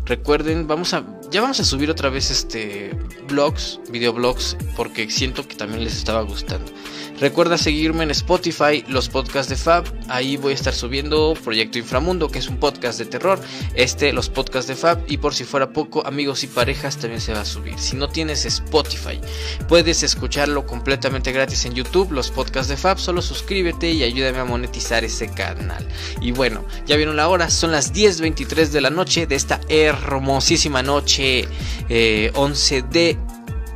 Recuerden, 0.06 0.66
vamos 0.66 0.94
a 0.94 1.19
ya 1.30 1.40
vamos 1.40 1.60
a 1.60 1.64
subir 1.64 1.90
otra 1.90 2.10
vez 2.10 2.30
este 2.30 2.96
blogs, 3.28 3.80
videoblogs, 3.90 4.56
porque 4.76 5.10
siento 5.10 5.46
que 5.46 5.54
también 5.54 5.84
les 5.84 5.96
estaba 5.96 6.22
gustando. 6.22 6.72
Recuerda 7.20 7.58
seguirme 7.58 8.04
en 8.04 8.10
Spotify, 8.12 8.82
los 8.88 9.10
podcasts 9.10 9.50
de 9.50 9.56
Fab. 9.56 9.84
Ahí 10.08 10.38
voy 10.38 10.52
a 10.52 10.54
estar 10.54 10.74
subiendo 10.74 11.34
Proyecto 11.44 11.76
Inframundo, 11.76 12.30
que 12.30 12.38
es 12.38 12.48
un 12.48 12.56
podcast 12.56 12.98
de 12.98 13.04
terror. 13.04 13.38
Este, 13.74 14.14
los 14.14 14.30
podcasts 14.30 14.68
de 14.68 14.74
Fab. 14.74 15.04
Y 15.06 15.18
por 15.18 15.34
si 15.34 15.44
fuera 15.44 15.70
poco, 15.70 16.06
amigos 16.06 16.44
y 16.44 16.46
parejas 16.46 16.96
también 16.96 17.20
se 17.20 17.34
va 17.34 17.42
a 17.42 17.44
subir. 17.44 17.78
Si 17.78 17.94
no 17.94 18.08
tienes 18.08 18.46
Spotify, 18.46 19.20
puedes 19.68 20.02
escucharlo 20.02 20.64
completamente 20.64 21.30
gratis 21.30 21.66
en 21.66 21.74
YouTube, 21.74 22.10
los 22.10 22.30
podcasts 22.30 22.70
de 22.70 22.78
Fab. 22.78 22.98
Solo 22.98 23.20
suscríbete 23.20 23.90
y 23.90 24.02
ayúdame 24.02 24.38
a 24.38 24.46
monetizar 24.46 25.04
ese 25.04 25.28
canal. 25.28 25.86
Y 26.22 26.32
bueno, 26.32 26.64
ya 26.86 26.96
vieron 26.96 27.16
la 27.16 27.28
hora, 27.28 27.50
son 27.50 27.70
las 27.70 27.92
10.23 27.92 28.68
de 28.68 28.80
la 28.80 28.88
noche 28.88 29.26
de 29.26 29.34
esta 29.34 29.60
hermosísima 29.68 30.82
noche 30.82 31.19
11 32.34 32.76
eh, 32.76 32.82
de 32.90 33.18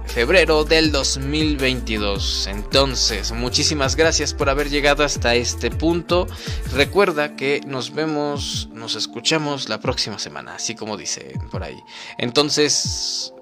febrero 0.07 0.65
del 0.65 0.93
2022. 0.93 2.47
Entonces, 2.47 3.33
muchísimas 3.33 3.97
gracias 3.97 4.33
por 4.33 4.49
haber 4.49 4.71
llegado 4.71 5.05
hasta 5.05 5.35
este 5.35 5.71
punto. 5.71 6.27
Recuerda 6.73 7.37
que 7.37 7.61
nos 7.67 7.93
vemos, 7.93 8.69
nos 8.73 8.95
escuchamos 8.95 9.69
la 9.69 9.81
próxima 9.81 10.19
semana, 10.19 10.55
así 10.55 10.75
como 10.75 10.97
dice 10.97 11.39
por 11.51 11.63
ahí. 11.63 11.83
Entonces, 12.19 13.33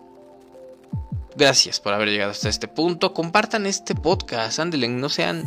Gracias 1.35 1.81
por 1.81 1.95
haber 1.95 2.11
llegado 2.11 2.31
hasta 2.31 2.51
este 2.51 2.69
punto. 2.69 3.15
Compartan 3.15 3.65
este 3.65 3.95
podcast, 3.95 4.59
ándelen, 4.59 5.01
no 5.01 5.09
sean, 5.09 5.45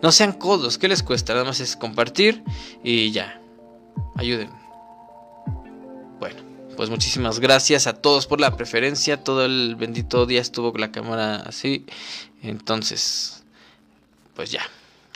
no 0.00 0.10
sean 0.10 0.32
codos. 0.32 0.78
¿Qué 0.78 0.88
les 0.88 1.02
cuesta? 1.02 1.34
Nada 1.34 1.44
más 1.44 1.60
es 1.60 1.76
compartir 1.76 2.42
y 2.82 3.10
ya. 3.12 3.38
Ayuden. 4.16 4.65
Pues 6.76 6.90
muchísimas 6.90 7.40
gracias 7.40 7.86
a 7.86 7.94
todos 7.94 8.26
por 8.26 8.40
la 8.40 8.56
preferencia. 8.56 9.22
Todo 9.22 9.44
el 9.44 9.76
bendito 9.76 10.26
día 10.26 10.40
estuvo 10.40 10.72
con 10.72 10.82
la 10.82 10.92
cámara 10.92 11.36
así. 11.36 11.86
Entonces, 12.42 13.42
pues 14.34 14.50
ya, 14.50 14.62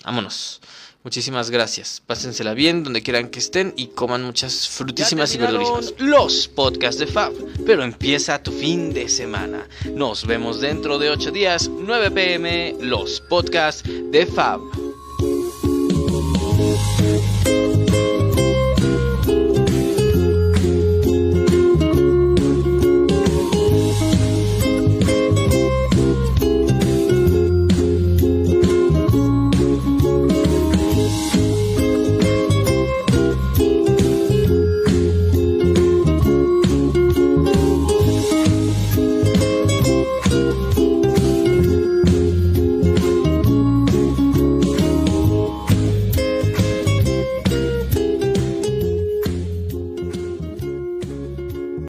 vámonos. 0.05 0.61
Muchísimas 1.03 1.51
gracias. 1.51 2.03
Pásensela 2.07 2.53
bien 2.53 2.85
donde 2.85 3.03
quieran 3.03 3.29
que 3.31 3.39
estén 3.39 3.73
y 3.77 3.89
coman 3.89 4.23
muchas 4.23 4.69
frutísimas 4.69 5.35
y 5.35 5.39
verdurísimas. 5.39 5.95
Los 5.99 6.49
podcasts 6.49 6.99
de 7.01 7.07
Fab. 7.07 7.33
Pero 7.65 7.83
empieza 7.83 8.43
tu 8.43 8.53
fin 8.53 8.93
de 8.93 9.09
semana. 9.09 9.67
Nos 9.95 10.27
vemos 10.27 10.61
dentro 10.61 10.99
de 10.99 11.09
8 11.11 11.31
días, 11.31 11.69
9 11.69 12.11
pm, 12.11 12.77
los 12.81 13.21
podcasts 13.23 13.83
de 13.85 14.27
Fab. 14.27 14.61